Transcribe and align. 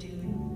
dude. 0.00 0.49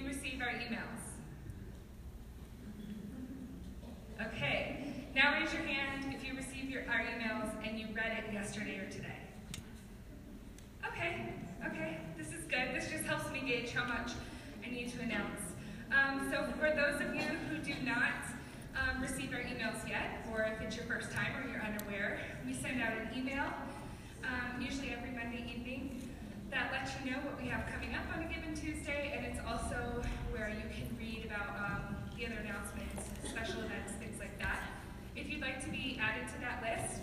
you 0.00 0.08
receive 0.08 0.40
our 0.40 0.48
emails. 0.48 0.99
you 27.04 27.12
know 27.12 27.18
what 27.24 27.40
we 27.40 27.48
have 27.48 27.64
coming 27.72 27.94
up 27.94 28.04
on 28.12 28.20
a 28.20 28.28
given 28.28 28.52
Tuesday, 28.52 29.16
and 29.16 29.24
it's 29.24 29.40
also 29.48 30.04
where 30.32 30.52
you 30.52 30.68
can 30.68 30.84
read 31.00 31.24
about 31.24 31.48
um, 31.56 31.96
the 32.12 32.26
other 32.26 32.36
announcements, 32.44 33.08
special 33.24 33.64
events, 33.64 33.96
things 33.96 34.20
like 34.20 34.36
that. 34.38 34.60
If 35.16 35.30
you'd 35.30 35.40
like 35.40 35.64
to 35.64 35.70
be 35.70 35.96
added 35.96 36.28
to 36.28 36.36
that 36.44 36.60
list, 36.60 37.00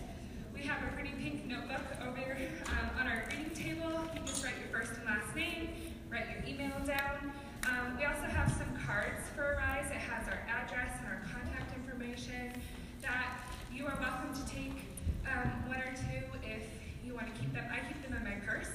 we 0.54 0.62
have 0.62 0.78
a 0.86 0.94
pretty 0.94 1.10
pink 1.18 1.46
notebook 1.46 1.82
over 2.06 2.22
um, 2.22 2.86
on 3.00 3.10
our 3.10 3.26
reading 3.26 3.50
table. 3.50 3.90
You 4.14 4.22
just 4.22 4.44
write 4.44 4.54
your 4.62 4.70
first 4.70 4.94
and 4.94 5.04
last 5.04 5.34
name, 5.34 5.74
write 6.08 6.30
your 6.30 6.46
email 6.46 6.78
down. 6.86 7.34
Um, 7.66 7.98
we 7.98 8.06
also 8.06 8.30
have 8.30 8.54
some 8.54 8.70
cards 8.86 9.26
for 9.34 9.58
Arise. 9.58 9.90
It 9.90 9.98
has 9.98 10.30
our 10.30 10.46
address 10.46 10.94
and 11.02 11.10
our 11.10 11.26
contact 11.26 11.74
information 11.74 12.54
that 13.02 13.34
you 13.74 13.86
are 13.86 13.98
welcome 13.98 14.30
to 14.30 14.44
take 14.46 14.78
um, 15.26 15.66
one 15.66 15.82
or 15.82 15.90
two 15.90 16.22
if 16.46 16.62
you 17.02 17.14
want 17.18 17.26
to 17.26 17.34
keep 17.40 17.52
them. 17.52 17.66
I 17.66 17.82
keep 17.82 17.98
them 18.06 18.14
in 18.14 18.22
my 18.22 18.38
purse 18.46 18.70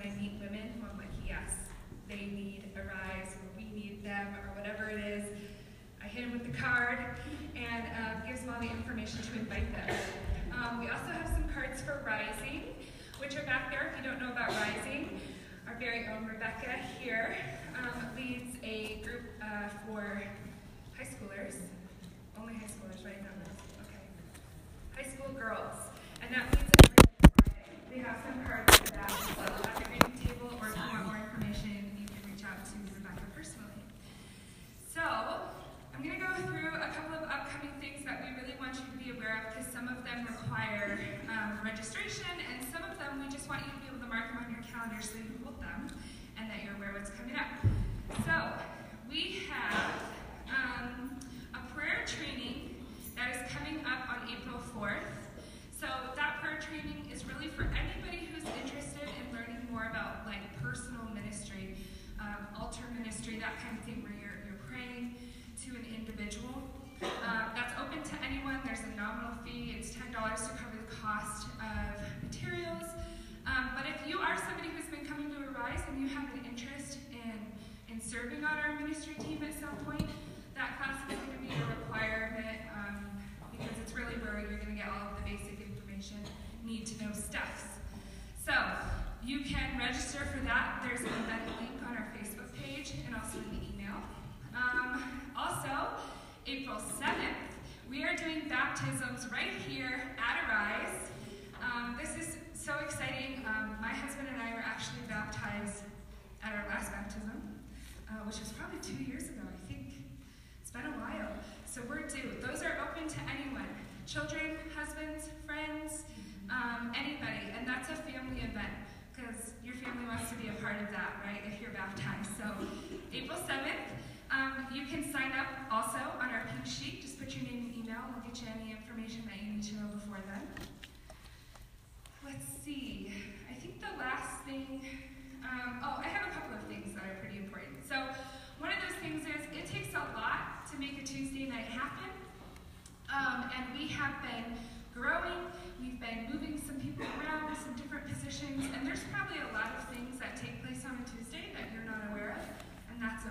when 0.00 0.12
I 0.12 0.16
meet 0.16 0.32
women 0.40 0.72
who 0.78 0.86
I'm 0.90 0.96
like, 0.96 1.12
yes, 1.26 1.50
they 2.08 2.26
need 2.32 2.64
a 2.74 2.80
rise, 2.80 3.34
or 3.34 3.48
we 3.56 3.64
need 3.64 4.02
them, 4.02 4.28
or 4.28 4.58
whatever 4.58 4.88
it 4.88 4.98
is, 4.98 5.24
I 6.02 6.06
hit 6.06 6.22
them 6.22 6.32
with 6.32 6.50
the 6.50 6.56
card 6.56 6.98
and 7.54 7.84
uh, 7.84 8.26
gives 8.26 8.40
them 8.40 8.54
all 8.54 8.60
the 8.60 8.70
information 8.70 9.20
to 9.22 9.32
invite 9.38 9.70
them. 9.74 9.96
Um, 10.52 10.80
we 10.80 10.88
also 10.88 11.12
have 11.12 11.28
some 11.28 11.44
cards 11.52 11.82
for 11.82 12.02
rising, 12.06 12.74
which 13.18 13.36
are 13.36 13.44
back 13.44 13.70
there 13.70 13.92
if 13.92 14.02
you 14.02 14.10
don't 14.10 14.20
know 14.20 14.32
about 14.32 14.48
rising. 14.48 15.20
Our 15.68 15.78
very 15.78 16.06
own 16.08 16.26
Rebecca 16.26 16.78
here 16.98 17.36
um, 17.78 18.06
leads 18.16 18.56
a 18.64 19.02
group 19.04 19.22
uh, 19.42 19.68
for 19.86 20.22
high 20.96 21.04
schoolers, 21.04 21.56
only 22.40 22.54
high 22.54 22.66
schoolers 22.66 23.04
right? 23.04 23.22
Now, 23.22 23.28
okay, 23.84 24.00
high 24.96 25.14
school 25.14 25.32
girls, 25.34 25.76
and 26.22 26.34
that 26.34 26.44
means 26.54 26.70
every 26.84 27.04
Friday. 27.44 27.94
We 27.94 27.98
have 28.00 28.16
some 28.24 28.44
cards. 28.44 28.79
So, 35.00 35.08
I'm 35.96 36.04
going 36.04 36.20
to 36.20 36.20
go 36.20 36.28
through 36.44 36.76
a 36.76 36.92
couple 36.92 37.16
of 37.16 37.24
upcoming 37.24 37.72
things 37.80 38.04
that 38.04 38.20
we 38.20 38.36
really 38.36 38.52
want 38.60 38.76
you 38.76 38.84
to 38.84 38.96
be 39.00 39.08
aware 39.16 39.40
of 39.40 39.56
because 39.56 39.72
some 39.72 39.88
of 39.88 40.04
them 40.04 40.28
require 40.28 41.00
um, 41.32 41.56
registration 41.64 42.28
and 42.36 42.60
some 42.68 42.84
of 42.84 43.00
them 43.00 43.16
we 43.16 43.24
just 43.32 43.48
want 43.48 43.64
you 43.64 43.72
to 43.72 43.80
be 43.80 43.88
able 43.88 44.04
to 44.04 44.10
mark 44.12 44.28
them 44.28 44.44
on 44.44 44.52
your 44.52 44.60
calendar 44.68 45.00
so 45.00 45.16
you 45.16 45.40
hold 45.40 45.56
them 45.56 45.88
and 46.36 46.52
that 46.52 46.60
you're 46.60 46.76
aware 46.76 46.92
what's 46.92 47.08
coming 47.16 47.32
up. 47.32 47.48
So, 48.28 48.36
we 49.08 49.40
have 49.48 49.59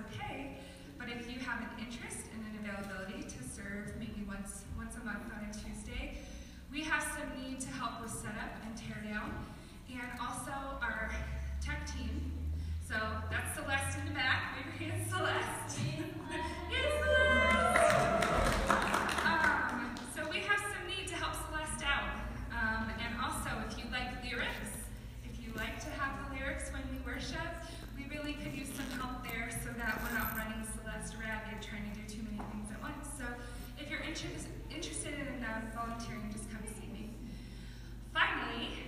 okay. 0.05 0.57
But 0.97 1.09
if 1.09 1.29
you 1.31 1.39
have 1.39 1.61
an 1.61 1.69
interest 1.79 2.27
and 2.33 2.43
an 2.45 2.59
availability 2.63 3.23
to 3.23 3.39
serve 3.43 3.95
maybe 3.99 4.23
once 4.27 4.63
once 4.77 4.95
a 4.95 5.03
month 5.05 5.23
on 5.35 5.47
a 5.49 5.53
Tuesday, 5.53 6.17
we 6.71 6.83
have 6.83 7.03
some 7.03 7.29
need 7.41 7.59
to 7.61 7.69
help 7.69 8.01
with 8.01 8.11
setup 8.11 8.53
and 8.65 8.75
tear 8.75 8.97
down, 9.03 9.31
and 9.89 10.09
also 10.19 10.51
our 10.81 11.11
tech 11.61 11.87
team. 11.87 12.31
So 12.87 12.95
that's 13.29 13.55
Celeste 13.55 13.99
in 13.99 14.05
the 14.07 14.15
back. 14.15 14.55
Wave 14.57 14.65
your 14.81 14.89
hands, 14.89 15.11
Celeste. 15.11 15.79
Yay, 16.71 16.85
Celeste! 17.01 18.19
Um, 19.25 19.95
so 20.15 20.27
we 20.29 20.39
have 20.49 20.59
some 20.73 20.85
need 20.89 21.07
to 21.07 21.15
help 21.15 21.33
Celeste 21.47 21.85
out. 21.85 22.09
Um, 22.51 22.89
and 22.97 23.13
also, 23.21 23.49
if 23.69 23.77
you 23.77 23.85
like 23.91 24.09
lyrics, 24.23 24.73
if 25.23 25.37
you 25.39 25.53
like 25.55 25.79
to 25.85 25.89
have 26.01 26.17
the 26.25 26.35
lyrics 26.35 26.71
when 26.73 26.81
we 26.91 26.97
worship, 27.05 27.45
we 27.95 28.05
really 28.09 28.33
could 28.33 28.53
use 28.57 28.69
some 28.73 28.89
help 28.99 29.23
there 29.23 29.49
so 29.63 29.69
that 29.77 29.99
we're 30.01 30.17
not 30.17 30.35
running 30.37 30.65
Celeste 30.73 31.15
ragged 31.21 31.61
trying 31.61 31.85
to 31.91 31.93
do 31.99 32.05
too 32.09 32.23
many 32.25 32.41
things 32.51 32.69
at 32.73 32.81
once. 32.81 33.05
So 33.17 33.25
if 33.77 33.89
you're 33.89 34.01
inter- 34.01 34.27
interested 34.73 35.13
in 35.13 35.45
um, 35.45 35.69
volunteering, 35.75 36.29
just 36.31 36.49
come 36.49 36.63
see 36.65 36.89
me. 36.91 37.13
Finally, 38.13 38.81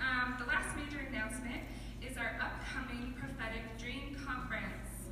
um, 0.00 0.36
the 0.38 0.46
last 0.46 0.74
major 0.76 1.04
announcement 1.08 1.62
is 2.02 2.16
our 2.16 2.34
upcoming 2.42 3.14
prophetic 3.18 3.62
dream 3.78 4.16
conference. 4.26 5.10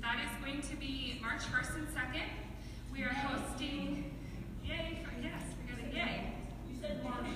That 0.00 0.18
is 0.22 0.32
going 0.44 0.62
to 0.62 0.76
be 0.76 1.18
March 1.22 1.42
1st 1.50 1.74
and 1.76 1.88
2nd. 1.88 2.28
We 2.92 3.02
are 3.02 3.12
hosting, 3.12 4.14
yay, 4.64 4.98
for, 5.04 5.12
yes, 5.20 5.42
we 5.58 5.70
got 5.70 5.78
a 5.82 5.88
yay. 5.94 6.34
You 6.68 6.76
said 6.80 7.02
March 7.02 7.26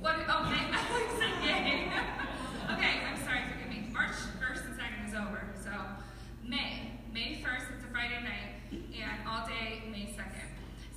What, 0.00 0.16
oh, 0.28 0.44
May, 0.48 0.64
I 0.72 0.80
said 1.18 1.36
yay. 1.44 1.92
okay, 2.74 3.04
I'm 3.06 3.20
sorry, 3.24 3.42
forgive 3.52 3.68
me. 3.68 3.88
March 3.92 4.16
1st 4.40 4.64
and 4.66 4.74
2nd 4.80 5.08
is 5.08 5.14
over, 5.14 5.42
so 5.62 5.70
May, 6.46 6.92
May 7.12 7.42
1st, 7.44 7.76
it's 7.76 7.84
a 7.84 7.90
Friday 7.92 8.22
night, 8.22 8.56
and 8.72 9.28
all 9.28 9.46
day 9.46 9.82
May 9.90 10.06
2nd. 10.16 10.48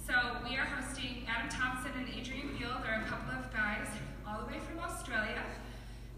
So 0.07 0.13
we 0.47 0.55
are 0.57 0.65
hosting 0.65 1.25
Adam 1.27 1.49
Thompson 1.49 1.91
and 1.97 2.07
Adrian 2.09 2.55
Beale. 2.57 2.79
They're 2.83 3.01
a 3.05 3.09
couple 3.09 3.31
of 3.37 3.51
guys 3.53 3.87
all 4.27 4.39
the 4.41 4.47
way 4.47 4.59
from 4.59 4.79
Australia. 4.79 5.43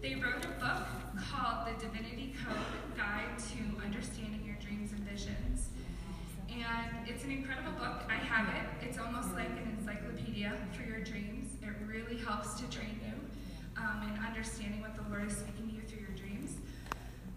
They 0.02 0.16
wrote 0.16 0.44
a 0.44 0.48
book 0.60 0.84
called 1.30 1.66
The 1.66 1.86
Divinity 1.86 2.34
Code 2.44 2.58
Guide 2.96 3.38
to 3.38 3.82
Understanding 3.82 4.42
Your 4.44 4.56
Dreams 4.56 4.92
and 4.92 5.00
Visions. 5.08 5.68
And 6.50 7.08
it's 7.08 7.24
an 7.24 7.30
incredible 7.30 7.72
book. 7.72 8.02
I 8.08 8.16
have 8.16 8.48
it. 8.54 8.86
It's 8.86 8.98
almost 8.98 9.32
like 9.32 9.48
an 9.48 9.76
encyclopedia 9.78 10.52
for 10.72 10.82
your 10.82 11.00
dreams. 11.00 11.56
It 11.62 11.72
really 11.86 12.18
helps 12.34 12.54
to 12.60 12.66
train 12.68 12.98
you 13.06 13.14
um, 13.80 14.10
in 14.10 14.24
understanding 14.26 14.80
what 14.80 14.96
the 14.96 15.06
Lord 15.08 15.30
is 15.30 15.36
speaking 15.36 15.70
to 15.70 15.74
you 15.76 15.82
through 15.82 16.00
your 16.00 16.16
dreams. 16.18 16.58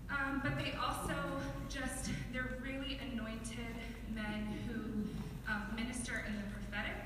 Um, 0.10 0.42
but 0.42 0.58
they 0.58 0.74
also 0.74 1.14
just, 1.70 2.10
they're 2.34 2.58
really 2.66 2.98
anointed 3.14 3.78
men 4.16 4.58
who 4.66 5.06
um, 5.46 5.70
minister 5.76 6.26
in 6.26 6.34
the 6.34 6.50
prophetic. 6.50 6.98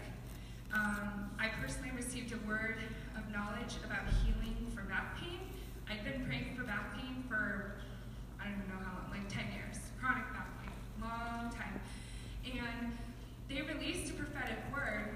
Um, 0.71 1.35
I 1.38 1.49
personally 1.61 1.91
received 1.91 2.31
a 2.31 2.39
word 2.47 2.79
of 3.17 3.29
knowledge 3.29 3.75
about 3.83 4.07
healing 4.23 4.71
for 4.73 4.83
back 4.83 5.19
pain. 5.19 5.44
I've 5.91 6.05
been 6.05 6.23
praying 6.25 6.55
for 6.55 6.63
back 6.63 6.95
pain 6.95 7.25
for, 7.27 7.75
I 8.39 8.45
don't 8.45 8.55
even 8.55 8.69
know 8.71 8.79
how 8.87 9.03
long, 9.03 9.11
like 9.11 9.27
10 9.27 9.51
years. 9.51 9.83
Chronic 9.99 10.31
back 10.31 10.47
pain, 10.63 10.71
long 11.03 11.51
time. 11.51 11.75
And 12.47 12.95
they 13.49 13.59
released 13.67 14.11
a 14.11 14.13
prophetic 14.13 14.63
word 14.71 15.11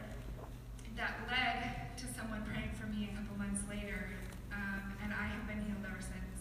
that 0.98 1.16
led 1.32 1.85
someone 2.16 2.48
praying 2.48 2.72
for 2.80 2.88
me 2.88 3.12
a 3.12 3.14
couple 3.20 3.36
months 3.36 3.60
later. 3.68 4.08
Um, 4.48 4.96
and 5.04 5.12
I 5.12 5.28
have 5.36 5.44
been 5.52 5.60
healed 5.68 5.84
ever 5.84 6.00
since. 6.00 6.40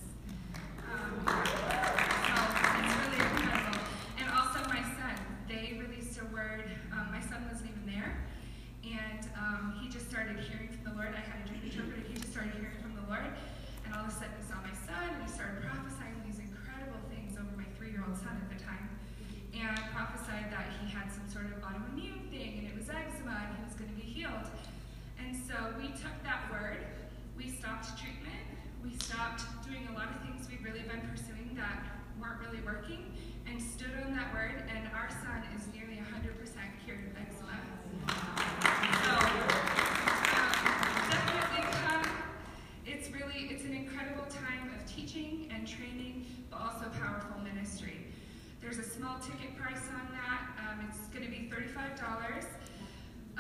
Um, 0.87 1.19
so 1.27 2.39
it's 2.79 2.95
really 3.03 3.19
incredible. 3.19 3.83
And 4.23 4.27
also 4.31 4.63
my 4.71 4.87
son, 4.95 5.19
they 5.51 5.75
released 5.75 6.23
a 6.23 6.27
word. 6.31 6.71
Um, 6.95 7.11
my 7.11 7.19
son 7.27 7.43
wasn't 7.51 7.75
even 7.75 7.91
there, 7.91 8.23
and 8.87 9.27
um, 9.35 9.75
he 9.83 9.91
just 9.91 10.07
started 10.07 10.39
hearing 10.39 10.71
from 10.71 10.95
the 10.95 10.95
Lord. 10.95 11.11
I 11.11 11.27
had 11.27 11.43
a 11.43 11.47
dream 11.51 11.67
interpreter. 11.67 12.07
He 12.07 12.15
just 12.15 12.31
started 12.31 12.55
hearing 12.55 12.79
from 12.79 12.95
the 12.95 13.03
Lord, 13.11 13.35
and 13.83 13.91
all 13.99 14.07
of 14.07 14.15
a 14.15 14.15
sudden 14.15 14.31
he 14.39 14.47
saw 14.47 14.63
my 14.63 14.71
son, 14.87 15.11
and 15.11 15.27
he 15.27 15.31
started 15.31 15.59
prophesying 15.59 16.23
these 16.23 16.39
incredible 16.39 17.03
things 17.11 17.35
over 17.35 17.51
my 17.59 17.67
three-year-old 17.75 18.15
son 18.15 18.39
at 18.39 18.47
the 18.47 18.63
time, 18.63 18.87
and 19.59 19.75
prophesied 19.91 20.55
that 20.55 20.71
he 20.79 20.87
had 20.87 21.11
some 21.11 21.27
sort 21.27 21.51
of 21.51 21.59
autoimmune 21.67 22.31
thing, 22.31 22.63
and 22.63 22.71
it 22.71 22.79
was 22.79 22.87
eczema, 22.87 23.43
and 23.43 23.59
he 23.59 23.63
was 23.67 23.75
going 23.75 23.91
to 23.91 23.99
be 23.99 24.07
healed. 24.07 24.47
So 25.55 25.61
we 25.79 25.87
took 25.95 26.19
that 26.25 26.51
word, 26.51 26.83
we 27.37 27.47
stopped 27.47 27.97
treatment, 27.97 28.43
we 28.83 28.91
stopped 28.99 29.45
doing 29.63 29.87
a 29.87 29.95
lot 29.95 30.11
of 30.11 30.19
things 30.27 30.51
we'd 30.51 30.65
really 30.67 30.83
been 30.83 31.07
pursuing 31.07 31.55
that 31.55 31.79
weren't 32.21 32.41
really 32.41 32.59
working, 32.67 33.15
and 33.47 33.63
stood 33.63 33.95
on 34.05 34.11
that 34.17 34.35
word, 34.35 34.65
and 34.67 34.91
our 34.91 35.09
son 35.23 35.47
is 35.55 35.63
nearly 35.71 36.03
100% 36.03 36.35
cured 36.85 37.07
of 37.07 37.15
eczema. 37.15 37.55
So, 39.07 39.15
um, 39.15 39.47
definitely 41.15 41.71
come. 41.87 42.03
It's 42.85 43.15
really, 43.15 43.47
it's 43.55 43.63
an 43.63 43.75
incredible 43.75 44.27
time 44.27 44.75
of 44.75 44.83
teaching 44.91 45.53
and 45.55 45.69
training, 45.69 46.27
but 46.51 46.63
also 46.63 46.91
powerful 46.99 47.39
ministry. 47.45 48.11
There's 48.61 48.79
a 48.79 48.91
small 48.91 49.21
ticket 49.21 49.55
price 49.55 49.87
on 49.95 50.11
that. 50.19 50.51
Um, 50.67 50.85
it's 50.91 50.99
going 51.15 51.23
to 51.23 51.31
be 51.31 51.47
$35 51.47 52.43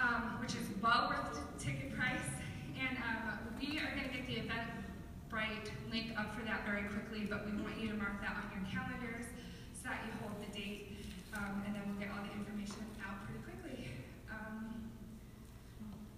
um, 0.05 0.37
which 0.41 0.53
is 0.53 0.69
well 0.85 1.09
worth 1.09 1.33
the 1.33 1.41
ticket 1.57 1.97
price. 1.97 2.29
And 2.77 2.93
um, 3.01 3.41
we 3.57 3.81
are 3.81 3.89
going 3.97 4.05
to 4.05 4.13
get 4.13 4.29
the 4.29 4.45
Eventbrite 4.45 5.73
link 5.89 6.13
up 6.21 6.37
for 6.37 6.45
that 6.45 6.69
very 6.69 6.85
quickly, 6.93 7.25
but 7.25 7.49
we 7.49 7.57
want 7.57 7.81
you 7.81 7.89
to 7.89 7.97
mark 7.97 8.21
that 8.21 8.37
on 8.37 8.53
your 8.53 8.61
calendars 8.69 9.25
so 9.73 9.89
that 9.89 10.05
you 10.05 10.13
hold 10.21 10.37
the 10.45 10.51
date, 10.53 10.93
um, 11.33 11.65
and 11.65 11.73
then 11.73 11.83
we'll 11.89 11.97
get 11.97 12.13
all 12.13 12.21
the 12.21 12.33
information 12.37 12.85
out 13.01 13.25
pretty 13.25 13.41
quickly. 13.41 13.89
Um, 14.29 14.93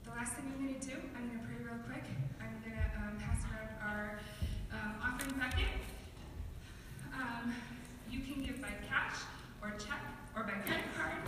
the 0.03 0.11
last 0.11 0.35
thing 0.35 0.51
I'm 0.51 0.59
going 0.59 0.75
to 0.75 0.83
do, 0.83 0.99
I'm 1.15 1.31
going 1.31 1.39
to 1.39 1.47
pray 1.47 1.59
real 1.63 1.79
quick. 1.87 2.07
I'm 2.43 2.59
going 2.67 2.75
to 2.75 2.83
um, 2.99 3.15
pass 3.23 3.47
around 3.47 3.71
our 3.87 4.19
um, 4.75 4.93
offering 4.99 5.39
bucket. 5.39 5.71
You 8.09 8.21
can 8.23 8.43
give 8.43 8.63
by 8.63 8.73
cash 8.89 9.19
or 9.61 9.73
check 9.77 10.01
or 10.35 10.45
by 10.45 10.57
credit 10.65 10.89
card 10.97 11.21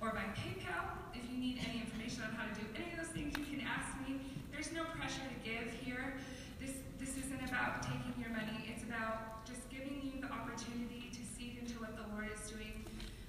or 0.00 0.10
by 0.12 0.22
PayPal. 0.38 0.94
If 1.14 1.28
you 1.30 1.38
need 1.38 1.58
any 1.66 1.87
information 2.18 2.34
on 2.34 2.34
how 2.34 2.46
to 2.50 2.54
do 2.58 2.66
any 2.74 2.90
of 2.92 2.98
those 2.98 3.14
things, 3.14 3.30
you 3.38 3.46
can 3.46 3.62
ask 3.62 3.94
me. 4.02 4.18
There's 4.50 4.72
no 4.74 4.82
pressure 4.98 5.22
to 5.22 5.38
give 5.46 5.70
here. 5.86 6.18
This 6.58 6.74
this 6.98 7.14
isn't 7.14 7.42
about 7.46 7.86
taking 7.86 8.14
your 8.18 8.34
money. 8.34 8.66
It's 8.66 8.82
about 8.82 9.46
just 9.46 9.62
giving 9.70 10.02
you 10.02 10.18
the 10.18 10.30
opportunity 10.30 11.10
to 11.14 11.22
see 11.22 11.58
into 11.62 11.78
what 11.78 11.94
the 11.94 12.02
Lord 12.10 12.26
is 12.26 12.42
doing 12.50 12.82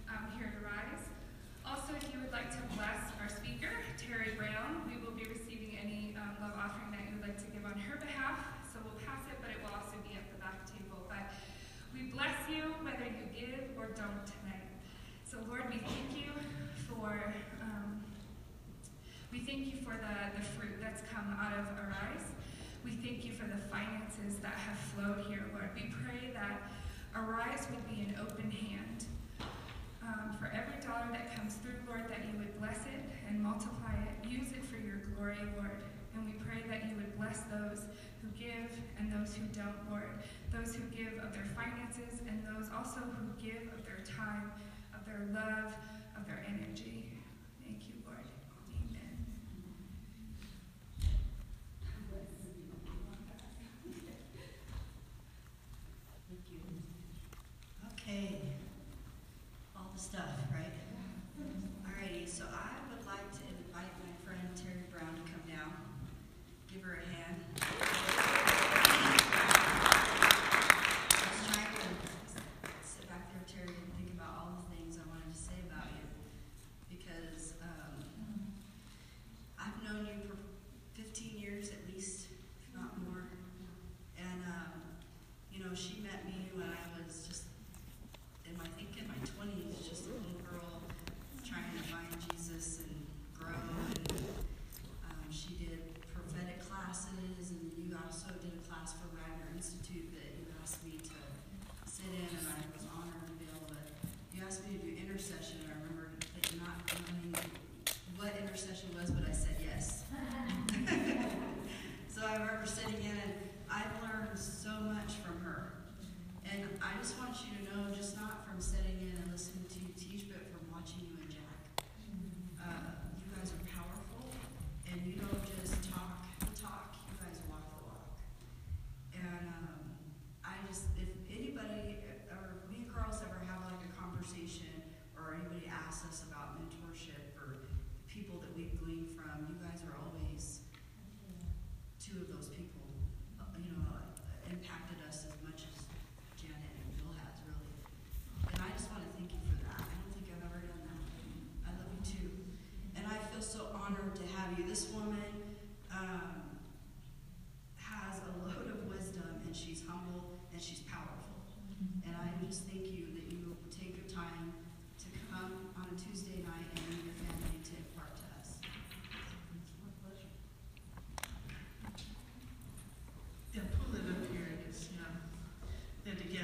um, 0.10 0.34
here 0.34 0.50
at 0.50 0.58
Arise. 0.58 1.06
Also, 1.62 1.94
if 1.94 2.02
you 2.10 2.18
would 2.18 2.34
like 2.34 2.50
to 2.50 2.62
bless 2.74 3.14
our 3.22 3.30
speaker, 3.30 3.70
Terry 4.02 4.34
Brown, 4.34 4.82
we 4.90 4.98
will 4.98 5.14
be 5.14 5.30
receiving 5.30 5.78
any 5.78 6.18
um, 6.18 6.34
love 6.42 6.58
offering 6.58 6.90
that 6.98 7.06
you 7.06 7.22
would 7.22 7.26
like 7.26 7.38
to 7.38 7.50
give 7.54 7.62
on 7.62 7.78
her 7.78 8.02
behalf. 8.02 8.42
So 8.74 8.82
we'll 8.82 8.98
pass 9.06 9.22
it, 9.30 9.38
but 9.38 9.54
it 9.54 9.62
will 9.62 9.74
also 9.78 9.94
be 10.02 10.18
at 10.18 10.26
the 10.34 10.42
back 10.42 10.66
table. 10.66 11.06
But 11.06 11.30
we 11.94 12.10
bless 12.10 12.38
you 12.50 12.74
whether 12.82 13.06
you 13.06 13.30
give 13.30 13.70
or 13.78 13.94
don't 13.94 14.26
tonight. 14.26 14.66
So 15.30 15.38
Lord, 15.46 15.70
we 15.70 15.78
thank 15.78 16.10
you 16.18 16.34
for 16.90 17.38
thank 19.50 19.66
you 19.66 19.82
for 19.82 19.98
the, 19.98 20.16
the 20.38 20.46
fruit 20.54 20.78
that's 20.78 21.02
come 21.10 21.26
out 21.42 21.58
of 21.58 21.66
Arise. 21.82 22.30
We 22.86 22.92
thank 23.02 23.26
you 23.26 23.34
for 23.34 23.50
the 23.50 23.58
finances 23.74 24.38
that 24.46 24.54
have 24.54 24.78
flowed 24.94 25.26
here, 25.26 25.42
Lord. 25.50 25.74
We 25.74 25.90
pray 26.06 26.30
that 26.38 26.70
Arise 27.18 27.66
would 27.74 27.82
be 27.90 28.06
an 28.06 28.14
open 28.22 28.52
hand. 28.52 29.10
Um, 30.06 30.38
for 30.38 30.54
every 30.54 30.78
dollar 30.86 31.10
that 31.10 31.34
comes 31.34 31.56
through, 31.66 31.82
Lord, 31.90 32.06
that 32.14 32.30
you 32.30 32.38
would 32.38 32.54
bless 32.62 32.78
it 32.86 33.02
and 33.28 33.42
multiply 33.42 33.98
it. 34.06 34.30
Use 34.30 34.54
it 34.54 34.62
for 34.70 34.78
your 34.78 35.02
glory, 35.18 35.42
Lord. 35.58 35.82
And 36.14 36.30
we 36.30 36.38
pray 36.46 36.62
that 36.70 36.86
you 36.86 36.94
would 37.02 37.18
bless 37.18 37.42
those 37.50 37.90
who 38.22 38.30
give 38.38 38.70
and 39.02 39.10
those 39.10 39.34
who 39.34 39.50
don't, 39.50 39.82
Lord. 39.90 40.14
Those 40.54 40.78
who 40.78 40.86
give 40.94 41.18
of 41.26 41.34
their 41.34 41.50
finances 41.58 42.22
and 42.30 42.46
those 42.46 42.70
also 42.70 43.02
who 43.02 43.26
give 43.42 43.66
of 43.74 43.82
their 43.82 44.06
time, 44.06 44.54
of 44.94 45.02
their 45.10 45.26
love, 45.34 45.74
of 46.14 46.30
their 46.30 46.46
energy. 46.46 47.09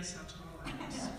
Guess 0.05 0.17
how 0.17 0.25
tall 0.29 0.61
was. 0.61 1.09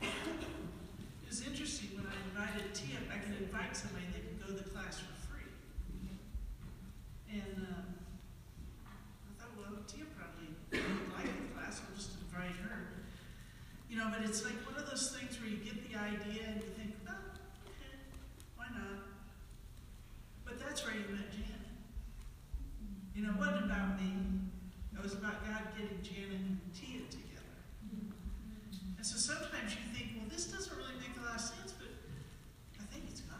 It 0.00 1.28
was 1.28 1.44
interesting, 1.44 1.90
when 1.92 2.06
I 2.08 2.16
invited 2.32 2.72
Tia, 2.72 2.96
I 3.12 3.20
could 3.20 3.36
invite 3.36 3.76
somebody, 3.76 4.06
they 4.08 4.24
could 4.24 4.40
go 4.40 4.46
to 4.56 4.64
the 4.64 4.70
class 4.70 4.96
for 4.96 5.12
free. 5.28 5.52
And, 7.28 7.68
um, 7.68 7.84
I 8.88 9.30
thought, 9.36 9.52
well, 9.60 9.84
Tia 9.84 10.08
probably 10.16 10.56
would 10.72 11.12
like 11.12 11.28
the 11.28 11.52
class, 11.52 11.84
I'll 11.84 11.92
just 11.92 12.16
invite 12.24 12.56
her. 12.64 13.04
You 13.90 13.98
know, 14.00 14.08
but 14.08 14.24
it's 14.24 14.42
like 14.42 14.56
one 14.64 14.80
of 14.80 14.88
those 14.88 15.12
things 15.12 15.36
where 15.36 15.50
you 15.52 15.60
get 15.60 15.84
the 15.84 16.00
idea 16.00 16.48
and 16.48 16.64
you 16.64 16.72
think, 16.72 16.96
oh, 17.04 17.36
okay, 17.68 18.00
why 18.56 18.72
not? 18.72 19.12
But 20.48 20.56
that's 20.56 20.80
where 20.88 20.96
you 20.96 21.04
met 21.12 21.28
Janet. 21.28 21.68
You 23.12 23.28
know, 23.28 23.36
it 23.36 23.38
wasn't 23.38 23.68
about 23.68 24.00
me. 24.00 24.08
It 24.98 25.04
was 25.04 25.14
about 25.14 25.46
God 25.46 25.62
getting 25.78 26.02
Janet 26.02 26.42
and 26.42 26.58
Tia 26.74 27.06
together. 27.06 27.54
And 28.96 29.06
so 29.06 29.16
sometimes 29.16 29.70
you 29.70 29.94
think, 29.94 30.18
well, 30.18 30.26
this 30.28 30.46
doesn't 30.50 30.76
really 30.76 30.98
make 30.98 31.14
a 31.22 31.24
lot 31.24 31.36
of 31.36 31.40
sense, 31.40 31.70
but 31.70 31.86
I 32.82 32.84
think 32.90 33.04
it's 33.06 33.20
God. 33.20 33.38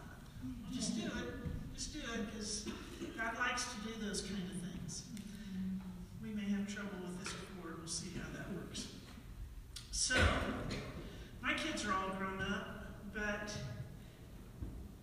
Well, 0.62 0.71
just 0.71 0.95
do 0.95 1.07
it. 1.07 1.35
Just 1.75 1.93
do 1.93 1.99
it, 1.99 2.31
because 2.31 2.69
God 3.19 3.37
likes 3.40 3.67
to 3.75 3.76
do 3.83 4.07
those 4.07 4.23
kind 4.23 4.38
of 4.38 4.71
things. 4.71 5.02
We 6.23 6.31
may 6.31 6.49
have 6.55 6.73
trouble 6.73 7.02
with 7.02 7.19
this 7.19 7.35
before. 7.35 7.75
We'll 7.76 7.88
see 7.88 8.14
how 8.14 8.31
that 8.38 8.55
works. 8.55 8.87
So, 9.90 10.14
my 11.43 11.55
kids 11.55 11.85
are 11.85 11.93
all 11.93 12.14
grown 12.17 12.40
up, 12.40 12.87
but 13.12 13.50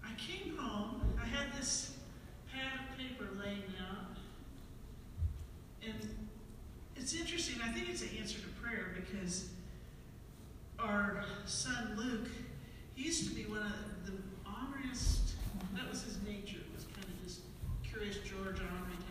I 0.08 0.16
came 0.16 0.56
home. 0.56 1.02
I 1.22 1.26
had 1.26 1.52
this 1.60 1.98
pad 2.48 2.80
of 2.80 2.98
paper 2.98 3.28
laying 3.44 3.76
out. 3.84 4.16
And 5.84 6.16
it's 6.96 7.14
an 8.12 8.18
answer 8.20 8.40
to 8.40 8.48
prayer 8.62 8.96
because 8.96 9.50
our 10.80 11.24
son 11.46 11.96
Luke, 11.98 12.30
he 12.96 13.06
used 13.06 13.28
to 13.30 13.36
be 13.36 13.44
one 13.44 13.62
of 13.62 14.06
the 14.06 14.14
honest, 14.46 15.34
that 15.74 15.90
was 15.90 16.04
his 16.04 16.18
nature, 16.24 16.58
it 16.58 16.76
was 16.76 16.86
kind 16.94 17.06
of 17.06 17.24
just 17.24 17.42
curious 17.84 18.18
George 18.18 18.58
type 18.58 18.70
thing. 18.70 19.06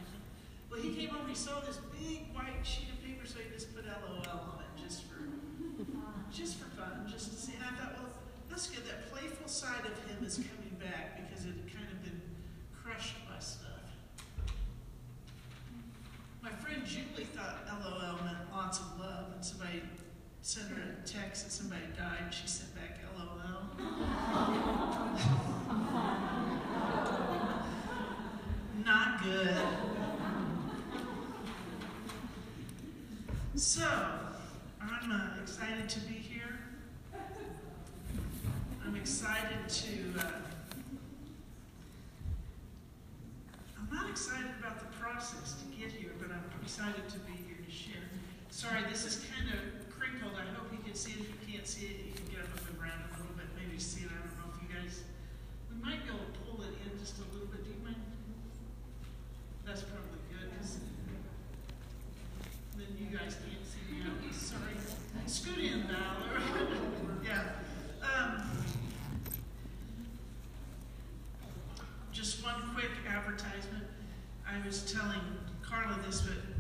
Well, 0.71 0.81
he 0.81 0.95
came 0.95 1.11
home, 1.11 1.29
he 1.29 1.35
saw 1.35 1.61
this 1.61 1.79
big 1.99 2.35
white 2.35 2.65
sheet 2.67 2.89
of 2.91 3.03
paper, 3.05 3.27
so 3.27 3.39
he 3.39 3.49
just 3.53 3.75
put 3.75 3.85
LOL 3.87 4.27
on 4.27 4.59
it 4.61 4.83
just 4.83 5.05
for, 5.05 5.23
just 6.33 6.59
for 6.59 6.69
fun, 6.77 7.07
just 7.11 7.31
to 7.31 7.37
see. 7.37 7.55
And 7.55 7.65
I 7.65 7.79
thought, 7.79 7.95
well, 7.95 8.11
that's 8.51 8.69
good, 8.69 8.85
that 8.87 9.11
playful 9.13 9.49
side 9.49 9.87
of 9.87 9.95
him 10.11 10.25
is 10.25 10.35
coming 10.35 10.77
back 10.81 11.23
because 11.23 11.45
it 11.47 11.55
kind 11.73 11.87
of 11.91 12.03
been 12.03 12.21
crushed 12.75 13.15
by 13.29 13.39
stuff. 13.39 13.71
My 16.43 16.51
friend 16.51 16.85
Julie 16.85 17.25
thought 17.25 17.65
LOL 17.67 18.19
meant 18.25 18.53
lots 18.53 18.81
of 18.81 19.01
love, 19.01 19.33
and 19.33 19.34
somebody 19.45 19.83
sent 20.41 20.71
her 20.71 20.77
a 20.81 21.07
text 21.07 21.45
that 21.45 21.51
somebody 21.51 21.83
died, 21.99 22.19
and 22.23 22.33
she 22.33 22.47
sent 22.47 22.75
back 22.75 22.99
LOL. 23.15 23.29
Not 28.85 29.23
good. 29.23 29.57
So, 33.55 33.87
I'm 34.81 35.13
uh, 35.13 35.43
excited 35.43 35.91
to 35.91 36.01
be 36.01 36.15
here. 36.15 36.59
I'm 38.85 38.97
excited 38.97 39.69
to. 39.69 40.21
Uh, 40.21 40.25
I'm 43.79 43.95
not 43.95 44.09
excited 44.09 44.51
about 44.59 44.79
the 44.79 44.87
process 44.99 45.55
to 45.61 45.67
get 45.79 45.93
here, 45.93 46.13
but 46.19 46.31
I'm 46.31 46.45
excited 46.63 47.07
to 47.11 47.19
be 47.21 47.33
here 47.33 47.59
to 47.63 47.71
share. 47.71 48.09
Sorry, 48.55 48.87
this 48.89 49.05
is 49.05 49.19
kind 49.35 49.51
of 49.51 49.59
crinkled. 49.91 50.39
I 50.39 50.47
hope 50.55 50.71
you 50.71 50.79
can 50.79 50.95
see 50.95 51.19
it. 51.19 51.27
If 51.27 51.35
you 51.35 51.59
can't 51.59 51.67
see 51.67 51.87
it, 51.91 52.07
you 52.07 52.13
can 52.15 52.27
get 52.31 52.47
up 52.47 52.55
and 52.55 52.79
around 52.79 53.03
a 53.03 53.19
little 53.19 53.35
bit, 53.35 53.51
maybe 53.59 53.83
see 53.83 54.07
it. 54.07 54.15
I 54.15 54.23
don't 54.23 54.39
know 54.39 54.55
if 54.55 54.63
you 54.63 54.71
guys. 54.71 55.03
We 55.67 55.83
might 55.83 56.07
be 56.07 56.15
able 56.15 56.23
to 56.23 56.39
pull 56.47 56.63
it 56.63 56.71
in 56.87 56.95
just 57.03 57.19
a 57.19 57.27
little 57.35 57.51
bit. 57.51 57.67
Do 57.67 57.75
you 57.75 57.83
mind? 57.83 57.99
That's 59.67 59.83
probably 59.83 60.23
good, 60.31 60.55
because 60.55 60.79
then 62.79 62.95
you 62.95 63.11
guys 63.11 63.35
can't 63.43 63.67
see 63.67 63.83
me 63.91 64.07
out. 64.07 64.23
Sorry. 64.31 64.79
Scoot 65.27 65.59
in, 65.59 65.91
Valor. 65.91 66.39
yeah. 67.27 67.59
Um, 68.07 68.39
just 72.13 72.39
one 72.45 72.71
quick 72.73 72.95
advertisement. 73.03 73.83
I 74.47 74.65
was 74.65 74.87
telling 74.87 75.43
Carla 75.67 75.99
this, 76.07 76.23
but 76.23 76.39
the 76.39 76.54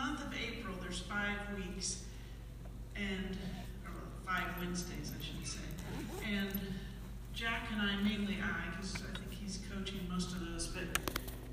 month 0.00 0.24
of 0.24 0.32
April, 0.34 0.74
there's 0.80 1.00
five 1.00 1.36
weeks, 1.54 2.04
and 2.96 3.36
five 4.26 4.46
Wednesdays, 4.58 5.12
I 5.14 5.22
should 5.22 5.46
say. 5.46 5.60
And 6.26 6.58
Jack 7.34 7.68
and 7.70 7.82
I, 7.82 7.96
mainly 7.96 8.38
I, 8.42 8.70
because 8.70 8.94
I 8.94 9.18
think 9.18 9.30
he's 9.30 9.60
coaching 9.70 10.00
most 10.10 10.32
of 10.32 10.40
those, 10.40 10.68
but 10.68 10.84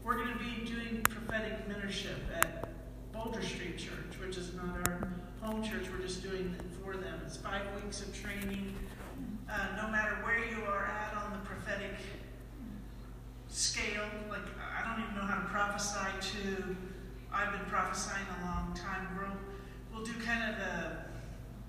we're 0.01 0.16
going 0.16 0.32
to 0.32 0.39
be 0.39 0.66
doing 0.66 1.01
prophetic 1.04 1.68
mentorship 1.68 2.20
at 2.38 2.70
Boulder 3.12 3.42
Street 3.42 3.77
Church, 3.77 4.18
which 4.22 4.38
is 4.38 4.54
not 4.54 4.88
our 4.88 5.10
home 5.42 5.62
church. 5.62 5.88
We're 5.92 6.06
just 6.06 6.24
doing 6.24 6.56
it 6.58 6.66
for 6.82 6.96
them. 6.96 7.20
It's 7.25 7.36
five 7.36 7.63
weeks 7.84 8.01
of 8.01 8.16
training. 8.18 8.74
Uh, 9.51 9.82
no 9.82 9.92
matter 9.92 10.16
where 10.24 10.39
you 10.39 10.63
are 10.66 10.86
at 10.86 11.13
on 11.22 11.32
the 11.34 11.46
prophetic 11.46 11.96
scale, 13.50 14.06
like 14.30 14.42
I 14.58 14.88
don't 14.88 15.04
even 15.04 15.16
know 15.16 15.24
how 15.24 15.42
to 15.42 15.50
prophesy 15.50 16.38
to. 16.38 16.75
I've 17.38 17.51
been 17.51 17.70
prophesying 17.70 18.25
a 18.41 18.46
long 18.46 18.74
time. 18.74 19.08
We'll, 19.15 19.38
we'll 19.94 20.03
do 20.03 20.13
kind 20.25 20.56
of 20.56 20.60
a, 20.60 21.06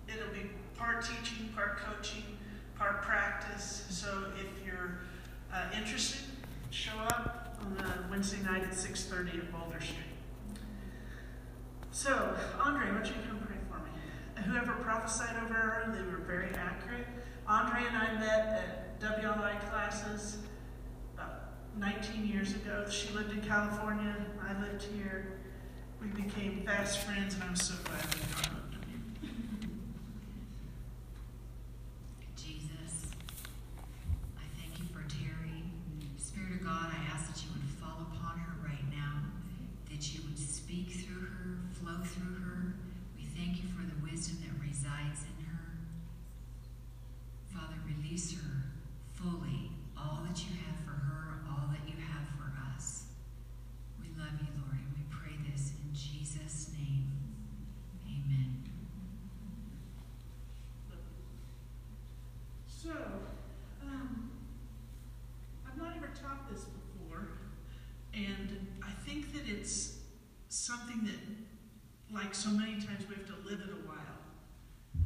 it'll 0.08 0.32
be 0.32 0.50
part 0.78 1.04
teaching, 1.04 1.50
part 1.54 1.76
coaching, 1.76 2.24
part 2.78 3.02
practice. 3.02 3.84
So 3.90 4.32
if 4.40 4.64
you're 4.64 5.00
uh, 5.52 5.66
interested, 5.76 6.22
show 6.70 6.96
up 6.98 7.58
on 7.60 7.76
uh, 7.84 8.06
Wednesday 8.10 8.42
night 8.42 8.62
at 8.62 8.70
6.30 8.70 9.40
at 9.40 9.52
Boulder 9.52 9.80
Street. 9.80 9.98
So, 11.90 12.34
Andre, 12.58 12.86
why 12.86 12.94
don't 12.94 13.06
you 13.06 13.12
come 13.28 13.38
pray 13.46 13.56
for 13.68 13.78
me? 13.80 14.42
Whoever 14.50 14.72
prophesied 14.72 15.36
over 15.44 15.52
her, 15.52 15.94
they 15.94 16.10
were 16.10 16.24
very 16.24 16.48
accurate. 16.54 17.06
Andre 17.46 17.80
and 17.86 17.96
I 17.96 18.14
met 18.14 19.00
at 19.00 19.00
WLI 19.00 19.60
classes 19.68 20.38
about 21.14 21.50
19 21.76 22.26
years 22.26 22.54
ago. 22.54 22.86
She 22.88 23.12
lived 23.12 23.32
in 23.32 23.42
California. 23.42 24.16
I 24.42 24.58
lived 24.62 24.82
here. 24.82 25.37
We 26.00 26.08
became 26.08 26.62
fast 26.64 27.00
friends, 27.00 27.34
and 27.34 27.42
I'm 27.44 27.56
so 27.56 27.74
glad 27.84 28.04
we 28.14 28.20
got 28.20 28.46
hooked 28.46 28.74
on 28.74 28.82
you. 28.92 29.28
Jesus, 32.36 33.06
I 34.36 34.46
thank 34.60 34.78
you 34.78 34.86
for 34.92 35.02
Terry. 35.08 35.64
Spirit 36.16 36.60
of 36.60 36.64
God, 36.64 36.92
I 36.92 37.14
ask 37.14 37.32
that 37.32 37.42
you 37.42 37.50
would 37.52 37.68
fall 37.80 38.06
upon 38.12 38.38
her 38.38 38.54
right 38.64 38.86
now, 38.90 39.22
that 39.90 40.14
you 40.14 40.20
would 40.28 40.38
speak 40.38 40.92
through 40.92 41.26
her, 41.26 41.58
flow 41.72 42.02
through 42.04 42.34
her. 42.44 42.74
We 43.16 43.24
thank 43.24 43.62
you 43.62 43.68
for 43.68 43.82
the 43.82 43.98
wisdom 44.02 44.38
that 44.46 44.54
resides 44.64 45.22
in 45.22 45.44
her. 45.44 45.58
release 47.86 48.32
her 48.34 48.64
fully 49.14 49.70
all 49.96 50.20
that 50.28 50.38
you 50.38 50.52
have 50.66 50.78
for 50.84 50.90
her, 50.92 51.40
all 51.50 51.68
that 51.68 51.86
you 51.88 51.94
have 52.00 52.26
for 52.36 52.52
us. 52.74 53.04
We 54.00 54.06
love 54.18 54.32
you, 54.40 54.48
Lord, 54.62 54.76
and 54.78 54.92
we 54.94 55.02
pray 55.10 55.34
this 55.50 55.72
in 55.84 55.94
Jesus' 55.94 56.70
name. 56.72 57.10
Amen. 58.06 58.62
So, 62.66 62.90
um, 63.82 64.30
I've 65.66 65.76
not 65.76 65.96
ever 65.96 66.10
taught 66.22 66.48
this 66.50 66.64
before, 66.64 67.28
and 68.14 68.68
I 68.82 68.92
think 69.04 69.32
that 69.32 69.42
it's 69.48 69.98
something 70.48 71.04
that, 71.04 72.14
like 72.14 72.34
so 72.34 72.50
many 72.50 72.74
times, 72.74 73.08
we 73.08 73.16
have 73.16 73.26
to 73.26 73.48
live 73.48 73.60
it 73.60 73.70
a 73.70 73.86
while, 73.86 74.18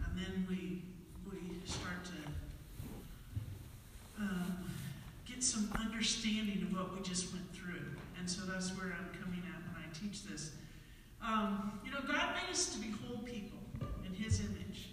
and 0.05 0.19
then 0.19 0.47
we 0.49 0.83
we 1.31 1.39
start 1.65 2.05
to 2.05 2.33
um, 4.23 4.65
get 5.27 5.43
some 5.43 5.69
understanding 6.03 6.67
of 6.69 6.77
what 6.77 6.93
we 6.93 7.01
just 7.01 7.33
went 7.33 7.49
through, 7.55 7.87
and 8.19 8.29
so 8.29 8.43
that's 8.43 8.71
where 8.71 8.93
I'm 8.99 9.23
coming 9.23 9.41
at 9.47 9.63
when 9.71 9.79
I 9.79 9.87
teach 9.95 10.25
this. 10.25 10.51
Um, 11.25 11.79
you 11.85 11.93
know, 11.93 12.01
God 12.01 12.35
made 12.35 12.51
us 12.51 12.75
to 12.75 12.81
be 12.81 12.91
whole 13.07 13.19
people 13.19 13.61
in 14.05 14.13
His 14.13 14.41
image. 14.41 14.89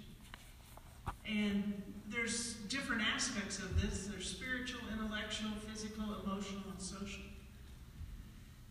And 1.28 1.82
there's 2.10 2.54
different 2.70 3.02
aspects 3.02 3.58
of 3.58 3.82
this. 3.82 4.06
There's 4.06 4.30
spiritual, 4.30 4.82
intellectual, 4.94 5.50
physical, 5.68 6.04
emotional, 6.24 6.62
and 6.70 6.80
social. 6.80 7.24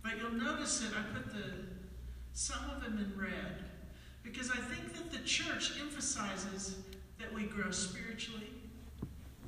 But 0.05 0.19
you'll 0.19 0.31
notice 0.31 0.79
that 0.79 0.93
I 0.97 1.03
put 1.13 1.35
the 1.35 1.43
some 2.35 2.71
of 2.71 2.85
them 2.85 2.99
in 2.99 3.21
red 3.21 3.65
because 4.23 4.49
I 4.53 4.59
think 4.59 4.95
that 4.95 5.11
the 5.11 5.27
church 5.27 5.73
emphasizes 5.81 6.77
that 7.19 7.35
we 7.35 7.47
grow 7.47 7.73
spiritually. 7.73 8.53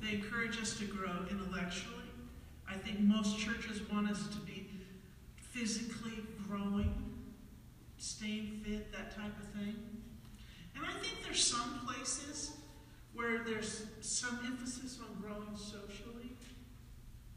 They 0.01 0.15
encourage 0.15 0.61
us 0.61 0.77
to 0.79 0.83
grow 0.83 1.13
intellectually. 1.29 2.00
I 2.71 2.77
think 2.77 2.99
most 2.99 3.37
churches 3.37 3.81
want 3.91 4.09
us 4.09 4.27
to 4.29 4.37
be 4.37 4.69
physically 5.35 6.23
growing, 6.47 6.93
staying 7.97 8.61
fit, 8.63 8.91
that 8.93 9.15
type 9.15 9.37
of 9.39 9.59
thing. 9.59 9.75
And 10.75 10.85
I 10.85 10.93
think 10.99 11.23
there's 11.23 11.43
some 11.43 11.81
places 11.85 12.51
where 13.13 13.43
there's 13.43 13.85
some 13.99 14.39
emphasis 14.45 14.99
on 15.01 15.21
growing 15.21 15.55
socially. 15.55 16.31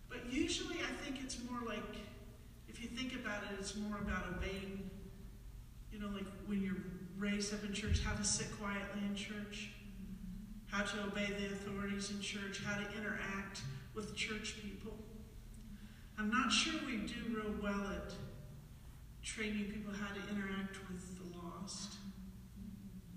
But 0.08 0.32
usually 0.32 0.76
I 0.76 1.04
think 1.04 1.18
it's 1.22 1.38
more 1.50 1.60
like, 1.66 1.96
if 2.68 2.80
you 2.80 2.88
think 2.88 3.14
about 3.14 3.42
it, 3.42 3.58
it's 3.58 3.74
more 3.74 3.98
about 3.98 4.26
obeying, 4.36 4.88
you 5.92 5.98
know, 5.98 6.08
like 6.14 6.26
when 6.46 6.62
you're 6.62 6.76
raised 7.18 7.52
up 7.52 7.64
in 7.64 7.72
church, 7.72 8.00
how 8.04 8.14
to 8.14 8.24
sit 8.24 8.46
quietly 8.60 9.02
in 9.08 9.16
church, 9.16 9.70
how 10.70 10.84
to 10.84 11.02
obey 11.04 11.26
the 11.26 11.46
authorities 11.46 12.10
in 12.10 12.20
church, 12.20 12.62
how 12.64 12.76
to 12.76 12.86
interact 12.96 13.62
with 13.94 14.14
church 14.14 14.56
people. 14.62 14.96
I'm 16.18 16.30
not 16.30 16.52
sure 16.52 16.74
we 16.86 16.98
do 16.98 17.14
real 17.28 17.54
well 17.62 17.90
at 17.92 18.12
training 19.22 19.72
people 19.72 19.92
how 19.92 20.14
to 20.14 20.20
interact 20.30 20.76
with 20.88 21.18
the 21.18 21.38
lost 21.38 21.94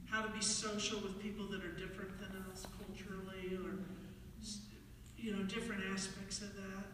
how 0.10 0.22
to 0.22 0.30
be 0.30 0.42
social 0.42 1.00
with 1.02 1.20
people 1.20 1.46
that 1.48 1.64
are 1.64 1.74
different 1.74 2.18
than 2.18 2.32
us 2.52 2.66
culturally 2.78 3.56
or 3.56 3.78
you 5.18 5.36
know 5.36 5.44
different 5.44 5.84
aspects 5.94 6.42
of 6.42 6.56
that. 6.56 6.86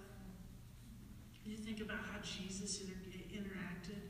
You 1.45 1.57
think 1.57 1.79
about 1.81 1.99
how 2.11 2.19
jesus 2.23 2.81
inter- 2.81 2.95
interacted 3.31 4.01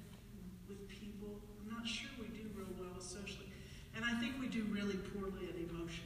with 0.67 0.88
people? 0.88 1.41
I'm 1.62 1.69
not 1.69 1.86
sure 1.88 2.10
we 2.19 2.27
do 2.27 2.49
real 2.56 2.67
well 2.79 3.01
socially 3.01 3.47
and 3.95 4.06
i 4.06 4.13
think 4.19 4.34
we 4.39 4.47
do 4.47 4.63
really 4.71 4.95
poorly 4.95 5.49
at 5.49 5.56
emotion. 5.56 6.06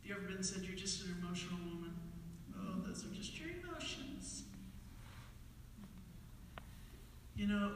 Have 0.00 0.04
you 0.04 0.14
ever 0.14 0.22
been 0.22 0.42
said 0.42 0.62
you're 0.64 0.76
just 0.76 1.04
an 1.04 1.16
emotional 1.20 1.58
woman 1.66 1.87
those 2.88 3.04
are 3.04 3.14
just 3.14 3.38
your 3.38 3.50
emotions 3.62 4.44
you 7.36 7.46
know 7.46 7.70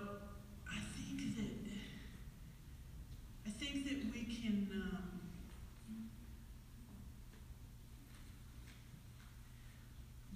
i 0.70 0.78
think 0.96 1.36
that 1.36 1.62
I 3.46 3.50
think 3.50 3.84
that 3.84 3.98
we 4.14 4.24
can 4.24 4.68
um, 4.72 5.20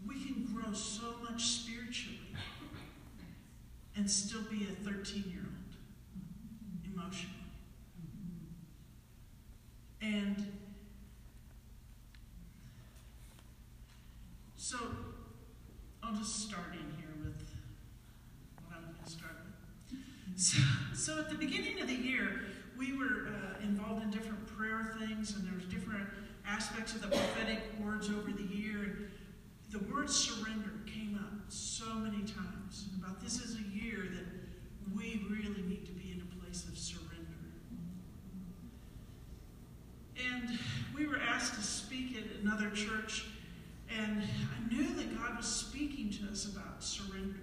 we 0.07 0.15
can 0.25 0.45
grow 0.53 0.73
so 0.73 1.15
much 1.23 1.45
spiritually 1.45 2.19
and 3.97 4.11
still 4.11 4.43
be 4.51 4.65
a 4.65 4.85
13 4.85 5.25
year 5.31 5.43
old 5.43 5.77
emotionally. 6.85 7.33
And 10.03 10.47
so 14.57 14.79
I'll 16.07 16.14
just 16.14 16.49
start 16.49 16.73
in 16.73 16.97
here 16.99 17.11
with 17.25 17.42
what 18.64 18.77
I'm 18.77 18.85
going 18.85 19.05
to 19.05 19.11
start 19.11 19.33
with. 19.90 19.99
So, 20.38 20.59
so 20.95 21.19
at 21.19 21.29
the 21.29 21.35
beginning 21.35 21.81
of 21.81 21.88
the 21.88 21.95
year, 21.95 22.42
we 22.79 22.97
were 22.97 23.27
uh, 23.29 23.64
involved 23.64 24.05
in 24.05 24.11
different 24.11 24.47
prayer 24.47 24.95
things, 25.01 25.35
and 25.35 25.45
there 25.45 25.55
was 25.55 25.64
different 25.64 26.07
aspects 26.47 26.95
of 26.95 27.01
the 27.01 27.09
prophetic 27.09 27.59
words 27.83 28.09
over 28.09 28.31
the 28.31 28.45
year. 28.55 28.83
And 28.85 29.09
the 29.71 29.81
word 29.92 30.09
surrender 30.09 30.71
came 30.87 31.19
up 31.21 31.33
so 31.49 31.95
many 31.95 32.23
times 32.23 32.87
about 33.03 33.21
this 33.21 33.40
is 33.40 33.57
a 33.57 33.77
year 33.77 34.07
that 34.14 34.27
we 34.95 35.27
really 35.29 35.62
need 35.62 35.87
to 35.87 35.92
be 35.92 36.12
in 36.12 36.23
a 36.23 36.40
place 36.40 36.69
of 36.69 36.79
surrender. 36.79 37.11
And 40.33 40.57
we 40.95 41.07
were 41.07 41.19
asked 41.19 41.55
to 41.55 41.62
speak 41.62 42.16
at 42.16 42.42
another 42.42 42.71
church, 42.71 43.27
and 43.90 44.22
I 44.22 44.75
knew 44.75 44.94
that 44.94 45.18
God 45.18 45.37
was 45.37 45.46
speaking 45.46 46.11
to 46.11 46.31
us 46.31 46.46
about 46.46 46.83
surrender. 46.83 47.40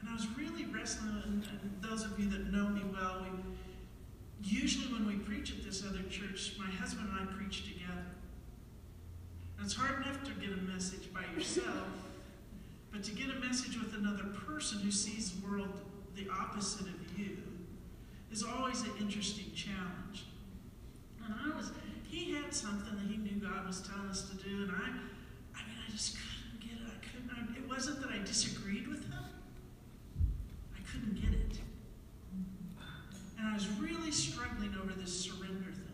And 0.00 0.08
I 0.08 0.12
was 0.14 0.26
really 0.36 0.64
wrestling, 0.66 1.22
and, 1.26 1.44
those 1.80 2.04
of 2.04 2.18
you 2.18 2.28
that 2.30 2.52
know 2.52 2.68
me 2.68 2.82
well, 2.92 3.22
we 3.22 3.38
usually 4.42 4.92
when 4.92 5.06
we 5.06 5.16
preach 5.16 5.50
at 5.50 5.64
this 5.64 5.84
other 5.84 6.02
church, 6.08 6.52
my 6.58 6.70
husband 6.70 7.08
and 7.10 7.28
I 7.28 7.32
preach 7.32 7.64
together. 7.64 8.06
And 9.56 9.66
it's 9.66 9.74
hard 9.74 10.02
enough 10.02 10.22
to 10.24 10.30
get 10.32 10.50
a 10.50 10.62
message 10.62 11.12
by 11.12 11.22
yourself, 11.34 11.88
but 12.92 13.02
to 13.04 13.12
get 13.12 13.28
a 13.30 13.38
message 13.40 13.76
with 13.76 13.94
another 13.94 14.24
person 14.46 14.78
who 14.78 14.90
sees 14.90 15.32
the 15.32 15.46
world 15.46 15.68
the 16.14 16.26
opposite 16.30 16.86
of 16.86 17.18
you 17.18 17.38
is 18.30 18.42
always 18.42 18.82
an 18.82 18.90
interesting 19.00 19.52
challenge. 19.54 20.26
And 21.24 21.34
I 21.34 21.56
was, 21.56 21.72
he 22.10 22.32
had 22.32 22.52
something 22.52 22.96
that 22.96 23.06
he 23.10 23.16
knew 23.16 23.40
God 23.40 23.66
was 23.66 23.80
telling 23.80 24.08
us 24.08 24.28
to 24.28 24.36
do, 24.36 24.64
and 24.64 24.72
I, 24.72 24.88
I 25.58 25.62
mean, 25.66 25.78
I 25.86 25.90
just 25.90 26.16
couldn't 26.16 26.60
get 26.60 26.78
it. 26.78 26.90
I 26.90 26.98
couldn't. 27.06 27.30
I, 27.30 27.56
it 27.56 27.68
wasn't 27.68 28.00
that 28.02 28.10
I 28.10 28.18
disagreed 28.24 28.88
with 28.88 29.04
him 29.04 29.24
I 30.74 30.80
couldn't 30.90 31.20
get 31.20 31.32
it. 31.32 31.58
And 33.38 33.48
I 33.48 33.54
was 33.54 33.68
really 33.78 34.10
struggling 34.10 34.74
over 34.80 34.92
this 34.92 35.24
surrender 35.24 35.72
thing. 35.72 35.86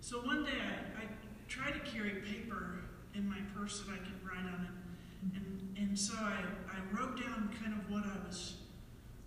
So 0.00 0.18
one 0.18 0.44
day 0.44 0.58
I, 0.58 1.02
I 1.02 1.04
tried 1.48 1.72
to 1.72 1.80
carry 1.90 2.10
paper 2.20 2.80
in 3.14 3.28
my 3.28 3.38
purse 3.54 3.80
that 3.80 3.92
I 3.92 3.98
could 3.98 4.24
write 4.24 4.46
on 4.46 4.66
it. 4.66 5.36
And, 5.36 5.76
and 5.76 5.98
so 5.98 6.14
I, 6.18 6.44
I 6.70 6.96
wrote 6.96 7.20
down 7.20 7.50
kind 7.62 7.74
of 7.74 7.90
what 7.90 8.04
I 8.04 8.26
was 8.26 8.54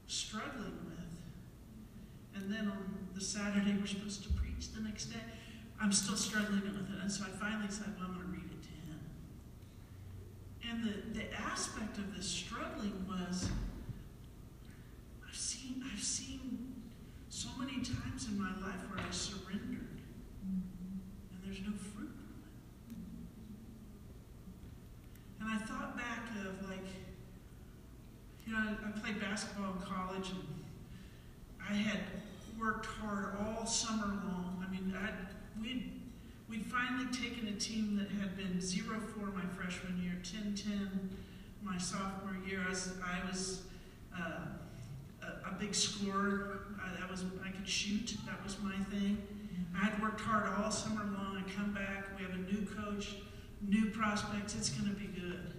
struggling 0.08 0.78
with. 0.86 2.42
And 2.42 2.52
then 2.52 2.68
on 2.68 3.08
the 3.14 3.22
Saturday 3.22 3.76
we're 3.80 3.86
supposed 3.86 4.24
to 4.24 4.30
preach 4.34 4.72
the 4.74 4.82
next 4.82 5.06
day, 5.06 5.20
I'm 5.82 5.92
still 5.92 6.16
struggling 6.16 6.62
with 6.62 6.90
it. 6.90 7.02
And 7.02 7.12
so 7.12 7.26
I 7.26 7.30
finally 7.38 7.70
said, 7.70 7.88
well, 7.98 8.08
I'm 8.08 8.14
going 8.16 8.26
to 8.26 8.32
read 8.32 8.50
it 8.52 8.64
to 8.64 8.70
him. 8.70 9.00
And 10.70 10.84
the, 10.84 11.20
the 11.20 11.34
aspect 11.34 11.98
of 11.98 12.16
this 12.16 12.26
struggling 12.26 13.06
was 13.08 13.50
I've 15.28 15.36
seen, 15.36 15.84
I've 15.92 16.02
seen 16.02 16.74
so 17.30 17.50
many 17.60 17.82
times 17.82 18.28
in 18.30 18.40
my 18.40 18.52
life 18.62 18.80
where 18.90 19.06
I 19.06 19.12
surrendered 19.12 20.00
and 20.44 21.42
there's 21.44 21.60
no 21.62 21.72
fruit 21.72 22.14
from 22.14 22.36
it. 22.40 22.52
And 25.42 25.50
I 25.50 25.58
thought 25.66 25.98
back 25.98 26.30
of 26.46 26.70
like, 26.70 26.86
you 28.46 28.54
know, 28.54 28.78
I 28.86 29.00
played 29.00 29.20
basketball 29.20 29.74
in 29.74 29.82
college 29.82 30.30
and 30.30 30.44
I 31.70 31.74
had 31.74 32.00
worked 32.60 32.86
hard 32.86 33.36
all 33.40 33.66
summer 33.66 34.08
long. 34.08 34.64
I 34.66 34.72
mean, 34.72 34.96
I'd, 34.96 35.33
we'd, 35.64 36.02
we'd 36.50 36.66
finally 36.66 37.06
taken 37.12 37.48
a 37.48 37.60
team 37.60 37.96
that 37.98 38.10
had 38.22 38.38
been 38.38 38.62
0 38.62 39.00
4 39.18 39.28
my 39.28 39.46
freshman 39.56 40.02
year, 40.04 40.20
10 40.24 40.56
10 40.56 41.10
my 41.64 41.78
sophomore 41.78 42.38
year. 42.46 42.62
I 42.66 42.70
was, 42.70 42.94
I 43.04 43.28
was 43.28 43.62
uh, 44.16 44.46
a, 45.24 45.50
a 45.50 45.54
big 45.60 45.74
scorer. 45.74 46.60
I, 46.84 47.00
that 47.00 47.10
was 47.10 47.24
I 47.44 47.50
could 47.50 47.68
shoot. 47.68 48.18
That 48.26 48.44
was 48.44 48.58
my 48.62 48.76
thing. 48.92 49.18
I 49.76 49.86
had 49.86 50.02
worked 50.02 50.22
hard 50.22 50.48
all 50.58 50.70
summer 50.70 51.06
long. 51.06 51.38
I 51.38 51.50
come 51.52 51.74
back. 51.74 52.06
We 52.18 52.26
have 52.26 52.34
a 52.34 52.52
new 52.52 52.66
coach, 52.66 53.16
new 53.62 53.90
prospects. 53.90 54.56
It's 54.56 54.70
going 54.70 54.94
to 54.94 55.00
be 55.00 55.08
good. 55.08 55.54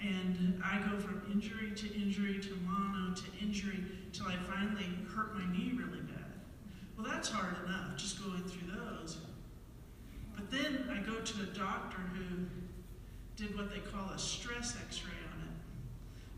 And 0.00 0.62
I 0.64 0.78
go 0.90 0.98
from 0.98 1.22
injury 1.32 1.72
to 1.76 1.94
injury 1.94 2.40
to 2.40 2.56
mono 2.66 3.14
to 3.14 3.22
injury 3.40 3.84
till 4.12 4.26
I 4.26 4.36
finally 4.48 4.86
hurt 5.14 5.34
my 5.34 5.44
knee 5.52 5.72
really 5.76 6.00
bad. 6.00 6.09
Well, 7.00 7.10
that's 7.10 7.30
hard 7.30 7.56
enough, 7.64 7.96
just 7.96 8.22
going 8.22 8.42
through 8.44 8.76
those. 8.76 9.16
But 10.36 10.50
then 10.50 10.84
I 10.92 10.98
go 11.00 11.18
to 11.20 11.42
a 11.42 11.46
doctor 11.46 11.96
who 12.12 12.44
did 13.36 13.56
what 13.56 13.70
they 13.70 13.78
call 13.78 14.10
a 14.10 14.18
stress 14.18 14.76
x 14.86 15.02
ray 15.06 15.16
on 15.32 15.48
it, 15.48 15.54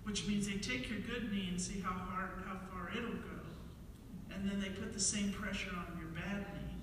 which 0.04 0.28
means 0.28 0.46
they 0.46 0.58
take 0.58 0.88
your 0.88 1.00
good 1.00 1.32
knee 1.32 1.48
and 1.50 1.60
see 1.60 1.80
how 1.80 1.90
hard, 1.90 2.30
how 2.46 2.60
far 2.70 2.90
it'll 2.96 3.10
go. 3.10 3.42
And 4.32 4.48
then 4.48 4.60
they 4.60 4.68
put 4.68 4.92
the 4.92 5.00
same 5.00 5.32
pressure 5.32 5.70
on 5.70 5.98
your 5.98 6.10
bad 6.10 6.46
knee. 6.54 6.76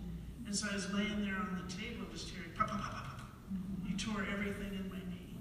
And 0.46 0.54
so 0.54 0.68
I 0.70 0.74
was 0.74 0.92
laying 0.92 1.24
there 1.24 1.36
on 1.36 1.63
the 1.65 1.74
table 1.74 2.06
just 2.12 2.28
hearing 2.28 2.52
pop, 2.58 2.68
pop, 2.68 2.82
pop, 2.82 2.94
pop, 2.94 3.18
pop. 3.18 3.28
You 3.88 3.96
tore 3.96 4.26
everything 4.30 4.74
in 4.74 4.89
my 4.89 5.00
knee. 5.08 5.38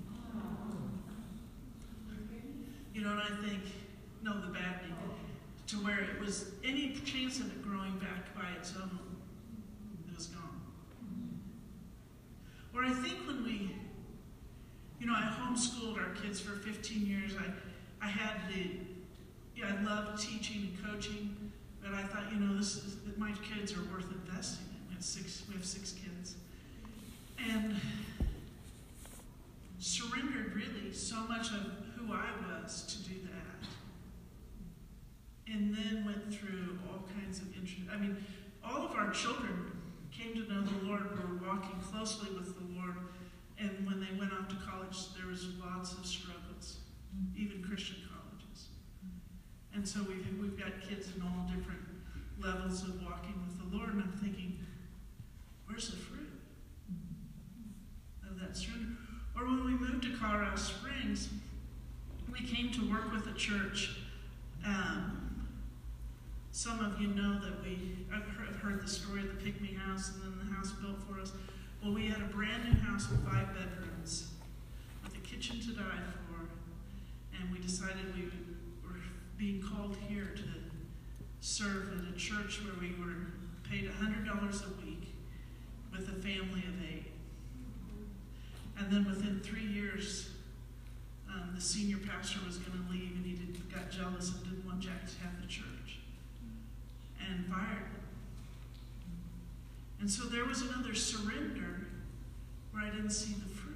You 2.94 3.00
know, 3.02 3.10
and 3.10 3.20
I 3.20 3.48
think, 3.48 3.62
no, 4.22 4.40
the 4.40 4.52
bad 4.52 4.82
knee, 4.82 4.94
to 5.68 5.76
where 5.76 6.00
it 6.00 6.18
was 6.18 6.50
any 6.64 6.94
chance 7.04 7.40
of 7.40 7.46
it 7.46 7.62
growing 7.62 7.96
back 7.98 8.34
by 8.34 8.48
its 8.56 8.72
own, 8.80 8.98
it 10.08 10.16
was 10.16 10.26
gone. 10.26 10.62
Or 12.74 12.84
I 12.84 12.90
think 12.90 13.18
when 13.26 13.44
we, 13.44 13.76
you 14.98 15.06
know, 15.06 15.12
I 15.14 15.20
homeschooled 15.20 15.98
our 15.98 16.14
kids 16.14 16.40
for 16.40 16.52
15 16.52 17.06
years. 17.06 17.32
I, 17.38 18.04
I 18.04 18.08
had 18.08 18.40
the, 18.50 18.70
yeah, 19.54 19.74
I 19.78 19.84
loved 19.84 20.22
teaching 20.22 20.70
and 20.72 20.90
coaching, 20.90 21.52
but 21.82 21.92
I 21.92 22.02
thought, 22.02 22.32
you 22.32 22.40
know, 22.40 22.56
this 22.56 22.76
is, 22.76 22.96
my 23.18 23.32
kids 23.54 23.72
are 23.74 23.82
worth 23.92 24.10
investing 24.10 24.64
in. 24.70 24.88
We 24.88 24.94
have 24.94 25.04
six, 25.04 25.42
we 25.48 25.54
have 25.54 25.66
six 25.66 25.92
kids, 25.92 26.36
and 27.38 27.76
surrendered 29.78 30.54
really 30.54 30.92
so 30.92 31.16
much 31.28 31.48
of 31.48 31.60
who 31.96 32.14
I 32.14 32.30
was 32.64 32.84
to 32.86 33.08
do. 33.08 33.18
And 35.50 35.74
then 35.74 36.04
went 36.04 36.32
through 36.32 36.78
all 36.88 37.08
kinds 37.18 37.40
of 37.40 37.48
interest. 37.54 37.88
I 37.92 37.96
mean, 37.96 38.16
all 38.62 38.84
of 38.84 38.92
our 38.92 39.10
children 39.10 39.72
came 40.10 40.34
to 40.34 40.52
know 40.52 40.62
the 40.62 40.86
Lord, 40.86 41.10
were 41.16 41.46
walking 41.46 41.80
closely 41.80 42.28
with 42.34 42.54
the 42.54 42.78
Lord, 42.78 42.96
and 43.58 43.86
when 43.86 44.00
they 44.00 44.18
went 44.18 44.32
off 44.32 44.48
to 44.48 44.56
college, 44.56 44.96
there 45.16 45.26
was 45.26 45.46
lots 45.56 45.92
of 45.92 46.04
struggles, 46.04 46.78
even 47.36 47.62
Christian 47.62 47.96
colleges. 48.08 48.68
And 49.74 49.86
so 49.86 50.00
we've, 50.00 50.26
we've 50.40 50.58
got 50.58 50.80
kids 50.86 51.08
in 51.14 51.22
all 51.22 51.46
different 51.46 51.80
levels 52.40 52.82
of 52.82 53.02
walking 53.02 53.34
with 53.46 53.58
the 53.58 53.76
Lord, 53.76 53.94
and 53.94 54.02
I'm 54.02 54.12
thinking, 54.12 54.58
where's 55.66 55.90
the 55.90 55.96
fruit 55.96 56.30
of 58.28 58.38
that 58.40 58.56
surrender? 58.56 58.96
Or 59.36 59.46
when 59.46 59.64
we 59.64 59.72
moved 59.72 60.02
to 60.04 60.16
Colorado 60.16 60.56
Springs, 60.56 61.28
we 62.30 62.40
came 62.46 62.70
to 62.72 62.90
work 62.90 63.12
with 63.12 63.26
a 63.26 63.36
church. 63.38 63.98
Um, 64.66 65.17
some 66.58 66.80
of 66.80 67.00
you 67.00 67.06
know 67.06 67.38
that 67.38 67.62
we 67.62 68.04
I've 68.12 68.26
heard, 68.56 68.82
the 68.82 68.88
story 68.88 69.20
of 69.20 69.28
the 69.28 69.44
Pygmy 69.44 69.78
House 69.78 70.10
and 70.10 70.22
then 70.24 70.44
the 70.44 70.52
house 70.52 70.72
built 70.72 70.96
for 71.06 71.20
us. 71.20 71.30
Well, 71.80 71.94
we 71.94 72.08
had 72.08 72.20
a 72.20 72.24
brand 72.34 72.64
new 72.64 72.80
house 72.80 73.08
with 73.08 73.24
five 73.24 73.46
bedrooms, 73.54 74.32
with 75.04 75.14
a 75.14 75.20
kitchen 75.20 75.60
to 75.60 75.68
die 75.68 76.02
for, 76.26 76.48
and 77.38 77.52
we 77.52 77.60
decided 77.60 78.12
we 78.16 78.24
were 78.82 78.98
being 79.36 79.62
called 79.62 79.96
here 80.08 80.32
to 80.34 80.42
serve 81.40 81.92
at 81.96 82.12
a 82.12 82.18
church 82.18 82.60
where 82.64 82.74
we 82.80 82.92
were 82.98 83.28
paid 83.70 83.88
$100 83.88 84.26
a 84.26 84.84
week 84.84 85.14
with 85.92 86.08
a 86.08 86.20
family 86.20 86.64
of 86.66 86.82
eight. 86.92 87.12
And 88.80 88.90
then 88.90 89.04
within 89.04 89.38
three 89.44 89.64
years, 89.64 90.30
um, 91.32 91.52
the 91.54 91.60
senior 91.60 91.98
pastor 91.98 92.40
was 92.44 92.56
going 92.58 92.84
to 92.84 92.92
leave, 92.92 93.12
and 93.14 93.24
he 93.24 93.38
got 93.72 93.92
jealous 93.92 94.34
and 94.34 94.42
didn't 94.42 94.66
want 94.66 94.80
Jack 94.80 95.06
to 95.06 95.22
have 95.22 95.40
the 95.40 95.46
church, 95.46 96.00
and. 97.28 97.48
And 100.00 100.10
so 100.10 100.24
there 100.24 100.44
was 100.44 100.62
another 100.62 100.94
surrender 100.94 101.86
where 102.70 102.84
I 102.84 102.90
didn't 102.90 103.10
see 103.10 103.34
the 103.34 103.48
fruit. 103.48 103.74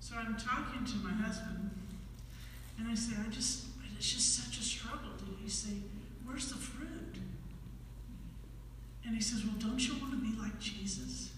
So 0.00 0.16
I'm 0.16 0.36
talking 0.36 0.84
to 0.84 0.96
my 0.98 1.12
husband, 1.12 1.70
and 2.78 2.88
I 2.88 2.94
say, 2.94 3.14
I 3.26 3.30
just, 3.30 3.66
it's 3.96 4.12
just 4.12 4.36
such 4.36 4.58
a 4.58 4.62
struggle. 4.62 5.10
And 5.26 5.36
he 5.42 5.48
say, 5.48 5.70
Where's 6.24 6.48
the 6.50 6.56
fruit? 6.56 7.16
And 9.04 9.14
he 9.14 9.20
says, 9.22 9.44
Well, 9.44 9.56
don't 9.58 9.80
you 9.80 9.94
want 10.00 10.12
to 10.12 10.18
be 10.18 10.38
like 10.38 10.58
Jesus? 10.60 11.30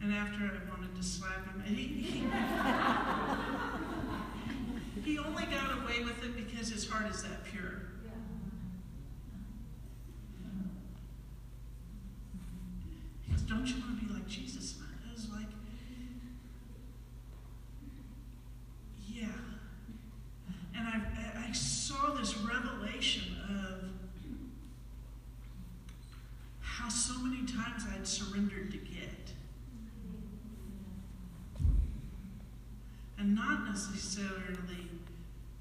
And 0.00 0.12
after 0.12 0.44
I 0.44 0.68
wanted 0.68 0.96
to 0.96 1.02
slap 1.02 1.46
him, 1.46 1.62
he, 1.64 1.84
he, 1.84 2.24
he 5.12 5.18
only 5.18 5.44
got 5.44 5.70
away 5.78 6.02
with 6.02 6.24
it 6.24 6.34
because 6.34 6.70
his 6.70 6.88
heart 6.90 7.08
is 7.08 7.22
that 7.22 7.44
pure. 7.44 7.82
He 13.26 13.32
goes, 13.32 13.41
Don't 13.52 13.66
you 13.66 13.74
want 13.82 14.00
to 14.00 14.06
be 14.06 14.12
like 14.12 14.26
Jesus? 14.26 14.76
And 14.78 14.88
I 15.08 15.12
was 15.12 15.28
like, 15.30 15.46
Yeah. 19.06 19.26
And 20.74 20.88
I, 20.88 21.48
I 21.48 21.52
saw 21.52 22.14
this 22.14 22.36
revelation 22.38 23.36
of 23.48 23.90
how 26.60 26.88
so 26.88 27.18
many 27.18 27.46
times 27.46 27.84
I'd 27.94 28.06
surrendered 28.06 28.70
to 28.72 28.78
get. 28.78 29.32
And 33.18 33.34
not 33.34 33.64
necessarily 33.68 34.88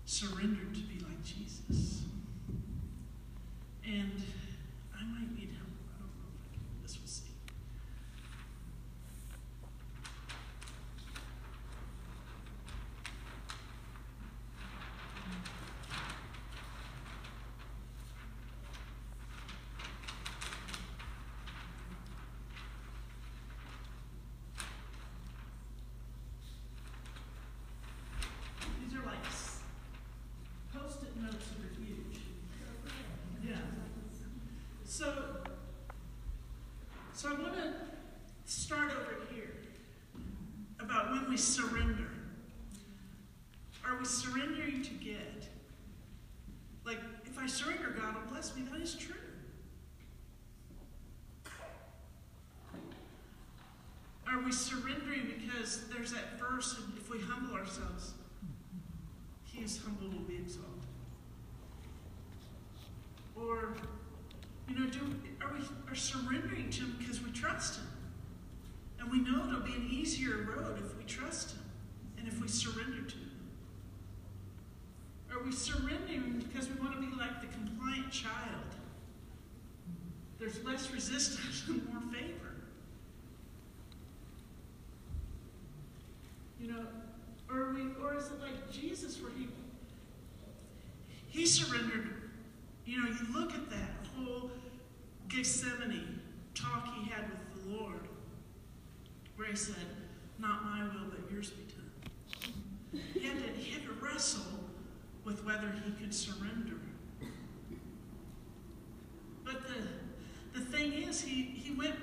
surrendered 0.05 0.73
to 0.73 0.79
be 0.81 0.99
like 1.03 1.23
Jesus. 1.23 2.03
And 3.85 4.23
I 4.97 5.03
might 5.03 5.35
need 5.37 5.49
help. 5.57 5.69
I 5.93 5.99
don't 5.99 6.07
know 6.07 6.31
if 6.33 6.41
I 6.41 6.53
can 6.53 6.61
do 6.63 6.81
this. 6.81 6.97
We'll 6.97 7.07
see. 7.07 7.27
These 28.83 28.97
are 28.99 29.05
like 29.05 29.25
s- 29.27 29.59
post-it 30.73 31.15
notes 31.21 31.45
that 31.49 31.65
are 31.65 31.83
huge. 31.83 32.19
Yeah. 33.43 33.55
So, 34.85 35.13
so 37.13 37.29
I 37.29 37.33
want 37.33 37.55
to 37.55 37.73
start 38.45 38.91
over 38.91 39.15
here 39.33 39.51
about 40.79 41.11
when 41.11 41.20
we 41.31 41.37
surrender. 41.37 42.09
Are 43.85 43.97
we 43.97 44.03
surrendering 44.03 44.83
to 44.83 44.89
get? 44.95 45.47
Like, 46.85 46.99
if 47.23 47.39
I 47.39 47.47
surrender, 47.47 47.95
God 47.97 48.15
will 48.15 48.29
bless 48.29 48.53
me. 48.53 48.63
That 48.69 48.81
is 48.81 48.95
true. 48.95 49.15
Are 54.27 54.43
we 54.43 54.51
surrendering 54.51 55.33
because 55.39 55.87
there's 55.87 56.11
that 56.11 56.37
verse, 56.37 56.77
if 56.97 57.09
we 57.09 57.19
humble 57.21 57.55
ourselves, 57.55 58.11
he 59.45 59.63
is 59.63 59.79
humble 59.81 60.09
will 60.09 60.25
be 60.25 60.35
exalted. 60.35 60.67
Or, 63.37 63.73
you 64.67 64.77
know, 64.77 64.89
do 64.89 64.99
are 65.41 65.53
we 65.53 65.65
are 65.89 65.95
surrendering 65.95 66.69
to 66.71 66.81
him 66.81 66.95
because 66.99 67.23
we 67.23 67.31
trust 67.31 67.79
him? 67.79 67.87
And 69.01 69.11
we 69.11 69.19
know 69.19 69.47
it'll 69.47 69.61
be 69.61 69.73
an 69.73 69.89
easier 69.91 70.47
road 70.55 70.77
if 70.77 70.95
we 70.95 71.03
trust 71.05 71.51
him 71.51 71.63
and 72.19 72.27
if 72.27 72.39
we 72.39 72.47
surrender 72.47 73.01
to 73.01 73.15
him. 73.15 73.31
Are 75.33 75.43
we 75.43 75.51
surrendering 75.51 76.45
because 76.47 76.69
we 76.69 76.75
want 76.75 76.93
to 76.93 77.01
be 77.01 77.13
like 77.17 77.41
the 77.41 77.47
compliant 77.47 78.11
child? 78.11 78.75
There's 80.39 80.63
less 80.63 80.91
resistance 80.91 81.63
and 81.67 81.87
more 81.89 82.01
favor. 82.13 82.55
You 86.59 86.67
know, 86.67 86.85
or 87.49 87.73
we, 87.73 87.81
or 88.03 88.15
is 88.15 88.27
it 88.27 88.39
like 88.39 88.71
Jesus 88.71 89.19
where 89.19 89.31
he 89.31 89.47
he 91.27 91.45
surrendered? 91.45 92.21
You 92.85 93.01
know, 93.01 93.07
you 93.07 93.33
look 93.33 93.53
at 93.53 93.69
that 93.69 94.05
whole 94.15 94.51
Gethsemane 95.27 96.19
talk 96.53 96.93
he 96.95 97.09
had 97.09 97.23
with 97.29 97.63
the 97.63 97.77
Lord, 97.77 98.00
he 99.45 99.55
said, 99.55 99.85
"Not 100.39 100.63
my 100.65 100.83
will, 100.83 101.09
but 101.09 101.31
yours 101.31 101.51
be 101.51 101.63
done." 101.63 103.01
He 103.13 103.21
had 103.27 103.37
to, 103.37 103.51
he 103.59 103.71
had 103.71 103.83
to 103.85 103.93
wrestle 103.93 104.43
with 105.23 105.43
whether 105.45 105.71
he 105.85 105.91
could 105.91 106.13
surrender. 106.13 106.75
But 109.43 109.61
the 109.67 110.59
the 110.59 110.65
thing 110.65 110.93
is, 110.93 111.21
he 111.21 111.43
he 111.43 111.71
went 111.73 111.95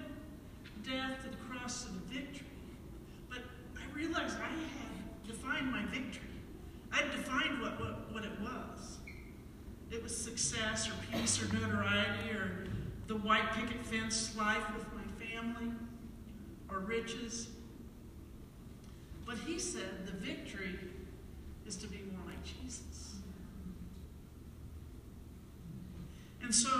death 0.84 1.24
and 1.24 1.36
cross 1.48 1.86
and 1.86 2.00
victory. 2.04 2.46
But 3.28 3.40
I 3.76 3.92
realized 3.94 4.36
I 4.38 4.48
had 4.48 5.26
defined 5.26 5.70
my 5.70 5.84
victory. 5.86 6.22
I 6.92 6.96
had 6.98 7.10
defined 7.10 7.60
what, 7.60 7.78
what, 7.78 8.12
what 8.12 8.24
it 8.24 8.40
was. 8.40 8.98
it 9.90 10.02
was 10.02 10.16
success 10.16 10.88
or 10.88 10.92
peace 11.10 11.42
or 11.42 11.52
notoriety 11.52 12.30
or 12.30 12.66
the 13.06 13.16
white 13.16 13.52
picket 13.52 13.84
fence 13.84 14.36
life 14.36 14.62
with 14.74 14.86
my 14.94 15.26
family 15.26 15.72
or 16.70 16.80
riches. 16.80 17.48
But 19.26 19.38
he 19.38 19.58
said 19.58 20.06
the 20.06 20.12
victory 20.12 20.78
is 21.66 21.76
to 21.76 21.86
be 21.86 21.98
more 22.12 22.26
like 22.26 22.42
Jesus. 22.44 23.16
And 26.42 26.54
so, 26.54 26.70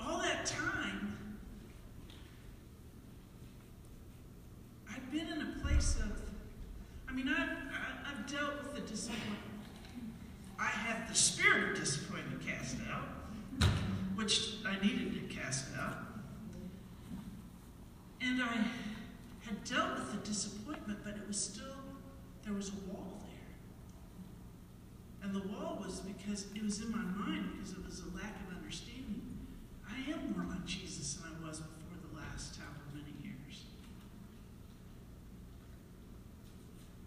all 0.00 0.18
that 0.22 0.46
time, 0.46 1.16
I've 4.90 5.12
been 5.12 5.28
in 5.28 5.42
a 5.42 5.62
place 5.62 5.96
of, 5.96 6.12
I 7.06 7.12
mean, 7.12 7.28
I've, 7.28 7.50
I've 8.06 8.26
dealt 8.26 8.62
with 8.62 8.74
the 8.74 8.80
disappointment. 8.80 9.40
I 10.58 10.68
have 10.68 11.06
the 11.06 11.14
spirit 11.14 11.72
of 11.72 11.76
disappointment 11.76 12.46
cast 12.46 12.76
out, 12.90 13.68
which 14.14 14.54
I 14.66 14.82
needed 14.82 15.12
to 15.12 15.34
cast 15.34 15.66
out. 15.78 15.96
And 18.22 18.42
I 18.42 18.64
had 19.40 19.64
dealt 19.64 19.98
with 19.98 20.12
the 20.12 20.26
disappointment, 20.26 21.00
but 21.04 21.14
it 21.14 21.26
was 21.26 21.38
still, 21.38 21.64
there 22.44 22.49
was 22.60 22.68
a 22.68 22.92
wall 22.92 23.22
there. 23.22 23.56
And 25.22 25.34
the 25.34 25.48
wall 25.48 25.80
was 25.82 26.00
because 26.00 26.44
it 26.54 26.62
was 26.62 26.82
in 26.82 26.92
my 26.92 26.98
mind, 26.98 27.52
because 27.56 27.72
it 27.72 27.82
was 27.82 28.00
a 28.00 28.14
lack 28.14 28.36
of 28.46 28.54
understanding. 28.54 29.22
I 29.88 30.10
am 30.10 30.34
more 30.36 30.44
like 30.46 30.66
Jesus 30.66 31.14
than 31.14 31.32
I 31.32 31.48
was 31.48 31.60
before 31.60 31.96
the 32.06 32.14
last 32.14 32.56
time 32.56 32.66
however 32.66 33.00
many 33.00 33.16
years. 33.24 33.64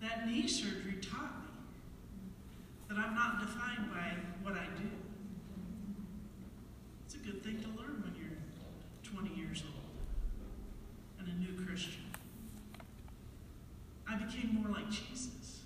That 0.01 0.25
knee 0.25 0.47
surgery 0.47 0.97
taught 0.99 1.37
me 1.37 1.51
that 2.89 2.97
I'm 2.97 3.13
not 3.13 3.39
defined 3.39 3.91
by 3.91 4.09
what 4.41 4.55
I 4.55 4.65
do. 4.81 4.89
It's 7.05 7.13
a 7.13 7.19
good 7.19 7.43
thing 7.43 7.61
to 7.61 7.67
learn 7.79 8.01
when 8.01 8.15
you're 8.17 8.39
20 9.03 9.35
years 9.39 9.61
old 9.61 9.93
and 11.19 11.27
a 11.27 11.39
new 11.39 11.63
Christian. 11.63 12.03
I 14.13 14.15
became 14.15 14.59
more 14.61 14.71
like 14.71 14.89
Jesus. 14.89 15.61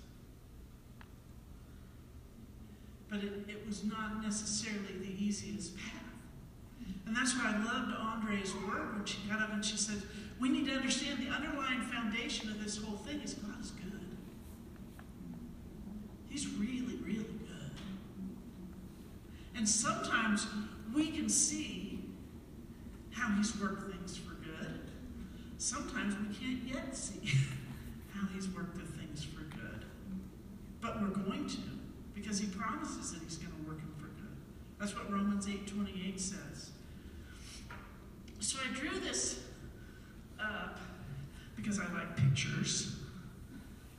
But 3.10 3.18
it, 3.20 3.32
it 3.48 3.66
was 3.78 3.90
not 3.90 4.22
necessarily 4.22 4.94
the 5.00 5.24
easiest 5.24 5.76
path. 5.76 5.94
And 7.06 7.16
that's 7.16 7.34
why 7.34 7.54
I 7.54 7.64
loved 7.64 7.94
Andre's 7.96 8.54
word 8.54 8.96
when 8.96 9.04
she 9.04 9.18
got 9.28 9.40
up 9.40 9.52
and 9.52 9.64
she 9.64 9.76
said, 9.76 10.02
We 10.40 10.48
need 10.48 10.66
to 10.66 10.72
understand 10.72 11.20
the 11.20 11.30
underlying 11.30 11.80
foundation 11.82 12.48
of 12.50 12.62
this 12.62 12.76
whole 12.76 12.96
thing 12.98 13.20
is 13.20 13.34
God 13.34 13.60
is 13.60 13.70
good. 13.70 14.00
He's 16.28 16.48
really, 16.48 16.96
really 16.96 17.24
good. 17.24 17.72
And 19.56 19.68
sometimes 19.68 20.46
we 20.94 21.08
can 21.10 21.28
see 21.28 22.04
how 23.10 23.34
He's 23.36 23.58
worked 23.60 23.90
things 23.90 24.16
for 24.16 24.34
good. 24.34 24.80
Sometimes 25.56 26.14
we 26.16 26.34
can't 26.34 26.62
yet 26.64 26.96
see 26.96 27.20
how 28.14 28.26
He's 28.34 28.48
worked 28.48 28.76
the 28.76 28.84
things 29.00 29.24
for 29.24 29.42
good. 29.56 29.84
But 30.80 31.00
we're 31.00 31.08
going 31.08 31.48
to, 31.48 31.77
because 32.18 32.38
He 32.38 32.46
promises 32.46 33.12
that 33.12 33.22
He's 33.22 33.36
going 33.36 33.52
to 33.52 33.68
work 33.68 33.78
them 33.78 33.94
for 33.98 34.06
good. 34.06 34.36
That's 34.78 34.94
what 34.94 35.10
Romans 35.10 35.48
8 35.48 35.66
28 35.66 36.20
says. 36.20 36.70
So 38.40 38.58
I 38.64 38.74
drew 38.74 38.98
this 39.00 39.40
up 40.40 40.78
because 41.56 41.78
I 41.78 41.92
like 41.92 42.16
pictures. 42.16 42.96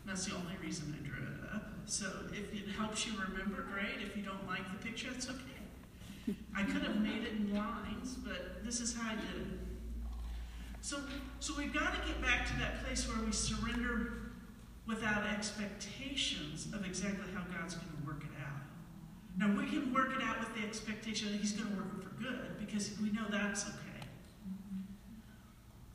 That's 0.05 0.25
the 0.25 0.35
only 0.35 0.55
reason 0.61 0.95
I 0.97 1.05
drew 1.05 1.23
it 1.23 1.55
up. 1.55 1.71
So 1.85 2.05
if 2.31 2.53
it 2.53 2.69
helps 2.75 3.05
you 3.05 3.13
remember, 3.13 3.65
great. 3.73 4.01
If 4.01 4.15
you 4.15 4.23
don't 4.23 4.47
like 4.47 4.61
the 4.71 4.85
picture, 4.85 5.09
it's 5.15 5.29
okay. 5.29 6.35
I 6.55 6.63
could 6.63 6.83
have 6.83 7.01
made 7.01 7.23
it 7.23 7.33
in 7.33 7.53
lines, 7.53 8.15
but 8.15 8.63
this 8.63 8.79
is 8.79 8.95
how 8.95 9.11
I 9.11 9.15
did 9.15 9.41
it. 9.41 9.59
So, 10.81 10.97
so 11.39 11.53
we've 11.57 11.73
got 11.73 11.93
to 11.93 12.07
get 12.07 12.21
back 12.21 12.47
to 12.47 12.59
that 12.59 12.83
place 12.83 13.07
where 13.07 13.23
we 13.25 13.31
surrender 13.31 14.18
without 14.89 15.25
expectations 15.27 16.67
of 16.73 16.85
exactly 16.85 17.31
how 17.33 17.43
God's 17.55 17.75
going 17.75 17.87
to 17.87 18.07
work 18.07 18.23
it 18.23 18.35
out. 18.43 18.59
Now, 19.37 19.55
we 19.55 19.69
can 19.69 19.93
work 19.93 20.11
it 20.15 20.21
out 20.21 20.39
with 20.39 20.53
the 20.55 20.67
expectation 20.67 21.31
that 21.31 21.39
He's 21.39 21.53
going 21.53 21.69
to 21.69 21.75
work 21.77 21.93
it 21.97 22.03
for 22.03 22.21
good 22.21 22.59
because 22.59 22.99
we 22.99 23.11
know 23.11 23.25
that's 23.29 23.65
okay. 23.67 23.89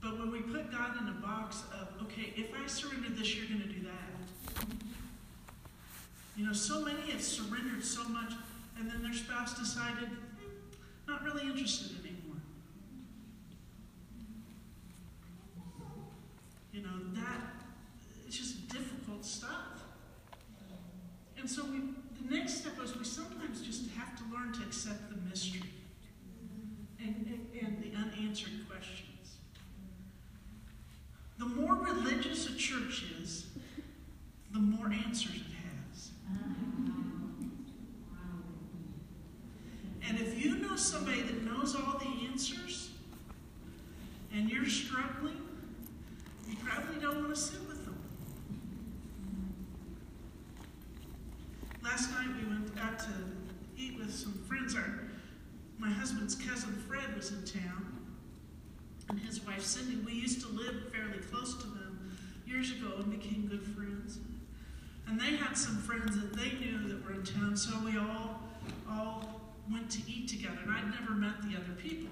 But 0.00 0.18
when 0.18 0.30
we 0.30 0.40
put 0.40 0.70
God 0.70 1.00
in 1.00 1.08
a 1.08 1.12
box 1.20 1.64
of, 1.72 1.88
okay, 2.04 2.32
if 2.36 2.50
I 2.54 2.66
surrender 2.66 3.08
this, 3.10 3.34
you're 3.34 3.46
going 3.46 3.62
to 3.62 3.68
do 3.68 3.82
that. 3.82 4.66
You 6.36 6.46
know, 6.46 6.52
so 6.52 6.82
many 6.82 7.10
have 7.10 7.22
surrendered 7.22 7.84
so 7.84 8.04
much, 8.08 8.32
and 8.78 8.90
then 8.90 9.02
their 9.02 9.12
spouse 9.12 9.58
decided, 9.58 10.08
"Hmm, 10.08 11.10
not 11.10 11.22
really 11.22 11.42
interested 11.42 11.92
anymore. 12.00 12.42
You 16.72 16.82
know, 16.82 16.98
that, 17.14 17.40
it's 18.26 18.36
just 18.36 18.68
difficult 18.68 19.24
stuff. 19.24 19.84
And 21.44 21.50
so 21.50 21.62
we, 21.66 21.78
the 22.22 22.34
next 22.34 22.54
step 22.54 22.72
is 22.82 22.96
we 22.96 23.04
sometimes 23.04 23.60
just 23.60 23.90
have 23.98 24.16
to 24.16 24.22
learn 24.34 24.54
to 24.54 24.62
accept 24.62 25.10
the 25.10 25.16
mystery 25.28 25.68
and, 26.98 27.14
and, 27.26 27.46
and 27.60 27.82
the 27.82 27.94
unanswered 27.98 28.66
questions. 28.66 29.36
The 31.38 31.44
more 31.44 31.74
religious 31.74 32.48
a 32.48 32.56
church 32.56 33.04
is, 33.20 33.48
the 34.54 34.58
more 34.58 34.86
answers 34.86 35.34
it 35.34 35.42
has. 35.92 36.12
And 40.08 40.18
if 40.18 40.42
you 40.42 40.56
know 40.56 40.76
somebody 40.76 41.20
that 41.20 41.44
knows 41.44 41.76
all 41.76 41.98
the 41.98 42.26
answers 42.26 42.88
and 44.32 44.48
you're 44.48 44.64
struggling, 44.64 45.42
you 46.48 46.56
probably 46.64 46.98
don't 47.02 47.18
want 47.18 47.34
to 47.34 47.38
sit 47.38 47.60
with 47.68 47.84
them. 47.84 47.94
Last 51.84 52.10
night 52.12 52.28
we 52.40 52.48
went 52.48 52.70
out 52.80 52.98
to 53.00 53.10
eat 53.76 53.98
with 53.98 54.12
some 54.12 54.32
friends. 54.48 54.74
Our, 54.74 55.02
my 55.78 55.90
husband's 55.90 56.34
cousin 56.34 56.72
Fred 56.88 57.14
was 57.14 57.30
in 57.30 57.44
town, 57.44 57.98
and 59.10 59.20
his 59.20 59.44
wife 59.46 59.62
Cindy. 59.62 59.96
We 60.04 60.14
used 60.14 60.40
to 60.40 60.48
live 60.48 60.90
fairly 60.90 61.18
close 61.34 61.54
to 61.54 61.66
them 61.66 62.16
years 62.46 62.70
ago 62.70 62.92
and 62.98 63.10
became 63.10 63.46
good 63.48 63.62
friends. 63.62 64.18
And 65.08 65.20
they 65.20 65.36
had 65.36 65.56
some 65.56 65.76
friends 65.78 66.18
that 66.20 66.32
they 66.34 66.52
knew 66.58 66.88
that 66.88 67.04
were 67.04 67.14
in 67.14 67.24
town, 67.24 67.56
so 67.56 67.72
we 67.84 67.98
all 67.98 68.40
all 68.88 69.40
went 69.70 69.90
to 69.90 69.98
eat 70.06 70.28
together. 70.28 70.58
And 70.62 70.72
I'd 70.72 71.00
never 71.00 71.12
met 71.12 71.42
the 71.42 71.56
other 71.56 71.72
people. 71.78 72.08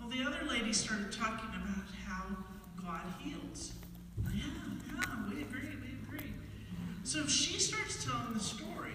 Well, 0.00 0.08
the 0.08 0.22
other 0.22 0.44
lady 0.48 0.72
started 0.72 1.12
talking 1.12 1.48
about 1.50 1.84
how 2.06 2.24
God 2.82 3.02
heals. 3.20 3.72
Yeah, 4.34 4.44
yeah, 4.94 5.16
we 5.28 5.42
agree, 5.42 5.76
we 5.80 5.96
agree. 6.02 6.32
So 7.04 7.26
she 7.26 7.58
starts 7.58 8.04
telling 8.04 8.34
the 8.34 8.40
story 8.40 8.92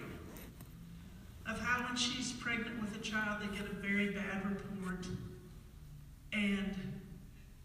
of 1.48 1.60
how 1.60 1.86
when 1.88 1.96
she's 1.96 2.32
pregnant 2.34 2.80
with 2.82 2.96
a 2.96 3.00
child, 3.00 3.41
they 3.41 3.58
get 3.58 3.65
a 3.65 3.76
very 3.76 4.10
bad 4.10 4.46
report. 4.46 5.08
And 6.34 6.76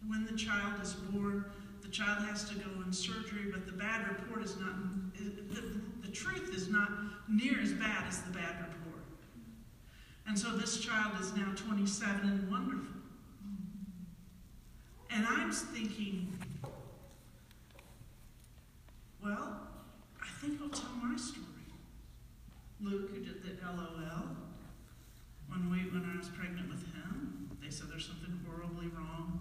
when 0.07 0.25
the 0.25 0.37
child 0.37 0.81
is 0.81 0.93
born, 0.93 1.45
the 1.87 1.93
child 1.93 2.25
has 2.25 2.43
to 2.49 2.55
go 2.55 2.69
in 2.85 2.91
surgery, 2.91 3.49
but 3.49 3.65
the 3.65 3.71
bad 3.71 4.05
report 4.09 4.43
is 4.43 4.57
not, 4.59 4.73
the, 5.15 5.79
the 6.05 6.11
truth 6.11 6.53
is 6.53 6.67
not 6.67 6.89
near 7.29 7.61
as 7.61 7.71
bad 7.71 8.03
as 8.09 8.21
the 8.23 8.31
bad 8.31 8.59
report. 8.59 9.05
And 10.27 10.37
so 10.37 10.49
this 10.49 10.81
child 10.81 11.13
is 11.21 11.33
now 11.33 11.53
27 11.55 12.27
and 12.27 12.51
wonderful. 12.51 12.93
And 15.11 15.25
I'm 15.25 15.49
thinking, 15.49 16.37
well, 19.23 19.61
I 20.21 20.27
think 20.41 20.59
I'll 20.61 20.67
tell 20.67 20.91
my 21.01 21.15
story. 21.15 21.45
Luke, 22.81 23.11
who 23.11 23.21
did 23.21 23.41
the 23.43 23.65
LOL, 23.65 24.27
when 25.47 25.71
we 25.71 25.77
when 25.89 26.11
I 26.13 26.17
was 26.17 26.27
pregnant 26.27 26.69
with 26.69 26.83
him, 26.93 27.49
they 27.63 27.69
said 27.69 27.87
there's 27.89 28.05
something 28.05 28.37
horribly 28.45 28.87
wrong. 28.89 29.39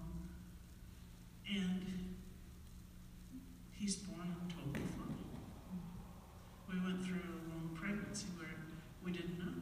And 1.53 1.97
he's 3.87 3.97
born 3.97 4.35
totally 4.49 4.85
fine. 4.97 5.15
We 6.69 6.81
went 6.81 7.05
through 7.07 7.21
a 7.21 7.39
long 7.55 7.71
pregnancy 7.75 8.27
where 8.37 8.49
we 9.05 9.13
didn't 9.13 9.39
know. 9.39 9.53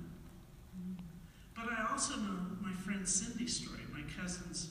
But 1.55 1.67
I 1.73 1.91
also 1.93 2.17
know 2.17 2.39
my 2.63 2.73
friend 2.73 3.07
Cindy's 3.07 3.57
story, 3.57 3.83
my 3.93 4.01
cousin's, 4.19 4.71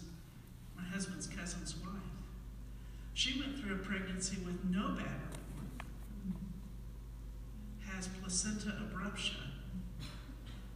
my 0.76 0.84
husband's 0.84 1.28
cousin's 1.28 1.76
wife. 1.78 1.92
She 3.14 3.40
went 3.40 3.60
through 3.60 3.76
a 3.76 3.78
pregnancy 3.78 4.38
with 4.44 4.64
Has 7.86 8.08
placenta 8.08 8.70
abruptia, 8.70 9.36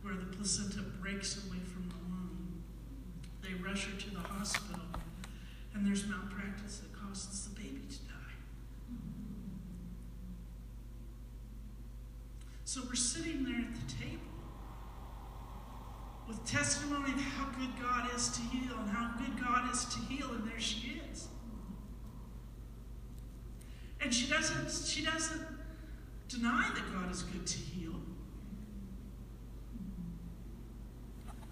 where 0.01 0.15
the 0.15 0.25
placenta 0.25 0.81
breaks 1.01 1.37
away 1.37 1.59
from 1.59 1.89
the 1.89 1.95
womb. 2.09 2.63
They 3.41 3.53
rush 3.55 3.85
her 3.85 3.99
to 3.99 4.09
the 4.11 4.19
hospital, 4.19 4.83
and 5.73 5.85
there's 5.85 6.05
malpractice 6.07 6.77
that 6.77 6.93
causes 6.93 7.45
the 7.45 7.55
baby 7.59 7.81
to 7.89 7.99
die. 7.99 8.13
So 12.65 12.81
we're 12.87 12.95
sitting 12.95 13.43
there 13.43 13.59
at 13.59 13.73
the 13.73 13.93
table, 13.93 14.21
with 16.27 16.45
testimony 16.45 17.13
of 17.13 17.21
how 17.21 17.45
good 17.57 17.73
God 17.81 18.13
is 18.15 18.29
to 18.29 18.41
heal 18.41 18.77
and 18.79 18.89
how 18.89 19.13
good 19.17 19.41
God 19.41 19.71
is 19.71 19.85
to 19.85 19.99
heal, 20.01 20.31
and 20.31 20.45
there 20.49 20.59
she 20.59 21.01
is. 21.11 21.29
And 24.01 24.13
she 24.13 24.29
doesn't 24.29 24.71
she 24.87 25.03
doesn't 25.03 25.41
deny 26.29 26.69
that 26.73 26.93
God 26.93 27.11
is 27.11 27.23
good 27.23 27.45
to 27.45 27.57
heal. 27.57 27.95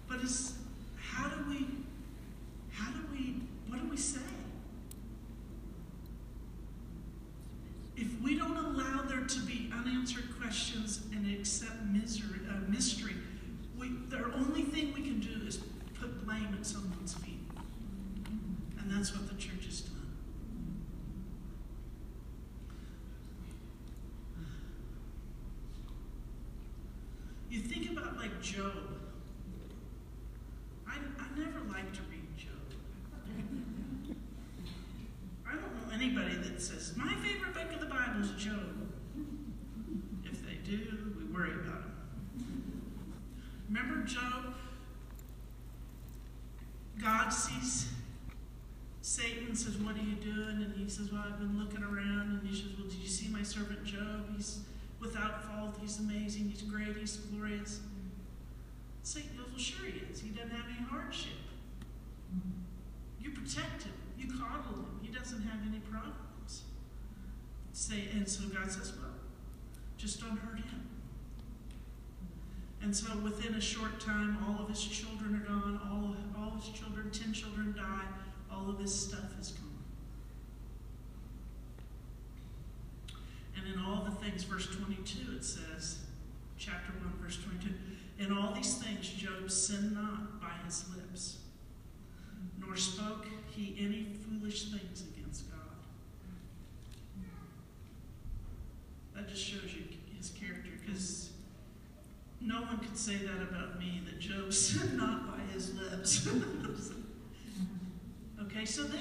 But 0.08 0.20
how 0.98 1.28
do 1.28 1.48
we 1.48 1.66
how 2.70 2.90
do 2.92 3.00
we 3.12 3.42
what 3.68 3.82
do 3.82 3.88
we 3.88 3.96
say? 3.96 4.20
If 7.96 8.20
we 8.20 8.36
don't 8.36 8.56
allow 8.56 9.02
there 9.02 9.24
to 9.24 9.40
be 9.40 9.70
unanswered 9.72 10.38
questions 10.38 11.00
and 11.12 11.26
accept 11.34 11.82
misery, 11.86 12.40
uh, 12.48 12.70
mystery, 12.70 13.14
we, 13.78 13.88
the 14.10 14.22
only 14.34 14.62
thing 14.62 14.92
we 14.92 15.00
can 15.00 15.18
do 15.18 15.46
is 15.46 15.58
put 15.98 16.24
blame 16.26 16.54
at 16.58 16.66
someone's 16.66 17.14
feet. 17.14 17.40
And 18.78 18.90
that's 18.90 19.14
what 19.14 19.28
the 19.28 19.34
church 19.36 19.66
is 19.66 19.80
done. 19.80 19.92
You 27.50 27.60
think 27.60 27.90
about 27.90 28.18
like 28.18 28.35
Job. 28.46 28.72
I, 30.86 30.92
I 30.92 31.38
never 31.38 31.58
like 31.68 31.92
to 31.94 32.00
read 32.08 32.36
Job. 32.36 32.54
I 35.44 35.52
don't 35.52 35.62
know 35.62 35.92
anybody 35.92 36.36
that 36.36 36.62
says, 36.62 36.94
my 36.96 37.12
favorite 37.16 37.54
book 37.54 37.72
of 37.72 37.80
the 37.80 37.86
Bible 37.86 38.20
is 38.20 38.30
Job. 38.40 38.88
If 40.24 40.46
they 40.46 40.58
do, 40.64 41.12
we 41.18 41.24
worry 41.24 41.54
about 41.54 41.82
them. 41.82 42.82
Remember 43.68 44.06
Job? 44.06 44.54
God 47.02 47.30
sees 47.30 47.88
Satan 49.02 49.56
says, 49.56 49.76
What 49.78 49.96
are 49.96 50.02
you 50.02 50.14
doing? 50.16 50.62
And 50.62 50.72
he 50.76 50.88
says, 50.88 51.10
Well, 51.10 51.24
I've 51.26 51.38
been 51.40 51.58
looking 51.58 51.82
around. 51.82 52.40
And 52.40 52.48
he 52.48 52.54
says, 52.54 52.70
Well, 52.78 52.88
did 52.88 52.98
you 52.98 53.08
see 53.08 53.28
my 53.28 53.42
servant 53.42 53.84
Job? 53.84 54.28
He's 54.36 54.60
without 55.00 55.44
fault. 55.44 55.78
He's 55.80 55.98
amazing. 55.98 56.48
He's 56.48 56.62
great. 56.62 56.96
He's 56.96 57.16
glorious. 57.16 57.80
Goes, 59.14 59.22
Well, 59.36 59.46
sure 59.56 59.86
he 59.86 60.00
is. 60.10 60.20
He 60.20 60.30
doesn't 60.30 60.50
have 60.50 60.66
any 60.68 60.84
hardship. 60.86 61.32
You 63.20 63.30
protect 63.30 63.84
him. 63.84 63.92
You 64.18 64.26
coddle 64.26 64.74
him. 64.74 65.00
He 65.00 65.08
doesn't 65.08 65.42
have 65.42 65.60
any 65.68 65.78
problems. 65.78 66.62
Say, 67.72 68.08
and 68.14 68.28
so 68.28 68.48
God 68.48 68.70
says, 68.70 68.92
Well, 68.96 69.12
just 69.96 70.20
don't 70.20 70.38
hurt 70.38 70.56
him. 70.56 70.88
And 72.82 72.94
so 72.94 73.16
within 73.18 73.54
a 73.54 73.60
short 73.60 74.00
time, 74.00 74.38
all 74.46 74.64
of 74.64 74.68
his 74.68 74.84
children 74.84 75.36
are 75.36 75.46
gone. 75.46 75.80
All, 75.84 76.16
all 76.40 76.56
his 76.56 76.68
children, 76.68 77.10
ten 77.10 77.32
children 77.32 77.74
die. 77.76 78.06
All 78.52 78.68
of 78.70 78.78
his 78.78 78.94
stuff 78.94 79.38
is 79.40 79.50
gone. 79.50 79.62
And 83.56 83.72
in 83.72 83.80
all 83.80 84.04
the 84.04 84.10
things, 84.10 84.44
verse 84.44 84.66
22, 84.66 85.36
it 85.36 85.44
says, 85.44 85.98
chapter 86.58 86.92
1, 86.92 87.12
verse 87.20 87.38
22, 87.42 87.70
in 88.18 88.32
all 88.32 88.52
these 88.52 88.76
things 88.76 89.08
Job 89.08 89.50
sinned 89.50 89.94
not 89.94 90.40
by 90.40 90.52
his 90.64 90.84
lips, 90.94 91.38
nor 92.58 92.76
spoke 92.76 93.26
he 93.50 93.76
any 93.78 94.06
foolish 94.24 94.70
things 94.70 95.02
against 95.02 95.50
God. 95.50 95.60
That 99.14 99.28
just 99.28 99.42
shows 99.42 99.74
you 99.74 99.82
his 100.16 100.30
character, 100.30 100.70
because 100.84 101.30
no 102.40 102.62
one 102.62 102.78
could 102.78 102.96
say 102.96 103.16
that 103.16 103.42
about 103.42 103.78
me, 103.78 104.02
that 104.06 104.18
Job 104.18 104.52
sinned 104.52 104.96
not 104.96 105.26
by 105.26 105.40
his 105.52 105.74
lips. 105.74 106.28
okay, 108.42 108.64
so 108.64 108.84
then 108.84 109.00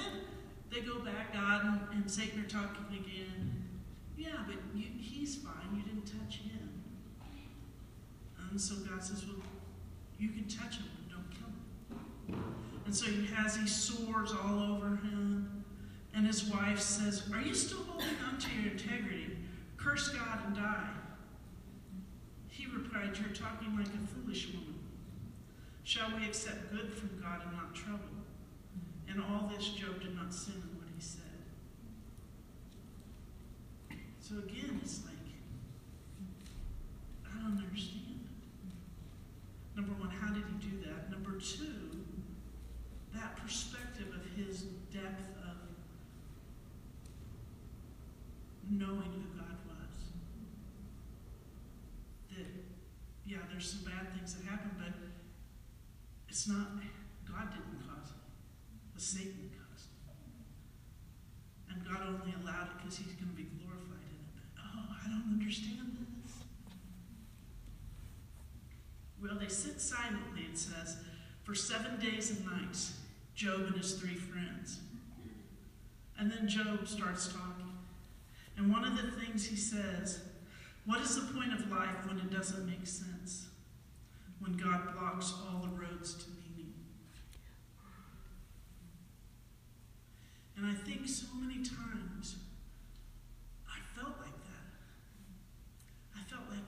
they 0.72 0.82
go 0.82 1.00
back, 1.00 1.34
God 1.34 1.66
and, 1.66 2.02
and 2.02 2.12
Satan 2.12 2.42
are 2.42 2.48
talking 2.48 2.86
again. 2.92 3.64
Yeah, 4.18 4.44
but 4.48 4.56
you, 4.74 4.86
he's 4.98 5.36
fine. 5.36 5.76
You 5.76 5.82
didn't 5.82 6.06
touch 6.06 6.38
him. 6.38 6.66
And 8.56 8.62
so 8.62 8.76
God 8.90 9.04
says, 9.04 9.26
well, 9.26 9.36
you 10.18 10.30
can 10.30 10.46
touch 10.46 10.78
him, 10.78 10.86
but 10.96 11.18
don't 11.18 11.30
kill 11.30 12.38
him. 12.38 12.42
And 12.86 12.96
so 12.96 13.06
he 13.06 13.26
has 13.26 13.58
these 13.58 13.76
sores 13.76 14.32
all 14.32 14.62
over 14.62 14.96
him. 14.96 15.66
And 16.14 16.26
his 16.26 16.46
wife 16.46 16.80
says, 16.80 17.24
Are 17.34 17.42
you 17.42 17.54
still 17.54 17.84
holding 17.84 18.16
on 18.26 18.40
to 18.40 18.50
your 18.62 18.72
integrity? 18.72 19.36
Curse 19.76 20.08
God 20.08 20.40
and 20.46 20.56
die. 20.56 20.88
He 22.48 22.66
replied, 22.68 23.18
You're 23.20 23.36
talking 23.36 23.76
like 23.76 23.88
a 23.88 24.08
foolish 24.08 24.48
woman. 24.54 24.80
Shall 25.84 26.16
we 26.18 26.26
accept 26.26 26.72
good 26.72 26.94
from 26.94 27.10
God 27.22 27.42
and 27.44 27.52
not 27.58 27.76
trouble? 27.76 28.00
In 29.10 29.20
all 29.20 29.52
this, 29.54 29.68
Job 29.68 30.00
did 30.00 30.16
not 30.16 30.34
sin 30.34 30.54
in 30.54 30.80
what 30.80 30.88
he 30.96 31.02
said. 31.02 31.24
So 34.22 34.36
again, 34.38 34.80
it's 34.82 35.02
like, 35.04 35.14
I 37.30 37.38
don't 37.42 37.62
understand. 37.62 38.05
Number 39.76 39.94
one, 39.94 40.10
how 40.10 40.34
did 40.34 40.44
he 40.48 40.70
do 40.70 40.82
that? 40.88 41.12
Number 41.12 41.38
two, 41.40 42.06
that 43.14 43.36
perspective 43.38 44.08
of 44.16 44.24
his 44.38 44.64
depth 44.92 45.30
of 45.44 45.58
knowing 48.70 49.12
who 49.12 49.38
God 49.38 49.58
was. 49.68 49.96
That, 52.32 52.48
yeah, 53.26 53.38
there's 53.52 53.72
some 53.72 53.84
bad 53.84 54.14
things 54.16 54.36
that 54.36 54.46
happen, 54.46 54.72
but 54.78 54.94
it's 56.30 56.48
not, 56.48 56.68
God 57.28 57.52
didn't 57.52 57.84
cause 57.88 58.12
it. 58.12 58.24
The 58.96 59.02
Satan 59.02 59.52
caused 59.56 59.88
it. 59.92 60.00
And 61.72 61.84
God 61.86 62.02
only 62.08 62.34
allowed 62.42 62.68
it 62.72 62.78
because 62.78 62.98
he's 62.98 63.16
going 63.16 63.32
to 63.32 63.36
be 63.38 63.48
glorified 63.60 64.04
in 64.08 64.20
it. 64.24 64.32
But, 64.36 64.48
oh, 64.60 64.88
I 65.04 65.08
don't 65.08 65.32
understand 65.36 66.00
this. 66.00 66.05
Well, 69.26 69.40
they 69.40 69.48
sit 69.48 69.82
silently, 69.82 70.44
it 70.52 70.58
says, 70.58 70.98
for 71.44 71.56
seven 71.56 72.00
days 72.00 72.30
and 72.30 72.46
nights, 72.46 73.00
Job 73.34 73.62
and 73.62 73.76
his 73.76 73.94
three 73.94 74.16
friends. 74.16 74.80
And 76.20 76.32
then 76.32 76.48
Job 76.48 76.88
starts 76.88 77.28
talking. 77.28 77.72
And 78.56 78.72
one 78.72 78.86
of 78.86 78.96
the 78.96 79.12
things 79.20 79.46
he 79.46 79.56
says, 79.56 80.22
what 80.86 81.02
is 81.02 81.16
the 81.16 81.34
point 81.34 81.54
of 81.54 81.72
life 81.72 82.08
when 82.08 82.20
it 82.20 82.32
doesn't 82.32 82.68
make 82.68 82.86
sense? 82.86 83.48
When 84.40 84.56
God 84.58 84.94
blocks 84.94 85.34
all 85.34 85.60
the 85.62 85.70
roads 85.70 86.14
to 86.24 86.30
meaning? 86.30 86.74
And 90.56 90.68
I 90.68 90.74
think 90.74 91.08
so 91.08 91.26
many 91.36 91.56
times 91.56 92.36
I 93.68 93.80
felt 94.00 94.18
like 94.20 94.38
that. 94.44 94.66
I 96.16 96.24
felt 96.30 96.44
like 96.50 96.60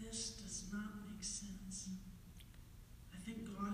this 0.00 0.30
does 0.30 0.64
not 0.72 1.06
make 1.08 1.22
sense. 1.22 1.90
I 3.12 3.18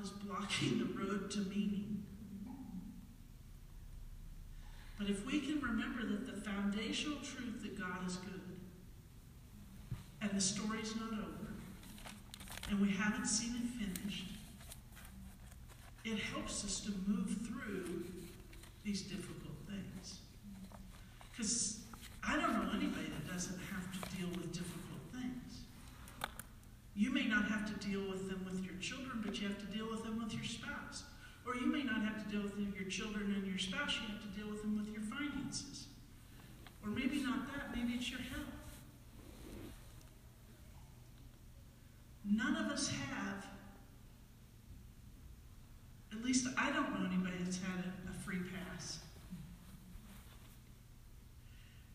is 0.07 0.13
blocking 0.25 0.79
the 0.79 0.85
road 0.85 1.31
to 1.33 1.41
meaning. 1.41 2.05
But 4.99 5.11
if 5.11 5.27
we 5.27 5.41
can 5.41 5.61
remember 5.61 6.07
that 6.07 6.27
the 6.27 6.41
foundational 6.41 7.19
truth 7.19 7.63
that 7.63 7.79
God 7.79 8.07
is 8.07 8.17
good, 8.17 8.41
and 10.23 10.31
the 10.31 10.41
story's 10.41 10.95
not 10.97 11.13
over, 11.13 11.55
and 12.71 12.81
we 12.81 12.91
haven't 12.91 13.27
seen 13.27 13.55
it 13.57 13.85
finished, 13.85 14.29
it 16.05 16.19
helps 16.19 16.65
us 16.65 16.81
to 16.81 16.93
move 17.07 17.37
through 17.47 18.05
these 18.85 19.03
difficult 19.03 19.57
things. 19.69 20.21
Because 21.33 21.81
I 22.23 22.41
don't 22.41 22.53
know 22.55 22.71
anybody 22.71 23.09
that 23.09 23.33
doesn't 23.33 23.59
have 23.73 23.93
to 23.93 24.17
deal 24.17 24.29
with. 24.29 24.56
You 26.97 27.13
may 27.13 27.27
not 27.27 27.45
have 27.45 27.67
to 27.67 27.75
deal 27.87 28.09
with 28.09 28.27
them 28.27 28.43
with 28.47 28.65
your 28.65 28.73
children, 28.81 29.21
but 29.23 29.39
you 29.39 29.47
have 29.49 29.59
to 29.59 29.67
deal 29.67 29.91
with 29.91 30.03
them 30.03 30.19
with 30.23 30.33
your 30.33 30.45
spouse. 30.45 31.03
Or 31.47 31.55
you 31.55 31.67
may 31.67 31.83
not 31.83 32.01
have 32.03 32.25
to 32.25 32.31
deal 32.31 32.41
with 32.43 32.57
your 32.75 32.89
children 32.89 33.35
and 33.37 33.47
your 33.47 33.59
spouse, 33.59 33.99
you 34.01 34.09
have 34.09 34.23
to 34.23 34.29
deal 34.29 34.49
with 34.51 34.63
them 34.63 34.79
with 34.79 34.89
your 34.89 35.03
finances. 35.03 35.89
Or 36.83 36.89
maybe 36.89 37.23
not 37.23 37.53
that, 37.53 37.77
maybe 37.77 37.93
it's 37.93 38.11
your 38.11 38.21
health. 38.21 38.41
None 42.25 42.57
of 42.57 42.73
us 42.73 42.89
have, 42.89 43.45
at 46.13 46.25
least 46.25 46.47
I 46.57 46.73
don't 46.73 46.99
know 46.99 47.05
anybody 47.07 47.37
that's 47.45 47.59
had 47.59 47.85
a, 47.85 47.93
a 48.11 48.15
free 48.25 48.39
pass. 48.39 49.01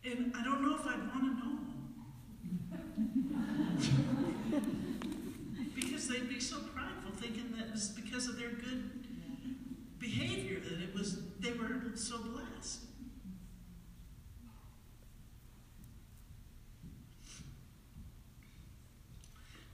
And 0.04 0.32
I 0.36 0.44
don't 0.44 0.62
know 0.62 0.76
if 0.76 0.86
I'd 0.86 1.12
want 1.12 1.24
to 1.24 1.30
know. 4.60 4.72
because 6.02 6.20
they'd 6.20 6.28
be 6.28 6.40
so 6.40 6.58
prideful, 6.74 7.12
thinking 7.12 7.52
that 7.56 7.66
it 7.66 7.72
was 7.72 7.88
because 7.88 8.26
of 8.26 8.38
their 8.38 8.50
good 8.50 9.06
behavior 9.98 10.58
that 10.58 10.82
it 10.82 10.92
was 10.94 11.18
they 11.38 11.52
were 11.52 11.94
so 11.94 12.18
blessed. 12.18 12.80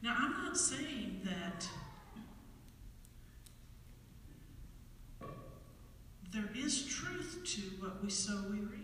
Now, 0.03 0.17
I'm 0.19 0.45
not 0.45 0.57
saying 0.57 1.23
that 1.25 1.67
there 6.33 6.51
is 6.55 6.87
truth 6.87 7.41
to 7.45 7.61
what 7.83 8.03
we 8.03 8.11
sow 8.11 8.45
we 8.51 8.59
reap. 8.61 8.78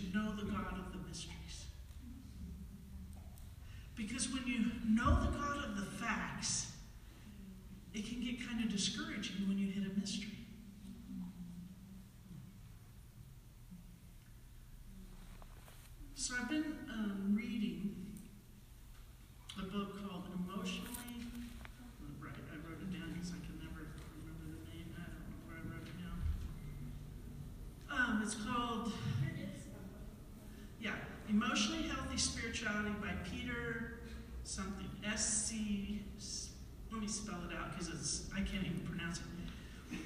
To 0.00 0.16
know 0.16 0.34
the 0.34 0.44
God 0.44 0.78
of 0.78 0.92
the 0.92 0.98
mysteries. 1.06 1.66
Because 3.96 4.32
when 4.32 4.46
you 4.46 4.64
know 4.88 5.20
the 5.20 5.36
God 5.36 5.64
of 5.64 5.76
the 5.76 5.84
facts, 5.84 6.72
it 7.92 8.06
can 8.06 8.22
get 8.22 8.46
kind 8.46 8.64
of 8.64 8.70
discouraging 8.70 9.46
when 9.48 9.58
you 9.58 9.68
hit 9.68 9.84
a 9.84 9.98
mystery. 9.98 10.36
So 16.14 16.34
I've 16.40 16.48
been 16.48 16.76
um, 16.92 17.34
reading 17.36 17.96
a 19.58 19.62
book 19.62 19.96
called 20.06 20.28
Emotionally. 20.32 21.26
Right, 22.20 22.32
I 22.52 22.56
wrote 22.62 22.80
it 22.80 22.92
down 22.92 23.12
because 23.12 23.32
I 23.32 23.40
can 23.44 23.58
never 23.58 23.88
remember 24.16 24.46
the 24.46 24.70
name. 24.70 24.94
I 24.96 25.10
don't 25.10 25.26
know 25.26 25.40
where 25.48 25.56
I 25.56 25.64
wrote 25.66 25.88
it 25.88 25.98
down. 25.98 26.20
Um, 27.90 28.22
it's 28.22 28.36
called, 28.36 28.92
yeah, 30.80 30.94
Emotionally 31.42 31.88
Healthy 31.88 32.18
Spirituality 32.18 32.90
by 33.00 33.12
Peter 33.24 34.00
something. 34.44 34.88
S 35.06 35.46
C. 35.46 36.02
Let 36.92 37.00
me 37.00 37.08
spell 37.08 37.38
it 37.48 37.56
out 37.56 37.70
because 37.70 37.88
it's 37.88 38.28
I 38.34 38.40
can't 38.40 38.66
even 38.66 38.80
pronounce 38.86 39.20
it. 39.20 39.98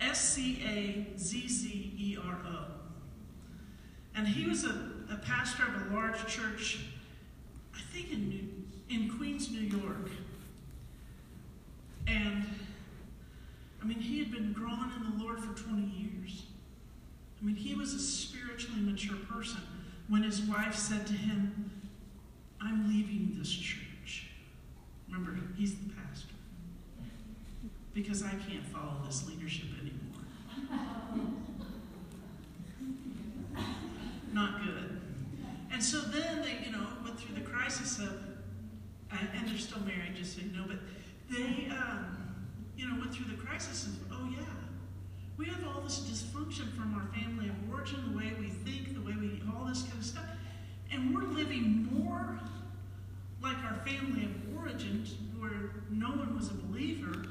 S 0.00 0.20
C 0.20 0.60
A 0.66 1.16
Z 1.16 1.48
Z 1.48 1.94
E 1.96 2.18
R 2.20 2.38
O. 2.48 2.64
And 4.16 4.26
he 4.26 4.48
was 4.48 4.64
a, 4.64 4.90
a 5.12 5.18
pastor 5.24 5.62
of 5.62 5.92
a 5.92 5.94
large 5.94 6.26
church, 6.26 6.80
I 7.74 7.80
think 7.92 8.10
in 8.10 8.28
New, 8.28 8.48
in 8.90 9.16
Queens, 9.16 9.52
New 9.52 9.60
York. 9.60 10.10
And 12.08 12.44
I 13.80 13.84
mean, 13.84 14.00
he 14.00 14.18
had 14.18 14.32
been 14.32 14.52
growing 14.52 14.90
in 14.96 15.16
the 15.16 15.22
Lord 15.24 15.38
for 15.38 15.52
20 15.52 15.82
years. 15.82 16.46
I 17.40 17.44
mean, 17.44 17.54
he 17.54 17.74
was 17.74 17.94
a 17.94 18.00
spiritually 18.00 18.80
mature 18.80 19.18
person 19.30 19.60
when 20.08 20.22
his 20.22 20.42
wife 20.42 20.74
said 20.74 21.06
to 21.06 21.12
him, 21.12 21.70
I'm 22.60 22.88
leaving 22.88 23.34
this 23.38 23.50
church. 23.50 24.28
Remember, 25.08 25.38
he's 25.56 25.74
the 25.74 25.92
pastor. 25.92 26.34
Because 27.92 28.22
I 28.22 28.30
can't 28.30 28.64
follow 28.66 29.02
this 29.04 29.26
leadership 29.28 29.66
anymore. 29.80 30.22
Not 34.32 34.62
good. 34.62 35.00
And 35.72 35.82
so 35.82 36.00
then 36.00 36.42
they, 36.42 36.64
you 36.64 36.72
know, 36.72 36.86
went 37.02 37.18
through 37.18 37.34
the 37.34 37.40
crisis 37.40 37.98
of, 37.98 38.12
and 39.10 39.48
they're 39.48 39.58
still 39.58 39.80
married, 39.80 40.14
just 40.16 40.36
so 40.36 40.42
you 40.42 40.52
know, 40.56 40.64
but 40.66 40.78
they, 41.30 41.68
um, 41.70 42.34
you 42.76 42.86
know, 42.86 42.98
went 42.98 43.14
through 43.14 43.34
the 43.34 43.42
crisis 43.42 43.86
of, 43.86 44.05
we 45.38 45.46
have 45.46 45.64
all 45.66 45.80
this 45.82 46.00
dysfunction 46.00 46.74
from 46.76 46.94
our 46.94 47.06
family 47.18 47.48
of 47.48 47.54
origin, 47.72 48.12
the 48.12 48.16
way 48.16 48.32
we 48.38 48.48
think, 48.48 48.94
the 48.94 49.00
way 49.00 49.14
we, 49.18 49.42
all 49.54 49.66
this 49.66 49.82
kind 49.82 49.98
of 49.98 50.04
stuff. 50.04 50.24
And 50.90 51.14
we're 51.14 51.24
living 51.24 51.88
more 51.92 52.38
like 53.42 53.56
our 53.64 53.76
family 53.86 54.24
of 54.24 54.56
origin, 54.56 55.06
where 55.38 55.82
no 55.90 56.08
one 56.08 56.34
was 56.36 56.48
a 56.48 56.54
believer, 56.54 57.26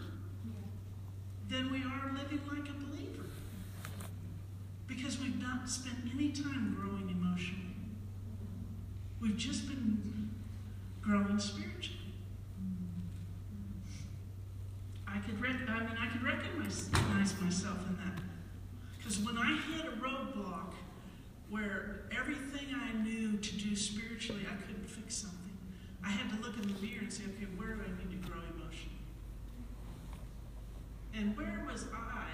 than 1.50 1.72
we 1.72 1.80
are 1.84 2.12
living 2.14 2.42
like 2.48 2.70
a 2.70 2.74
believer. 2.74 3.26
Because 4.88 5.20
we've 5.20 5.42
not 5.42 5.70
spent 5.70 5.98
any 6.14 6.32
time 6.32 6.78
growing 6.80 7.10
emotionally. 7.10 7.62
We've 9.20 9.38
just 9.38 9.68
been 9.68 10.30
growing 11.02 11.40
spiritually. 11.40 12.00
I 15.08 15.20
I 15.44 15.80
mean 15.80 15.98
I 16.00 16.08
could 16.08 16.24
recognize 16.24 16.90
myself 17.42 17.78
in 17.88 17.98
that. 17.98 18.22
Because 18.98 19.20
when 19.20 19.38
I 19.38 19.58
hit 19.72 19.86
a 19.86 19.92
roadblock 19.98 20.74
where 21.50 22.02
everything 22.18 22.68
I 22.74 22.94
knew 23.04 23.38
to 23.38 23.56
do 23.58 23.76
spiritually, 23.76 24.46
I 24.50 24.56
couldn't 24.66 24.90
fix 24.90 25.16
something. 25.16 25.58
I 26.04 26.10
had 26.10 26.30
to 26.32 26.42
look 26.42 26.56
in 26.56 26.62
the 26.74 26.80
mirror 26.80 27.02
and 27.02 27.14
say, 27.14 27.24
okay, 27.24 27.46
where 27.58 27.76
do 27.76 27.82
I 27.82 27.90
need 28.00 28.22
to 28.22 28.28
grow 28.28 28.40
emotionally? 28.56 28.96
And 31.14 31.38
where 31.38 31.66
was 31.70 31.86
I 31.94 32.26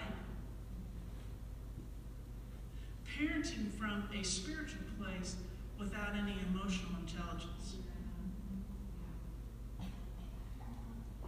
parenting 3.08 3.72
from 3.78 4.08
a 4.18 4.24
spiritual 4.24 4.82
place 5.00 5.36
without 5.80 6.16
any 6.16 6.36
emotional 6.50 6.92
intelligence? 7.00 7.76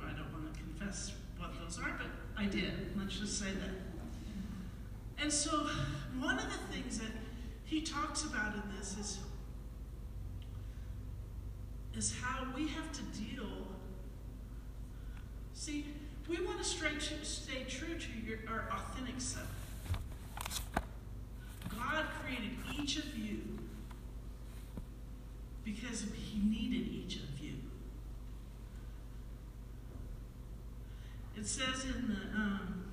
I 0.01 0.11
don't 0.15 0.32
want 0.34 0.53
to 0.53 0.59
confess 0.59 1.13
what 1.44 1.60
those 1.60 1.78
are, 1.80 1.91
but 1.98 2.08
I 2.41 2.46
did. 2.46 2.98
Let's 2.98 3.20
just 3.20 3.38
say 3.39 3.52
that. 3.52 5.22
And 5.22 5.32
so, 5.32 5.68
one 6.20 6.38
of 6.38 6.46
the 6.46 6.74
things 6.74 7.00
that 7.00 7.12
he 7.66 7.82
talks 7.82 8.24
about 8.24 8.56
in 8.56 8.62
this 8.78 8.98
is, 8.98 9.20
is 11.96 12.16
how 12.22 12.48
we 12.56 12.68
have 12.70 12.91
to 12.94 13.02
deal. 13.18 13.68
See, 15.54 15.86
we 16.28 16.44
want 16.46 16.58
to 16.60 16.64
stay, 16.64 16.88
stay 17.24 17.64
true 17.68 17.96
to 17.96 18.28
your, 18.28 18.39
our 18.50 18.70
authentic 18.72 19.20
self. 19.20 19.48
God 21.70 22.06
created 22.22 22.52
each 22.80 22.98
of 22.98 23.18
you 23.18 23.41
because 25.64 26.06
he 26.16 26.39
needed 26.39 26.91
each 26.91 27.16
of 27.18 27.22
you. 27.22 27.33
It 31.36 31.48
says 31.48 31.86
in 31.86 32.08
the 32.08 32.38
um, 32.38 32.84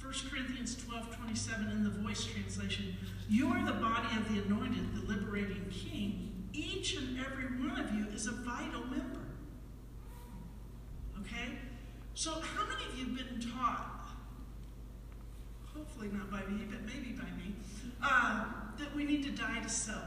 1 0.00 0.14
Corinthians 0.30 0.76
12 0.84 1.16
27 1.16 1.70
in 1.70 1.82
the 1.82 1.90
voice 1.90 2.24
translation, 2.24 2.96
You 3.28 3.48
are 3.48 3.64
the 3.64 3.72
body 3.72 4.16
of 4.16 4.32
the 4.32 4.42
anointed, 4.42 4.94
the 4.94 5.12
liberating 5.12 5.66
king. 5.70 6.48
Each 6.52 6.96
and 6.96 7.18
every 7.18 7.46
one 7.58 7.78
of 7.78 7.92
you 7.92 8.06
is 8.14 8.28
a 8.28 8.32
vital 8.32 8.82
member. 8.86 9.26
Okay? 11.20 11.58
So, 12.14 12.30
how 12.30 12.66
many 12.66 12.84
of 12.84 12.98
you 12.98 13.16
have 13.16 13.16
been 13.16 13.50
taught, 13.50 14.08
hopefully 15.74 16.08
not 16.12 16.30
by 16.30 16.40
me, 16.46 16.64
but 16.70 16.84
maybe 16.86 17.10
by 17.10 17.24
me, 17.36 17.54
uh, 18.02 18.44
that 18.78 18.94
we 18.94 19.04
need 19.04 19.24
to 19.24 19.30
die 19.32 19.60
to 19.60 19.68
self? 19.68 20.04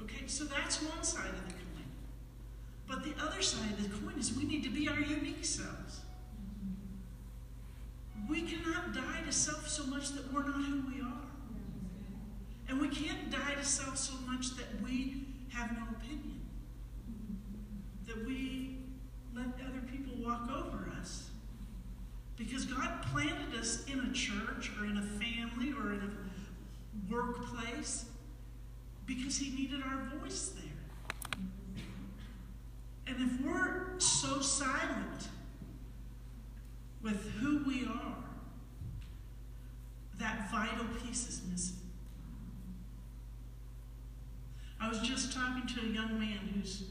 Okay, 0.00 0.26
so 0.26 0.44
that's 0.44 0.82
one 0.82 1.02
side 1.02 1.30
of 1.30 1.48
the. 1.48 1.63
But 2.86 3.02
the 3.02 3.14
other 3.22 3.42
side 3.42 3.70
of 3.72 3.82
the 3.82 3.98
coin 3.98 4.18
is 4.18 4.36
we 4.36 4.44
need 4.44 4.62
to 4.64 4.70
be 4.70 4.88
our 4.88 5.00
unique 5.00 5.44
selves. 5.44 6.00
We 8.28 8.42
cannot 8.42 8.94
die 8.94 9.22
to 9.26 9.32
self 9.32 9.68
so 9.68 9.84
much 9.86 10.10
that 10.10 10.32
we're 10.32 10.44
not 10.44 10.64
who 10.64 10.82
we 10.92 11.00
are. 11.00 11.24
And 12.68 12.80
we 12.80 12.88
can't 12.88 13.30
die 13.30 13.54
to 13.54 13.64
self 13.64 13.96
so 13.98 14.14
much 14.26 14.56
that 14.56 14.66
we 14.82 15.26
have 15.52 15.72
no 15.72 15.84
opinion. 15.96 16.40
That 18.06 18.24
we 18.26 18.78
let 19.34 19.46
other 19.46 19.80
people 19.90 20.14
walk 20.24 20.48
over 20.50 20.90
us. 21.00 21.30
Because 22.36 22.64
God 22.64 23.02
planted 23.12 23.58
us 23.58 23.84
in 23.84 24.00
a 24.00 24.12
church 24.12 24.72
or 24.78 24.86
in 24.86 24.96
a 24.98 25.02
family 25.02 25.72
or 25.72 25.92
in 25.92 26.00
a 26.00 27.12
workplace 27.12 28.06
because 29.06 29.36
He 29.36 29.54
needed 29.54 29.82
our 29.82 30.18
voice 30.18 30.52
there. 30.56 30.63
And 33.06 33.16
if 33.20 33.44
we're 33.44 33.98
so 33.98 34.40
silent 34.40 35.28
with 37.02 37.30
who 37.40 37.62
we 37.66 37.84
are, 37.84 38.24
that 40.18 40.50
vital 40.50 40.86
piece 41.02 41.28
is 41.28 41.42
missing. 41.50 41.76
I 44.80 44.88
was 44.88 45.00
just 45.00 45.32
talking 45.32 45.66
to 45.66 45.80
a 45.80 45.88
young 45.88 46.18
man 46.18 46.38
whose 46.54 46.84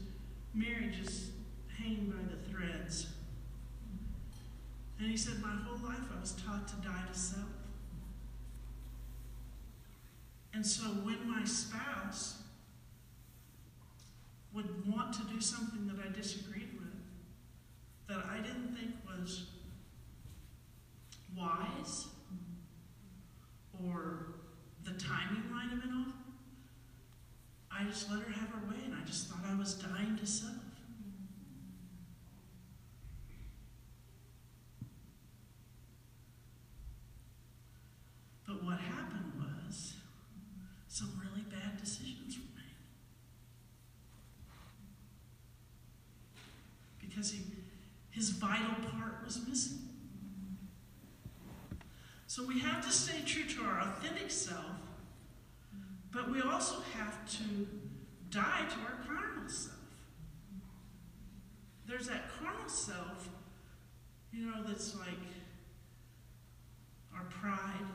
marriage 0.52 0.98
is 1.00 1.30
hanging 1.78 2.10
by 2.10 2.22
the 2.30 2.50
threads. 2.50 3.08
And 4.98 5.10
he 5.10 5.16
said, 5.16 5.40
My 5.40 5.48
whole 5.64 5.78
life 5.88 5.98
I 6.16 6.20
was 6.20 6.32
taught 6.32 6.68
to 6.68 6.74
die 6.76 7.02
to 7.12 7.18
self. 7.18 7.44
And 10.52 10.64
so 10.64 10.82
when 10.84 11.28
my 11.28 11.44
spouse 11.44 12.43
would 14.54 14.86
want 14.86 15.12
to 15.14 15.22
do 15.24 15.40
something 15.40 15.86
that 15.88 15.96
I 15.98 16.12
disagreed 16.12 16.70
with, 16.78 16.94
that 18.08 18.24
I 18.24 18.36
didn't 18.36 18.76
think 18.76 18.92
was 19.04 19.46
wise, 21.36 22.06
or 23.84 24.34
the 24.84 24.92
timing 24.92 25.50
might 25.50 25.68
have 25.70 25.82
been 25.82 25.90
off. 25.90 26.14
I 27.70 27.84
just 27.84 28.08
let 28.10 28.20
her 28.20 28.32
have 28.32 28.48
her 28.50 28.68
way, 28.70 28.76
and 28.84 28.94
I 28.94 29.04
just 29.04 29.26
thought 29.28 29.40
I 29.44 29.58
was 29.58 29.74
dying 29.74 30.16
to 30.16 30.26
self. 30.26 30.52
But 38.46 38.62
what 38.62 38.78
happened 38.78 39.32
was 39.36 39.94
some 40.86 41.20
really 41.20 41.44
bad 41.50 41.80
decisions. 41.80 42.23
His 48.14 48.30
vital 48.30 48.74
part 48.92 49.24
was 49.24 49.46
missing. 49.46 49.78
So 52.26 52.46
we 52.46 52.60
have 52.60 52.84
to 52.84 52.92
stay 52.92 53.20
true 53.26 53.44
to 53.44 53.64
our 53.64 53.80
authentic 53.80 54.30
self, 54.30 54.76
but 56.12 56.30
we 56.30 56.40
also 56.40 56.76
have 56.96 57.28
to 57.38 57.66
die 58.30 58.66
to 58.68 58.76
our 58.80 59.04
carnal 59.06 59.48
self. 59.48 59.74
There's 61.86 62.06
that 62.06 62.24
carnal 62.38 62.68
self, 62.68 63.28
you 64.32 64.46
know, 64.46 64.62
that's 64.66 64.96
like 64.96 65.08
our 67.14 67.24
pride, 67.24 67.86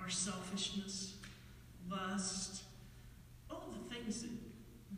our 0.00 0.08
selfishness, 0.08 1.14
lust, 1.90 2.62
all 3.50 3.72
the 3.72 3.94
things 3.94 4.22
that 4.22 4.30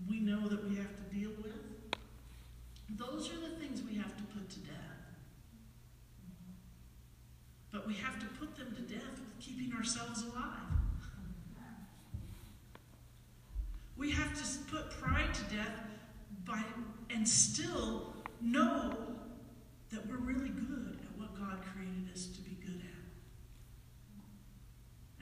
we 0.08 0.20
know 0.20 0.48
that 0.48 0.68
we 0.68 0.76
have 0.76 0.94
to 0.96 1.14
deal 1.14 1.30
with. 1.42 1.59
Those 2.97 3.30
are 3.30 3.41
the 3.41 3.57
things 3.57 3.82
we 3.82 3.97
have 3.97 4.16
to 4.16 4.22
put 4.24 4.49
to 4.51 4.59
death. 4.61 4.76
But 7.72 7.86
we 7.86 7.95
have 7.95 8.18
to 8.20 8.26
put 8.26 8.57
them 8.57 8.74
to 8.74 8.82
death 8.82 9.18
with 9.18 9.38
keeping 9.38 9.72
ourselves 9.76 10.22
alive. 10.24 10.70
We 13.97 14.11
have 14.12 14.34
to 14.34 14.45
put 14.74 14.91
pride 14.91 15.34
to 15.34 15.43
death 15.55 15.78
by 16.47 16.62
and 17.11 17.28
still 17.28 18.14
know 18.41 18.97
that 19.91 20.07
we're 20.09 20.16
really 20.16 20.49
good 20.49 20.99
at 21.03 21.18
what 21.18 21.38
God 21.38 21.61
created 21.74 22.09
us 22.14 22.26
to 22.26 22.41
be 22.41 22.57
good 22.64 22.80
at. 22.80 22.86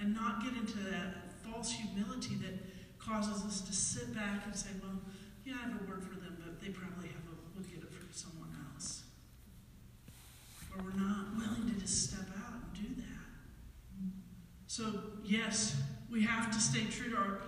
And 0.01 0.15
not 0.15 0.45
get 0.45 0.53
into 0.53 0.79
that 0.91 1.33
false 1.45 1.73
humility 1.73 2.37
that 2.37 2.55
causes 2.99 3.45
us 3.45 3.63
to 3.63 3.73
sit 3.73 4.15
back 4.15 4.43
and 4.45 4.55
say, 4.55 4.71
well, 4.81 5.01
yeah, 5.45 5.55
I 5.65 5.69
have 5.69 5.81
a 5.81 5.85
word 5.91 6.05
for 6.05 6.15
them, 6.15 6.37
but 6.39 6.61
they 6.61 6.69
probably 6.69 7.09
have 7.09 7.25
a 7.27 7.59
look 7.59 7.67
at 7.77 7.83
it 7.83 7.93
for 7.93 8.13
someone 8.13 8.55
else. 8.73 9.03
Or 10.79 10.85
we're 10.85 11.01
not 11.01 11.37
willing 11.37 11.73
to 11.75 11.81
just 11.81 12.11
step 12.11 12.27
out 12.39 12.55
and 12.55 12.87
do 12.87 13.03
that. 13.03 13.27
So, 14.67 14.85
yes, 15.25 15.77
we 16.11 16.23
have 16.25 16.51
to 16.53 16.61
stay 16.61 16.85
true 16.85 17.11
to 17.11 17.17
our 17.17 17.41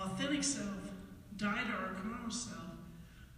authentic 0.00 0.42
self, 0.42 0.68
die 1.36 1.64
to 1.64 1.72
our 1.72 1.94
carnal 1.94 2.30
self, 2.30 2.56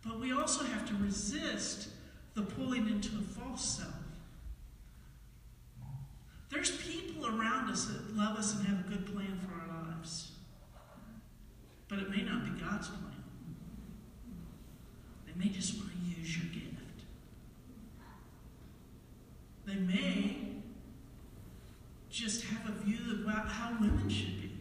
but 0.06 0.20
we 0.20 0.32
also 0.32 0.64
have 0.64 0.86
to 0.88 0.94
resist 0.96 1.88
the 2.34 2.42
pulling 2.42 2.88
into 2.88 3.10
a 3.18 3.22
false 3.22 3.78
self. 3.78 3.94
There's 6.50 6.76
people 6.82 7.26
around 7.26 7.70
us 7.70 7.86
that 7.86 8.16
love 8.16 8.36
us 8.36 8.54
and 8.54 8.66
have 8.66 8.80
a 8.86 8.88
good 8.88 9.06
plan 9.06 9.40
for 9.40 9.54
our 9.54 9.86
lives, 9.86 10.32
but 11.88 11.98
it 11.98 12.10
may 12.10 12.22
not 12.22 12.44
be 12.44 12.60
God's 12.60 12.88
plan. 12.88 13.24
They 15.26 15.32
may 15.42 15.50
just 15.50 15.78
want 15.78 15.90
to 15.90 16.20
use 16.20 16.36
your 16.36 16.52
gift. 16.52 16.71
They 19.64 19.76
may 19.76 20.36
just 22.10 22.44
have 22.44 22.68
a 22.68 22.72
view 22.84 23.22
about 23.22 23.48
how 23.48 23.70
women 23.80 24.08
should 24.08 24.40
be. 24.40 24.52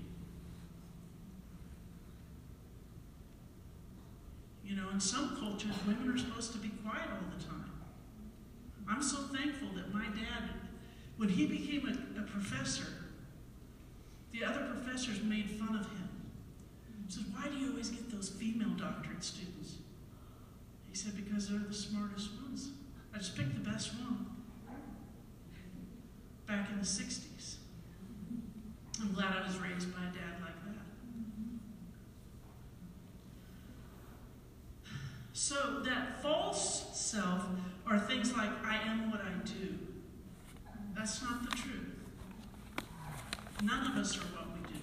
You 4.66 4.76
know, 4.78 4.89
in 4.93 4.99
some 4.99 5.36
cultures, 5.38 5.76
women 5.86 6.10
are 6.10 6.18
supposed 6.18 6.54
to 6.54 6.60
be 6.60 6.70
quiet 6.70 7.10
all 7.12 7.38
the 7.38 7.43
time. 7.43 7.72
I'm 8.88 9.04
so 9.04 9.18
thankful 9.18 9.70
that 9.76 9.93
my 9.93 10.06
dad, 10.06 10.49
when 11.18 11.30
he 11.30 11.45
became 11.45 11.88
a, 11.88 12.20
a 12.20 12.24
professor, 12.24 12.88
the 14.32 14.45
other 14.45 14.66
professors 14.74 15.22
made 15.24 15.49
fun 15.49 15.76
of 15.76 15.86
him. 15.86 16.10
He 17.06 17.12
said, 17.12 17.26
Why 17.34 17.49
do 17.49 17.58
you 17.58 17.72
always 17.72 17.89
get 17.89 18.10
those 18.12 18.30
female 18.30 18.70
doctorate 18.78 19.24
students? 19.24 19.76
He 20.89 20.95
said, 20.95 21.14
Because 21.16 21.49
they're 21.49 21.60
the 21.60 21.74
smartest 21.74 22.30
ones. 22.41 22.70
I 23.14 23.18
just 23.18 23.36
picked 23.36 23.54
the 23.62 23.70
best 23.70 23.93
one 23.95 24.28
back 26.47 26.70
in 26.70 26.71
the 26.82 26.88
60s. 26.88 27.58
I'm 29.00 29.14
glad 29.14 29.36
I 29.36 29.46
was 29.46 29.58
raised 29.60 29.94
by 29.94 30.02
a 30.02 30.12
dad 30.12 30.42
like 30.42 30.56
that. 30.66 30.84
So, 35.34 35.82
that 35.86 36.24
false 36.24 37.00
self 37.00 37.46
are 37.86 38.00
things 38.00 38.36
like, 38.36 38.50
I 38.66 38.78
am 38.78 39.12
what 39.12 39.22
I 39.22 39.32
do. 39.46 39.78
That's 40.96 41.22
not 41.22 41.48
the 41.48 41.56
truth. 41.56 42.00
None 43.62 43.92
of 43.92 43.98
us 43.98 44.18
are 44.18 44.22
what 44.22 44.48
we 44.48 44.74
do. 44.74 44.80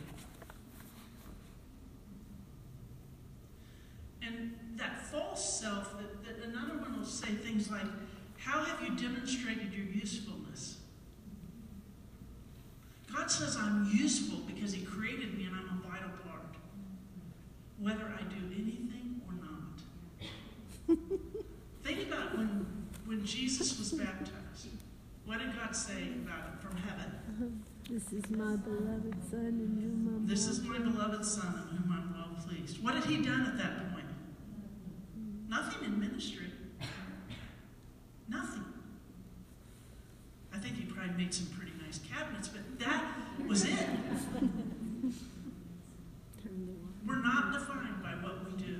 And 4.22 4.57
that 4.76 5.05
false 5.09 5.61
self, 5.61 5.96
that, 5.99 6.24
that 6.24 6.46
another 6.49 6.78
one 6.78 6.96
will 6.96 7.05
say 7.05 7.26
things 7.26 7.72
like, 7.72 7.86
How 8.36 8.62
have 8.62 8.84
you 8.84 8.96
demonstrated 8.96 9.72
your 9.74 9.86
usefulness? 9.86 10.78
God 13.14 13.30
says 13.30 13.57
I'm 13.57 13.90
useful 13.92 14.38
because 14.46 14.72
He 14.72 14.82
created 14.84 15.36
me 15.36 15.44
and 15.44 15.55
I'm 15.55 15.78
a 15.78 15.88
vital 15.88 16.11
part, 16.26 16.55
whether 17.89 18.05
I 18.05 18.22
do 18.24 18.45
anything 18.53 19.22
or 19.26 19.34
not. 19.41 20.99
Think 21.82 22.09
about 22.09 22.36
when, 22.36 22.66
when 23.07 23.24
Jesus 23.24 23.78
was 23.78 23.93
baptized. 23.93 24.68
What 25.24 25.39
did 25.39 25.57
God 25.57 25.74
say 25.74 26.03
about 26.24 26.45
him 26.45 26.59
from 26.61 26.76
heaven? 26.76 27.12
Uh-huh. 27.28 27.45
This 27.91 28.12
is 28.12 28.30
my 28.30 28.57
beloved 28.57 29.14
Son 29.30 29.41
in 29.41 29.80
whom 29.80 30.14
I'm 30.14 30.26
This 30.26 30.47
is 30.47 30.61
my 30.62 30.78
beloved 30.78 31.24
Son 31.24 31.47
in 31.47 31.78
whom 31.78 31.91
I'm 31.91 32.12
well 32.12 32.36
pleased. 32.47 32.82
What 32.84 32.95
had 32.95 33.05
he 33.05 33.22
done 33.22 33.47
at 33.47 33.57
that 33.57 33.93
point? 33.93 34.05
Nothing 35.49 35.86
in 35.86 35.99
ministry. 35.99 36.53
Nothing. 38.28 38.64
I 40.53 40.59
think 40.59 40.76
he 40.76 40.84
probably 40.84 41.14
made 41.14 41.32
some 41.32 41.47
pretty 41.47 41.72
nice 41.82 42.01
cabinets, 42.12 42.49
but 42.49 42.78
that 42.80 43.05
was 43.47 43.64
it. 43.64 43.70
Turn 46.43 46.66
the 46.66 46.72
water. 46.72 46.89
We're 47.07 47.22
not 47.22 47.53
defined 47.53 48.03
by 48.03 48.11
what 48.22 48.45
we 48.45 48.53
do. 48.62 48.76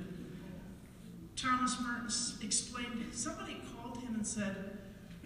Thomas 1.41 1.77
Merton 1.79 2.11
explained, 2.43 3.05
somebody 3.13 3.61
called 3.73 3.97
him 3.97 4.15
and 4.15 4.27
said, 4.27 4.77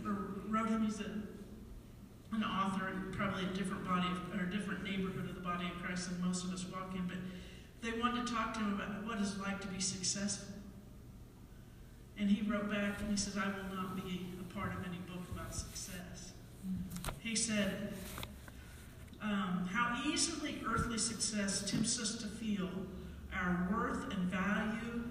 or 0.05 0.41
wrote 0.47 0.69
him, 0.69 0.85
he's 0.85 0.99
an 0.99 2.43
author 2.43 2.89
in 2.89 3.11
probably 3.11 3.45
a 3.45 3.53
different 3.55 3.83
body 3.85 4.07
of, 4.07 4.39
or 4.39 4.45
a 4.45 4.51
different 4.51 4.83
neighborhood 4.83 5.29
of 5.29 5.35
the 5.35 5.41
body 5.41 5.65
of 5.65 5.81
Christ 5.81 6.09
than 6.09 6.21
most 6.21 6.43
of 6.43 6.53
us 6.53 6.65
walk 6.71 6.93
in, 6.93 7.07
but 7.07 7.17
they 7.81 7.99
wanted 7.99 8.27
to 8.27 8.33
talk 8.33 8.53
to 8.53 8.59
him 8.59 8.73
about 8.73 9.05
what 9.05 9.17
it's 9.19 9.39
like 9.39 9.59
to 9.61 9.67
be 9.67 9.79
successful. 9.79 10.53
And 12.19 12.29
he 12.29 12.47
wrote 12.49 12.69
back 12.69 12.99
and 12.99 13.09
he 13.09 13.17
said, 13.17 13.41
I 13.41 13.47
will 13.47 13.75
not 13.75 13.95
be 13.95 14.27
a 14.39 14.53
part 14.53 14.71
of 14.73 14.85
any 14.85 14.99
book 15.07 15.23
about 15.33 15.55
success. 15.55 16.33
He 17.19 17.35
said, 17.35 17.93
um, 19.21 19.67
how 19.71 19.99
easily 20.05 20.61
earthly 20.67 20.97
success 20.97 21.69
tempts 21.69 21.99
us 21.99 22.17
to 22.17 22.27
feel 22.27 22.69
our 23.33 23.67
worth 23.71 24.13
and 24.13 24.29
value 24.29 25.02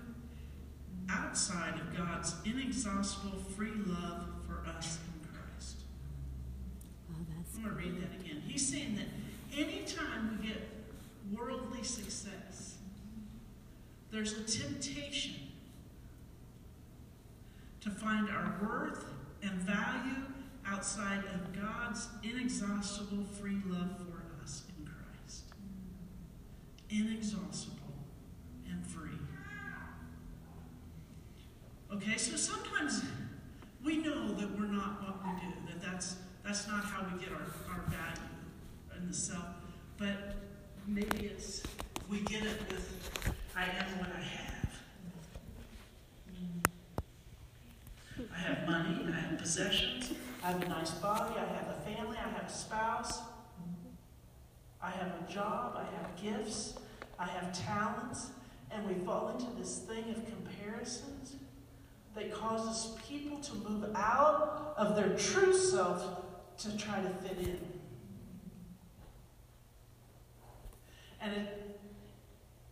outside 1.10 1.74
of 1.80 1.96
God's 1.96 2.34
inexhaustible 2.44 3.38
free 3.56 3.72
love 3.86 4.26
for 4.46 4.64
us 4.76 4.98
in 5.06 5.28
Christ. 5.28 5.82
Oh, 7.10 7.16
that's 7.36 7.56
I'm 7.56 7.64
going 7.64 7.76
to 7.76 7.82
read 7.82 8.02
that 8.02 8.20
again. 8.20 8.42
He's 8.46 8.66
saying 8.66 8.96
that 8.96 9.58
anytime 9.58 10.38
we 10.40 10.48
get 10.48 10.68
worldly 11.32 11.82
success, 11.82 12.76
there's 14.10 14.32
a 14.32 14.42
temptation 14.42 15.34
to 17.80 17.90
find 17.90 18.28
our 18.28 18.56
worth 18.62 19.04
and 19.42 19.52
value 19.52 20.22
outside 20.66 21.22
of 21.34 21.60
God's 21.60 22.08
inexhaustible 22.22 23.24
free 23.40 23.58
love 23.66 23.96
for 23.98 24.42
us 24.42 24.62
in 24.78 24.86
Christ. 24.86 25.44
Inexhaustible 26.90 27.78
and 28.70 28.86
free. 28.86 29.10
Okay, 32.02 32.16
so 32.16 32.36
sometimes 32.36 33.04
we 33.84 33.98
know 33.98 34.34
that 34.34 34.58
we're 34.58 34.66
not 34.66 35.00
what 35.02 35.22
we 35.24 35.40
do, 35.40 35.54
that 35.68 35.80
that's, 35.80 36.16
that's 36.44 36.66
not 36.66 36.82
how 36.84 37.04
we 37.04 37.20
get 37.20 37.32
our, 37.32 37.46
our 37.72 37.82
value 37.82 38.98
in 38.98 39.06
the 39.06 39.14
self, 39.14 39.44
but 39.98 40.34
maybe 40.88 41.26
it's, 41.26 41.62
we 42.10 42.18
get 42.22 42.42
it 42.42 42.58
with, 42.68 43.30
I 43.54 43.62
am 43.62 44.00
what 44.00 44.10
I 44.16 44.20
have. 44.20 44.80
I 48.34 48.38
have 48.38 48.66
money, 48.68 49.06
I 49.06 49.20
have 49.20 49.38
possessions, 49.38 50.12
I 50.42 50.48
have 50.48 50.62
a 50.62 50.68
nice 50.68 50.90
body, 50.90 51.34
I 51.36 51.54
have 51.54 51.68
a 51.68 51.80
family, 51.82 52.16
I 52.16 52.28
have 52.30 52.48
a 52.48 52.52
spouse, 52.52 53.20
I 54.82 54.90
have 54.90 55.12
a 55.20 55.32
job, 55.32 55.76
I 55.76 55.84
have 55.96 56.16
gifts, 56.20 56.74
I 57.16 57.28
have 57.28 57.52
talents, 57.52 58.30
And 58.72 58.88
we 58.88 58.94
fall 59.04 59.28
into 59.28 59.46
this 59.56 59.78
thing 59.78 60.10
of 60.10 60.24
comparisons 60.26 61.36
that 62.14 62.32
causes 62.32 62.94
people 63.08 63.38
to 63.38 63.54
move 63.56 63.90
out 63.94 64.74
of 64.76 64.96
their 64.96 65.16
true 65.16 65.54
self 65.54 66.22
to 66.58 66.76
try 66.76 67.00
to 67.00 67.08
fit 67.08 67.38
in. 67.38 67.58
And 71.20 71.34
it, 71.34 71.80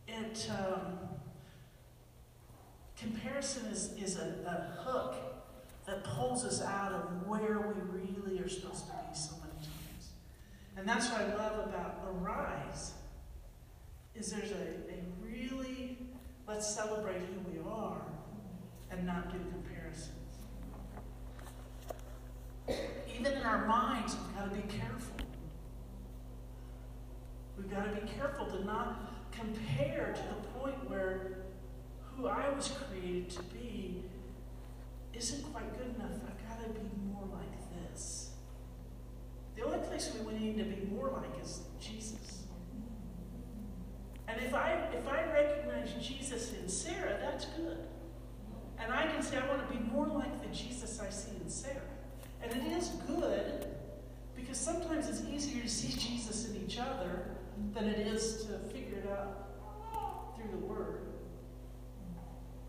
it 0.08 0.50
um, 0.50 0.98
comparison 2.98 3.66
is, 3.66 3.92
is 3.94 4.18
a, 4.18 4.34
a 4.46 4.82
hook 4.82 5.14
that 5.86 6.04
pulls 6.04 6.44
us 6.44 6.60
out 6.60 6.92
of 6.92 7.26
where 7.26 7.60
we 7.60 8.00
really 8.00 8.38
are 8.40 8.48
supposed 8.48 8.86
to 8.86 8.92
be 8.92 9.14
so 9.14 9.32
many 9.36 9.54
times. 9.54 10.10
And 10.76 10.86
that's 10.86 11.10
what 11.10 11.22
I 11.22 11.34
love 11.34 11.66
about 11.66 12.02
Arise, 12.06 12.92
is 14.14 14.30
there's 14.30 14.50
a, 14.50 14.54
a 14.54 15.00
really, 15.22 15.96
let's 16.46 16.68
celebrate 16.68 17.18
who 17.20 17.50
we 17.50 17.58
are 17.66 18.02
and 18.90 19.06
not 19.06 19.32
do 19.32 19.38
comparisons. 19.38 20.16
Even 23.18 23.32
in 23.32 23.42
our 23.42 23.66
minds, 23.66 24.16
we've 24.16 24.36
got 24.36 24.50
to 24.50 24.56
be 24.56 24.78
careful. 24.78 25.16
We've 27.56 27.70
got 27.70 27.84
to 27.84 28.00
be 28.00 28.06
careful 28.12 28.46
to 28.46 28.64
not 28.64 29.30
compare 29.32 30.14
to 30.14 30.22
the 30.22 30.48
point 30.58 30.90
where 30.90 31.44
who 32.00 32.26
I 32.26 32.48
was 32.50 32.68
created 32.68 33.30
to 33.30 33.42
be 33.44 34.04
isn't 35.14 35.42
quite 35.52 35.76
good 35.78 35.94
enough. 35.96 36.16
I've 36.26 36.48
got 36.48 36.64
to 36.64 36.70
be 36.70 36.86
more 37.12 37.28
like 37.32 37.92
this. 37.92 38.30
The 39.56 39.62
only 39.62 39.78
place 39.86 40.10
we 40.26 40.32
need 40.34 40.56
to 40.58 40.64
be 40.64 40.86
more 40.86 41.10
like 41.10 41.42
is 41.42 41.60
Jesus. 41.80 42.44
And 44.28 44.40
if 44.40 44.54
I 44.54 44.88
if 44.94 45.06
I 45.08 45.24
recognize 45.32 45.92
Jesus 46.00 46.52
in. 46.52 46.68
And 48.80 48.92
I 48.92 49.06
can 49.06 49.22
say 49.22 49.36
I 49.38 49.46
want 49.48 49.68
to 49.68 49.76
be 49.76 49.82
more 49.92 50.06
like 50.06 50.40
the 50.42 50.48
Jesus 50.54 51.00
I 51.00 51.10
see 51.10 51.36
in 51.42 51.48
Sarah. 51.48 51.76
And 52.42 52.50
it 52.52 52.72
is 52.72 52.88
good 53.06 53.66
because 54.34 54.56
sometimes 54.56 55.08
it's 55.08 55.22
easier 55.28 55.62
to 55.62 55.68
see 55.68 55.92
Jesus 55.98 56.48
in 56.48 56.56
each 56.64 56.78
other 56.78 57.26
than 57.74 57.84
it 57.84 58.06
is 58.06 58.46
to 58.46 58.58
figure 58.72 58.98
it 58.98 59.10
out 59.10 60.36
through 60.36 60.50
the 60.50 60.66
Word. 60.66 61.02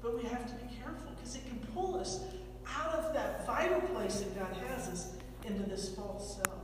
But 0.02 0.18
we 0.18 0.24
have 0.30 0.46
to 0.48 0.54
be 0.66 0.76
careful 0.76 1.12
because 1.16 1.36
it 1.36 1.48
can 1.48 1.60
pull 1.74 2.00
us 2.00 2.24
out 2.68 2.94
of 2.96 3.14
that 3.14 3.46
vital 3.46 3.82
place 3.82 4.20
that 4.20 4.38
God 4.38 4.56
has 4.68 4.90
us 4.90 5.16
into 5.46 5.64
this 5.70 5.90
false 5.96 6.36
self. 6.36 6.60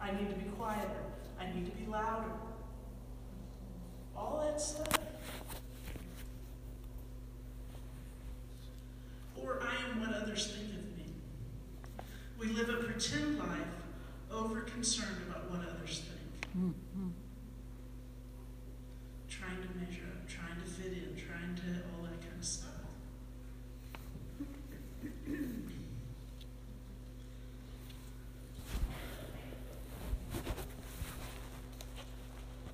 I 0.00 0.10
need 0.12 0.28
to 0.30 0.36
be 0.36 0.50
quieter. 0.50 1.04
I 1.38 1.46
need 1.54 1.66
to 1.66 1.72
be 1.72 1.86
louder. 1.90 2.30
All 4.16 4.42
that 4.44 4.60
stuff. 4.60 4.86
Or 9.42 9.60
I 9.62 9.90
am 9.90 10.00
what 10.00 10.12
others 10.14 10.46
think 10.46 10.70
of 10.70 10.96
me. 10.96 11.06
We 12.38 12.46
live 12.48 12.68
a 12.68 12.82
pretend 12.84 13.38
life, 13.38 13.48
over 14.30 14.60
concerned 14.60 15.22
about 15.28 15.50
what 15.50 15.60
others 15.60 16.02
think. 16.04 16.46
Mm-hmm. 16.56 17.08
Trying 19.28 19.62
to 19.62 19.68
measure 19.78 20.04
up, 20.12 20.28
trying 20.28 20.60
to 20.60 20.66
fit 20.70 20.92
in, 20.92 21.16
trying 21.16 21.54
to 21.56 21.82
all 21.96 22.04
that 22.04 22.20
kind 22.20 22.38
of 22.38 22.44
stuff. 22.44 22.70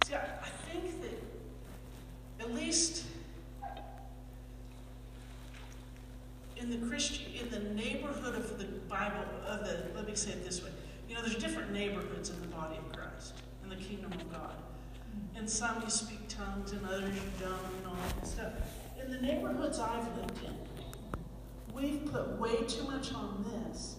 See, 0.07 0.15
I, 0.15 0.19
I 0.19 0.49
think 0.71 1.03
that 1.03 2.45
at 2.45 2.55
least 2.55 3.05
in 6.57 6.71
the 6.71 6.87
Christian, 6.89 7.27
in 7.35 7.51
the 7.51 7.75
neighborhood 7.75 8.35
of 8.35 8.59
the 8.59 8.65
Bible, 8.89 9.25
of 9.47 9.61
the, 9.61 9.85
let 9.95 10.07
me 10.07 10.15
say 10.15 10.33
it 10.33 10.45
this 10.45 10.63
way. 10.63 10.71
You 11.09 11.15
know, 11.15 11.23
there's 11.23 11.37
different 11.37 11.73
neighborhoods 11.73 12.31
in 12.31 12.41
the 12.41 12.49
body 12.49 12.77
of 12.77 12.93
Christ, 12.93 13.35
in 13.63 13.69
the 13.69 13.77
kingdom 13.77 14.13
of 14.13 14.33
God. 14.33 14.57
In 15.37 15.46
some 15.57 15.81
you 15.83 15.89
speak 15.89 16.29
tongues, 16.29 16.73
and 16.73 16.85
others 16.85 17.15
you 17.15 17.23
don't, 17.41 17.77
and 17.79 17.87
all 17.87 17.97
that 18.15 18.27
stuff. 18.27 18.53
In 19.03 19.11
the 19.11 19.19
neighborhoods 19.19 19.79
I've 19.79 20.07
lived 20.19 20.45
in, 20.45 20.55
we've 21.73 22.05
put 22.13 22.39
way 22.39 22.57
too 22.67 22.83
much 22.83 23.15
on 23.15 23.43
this, 23.49 23.97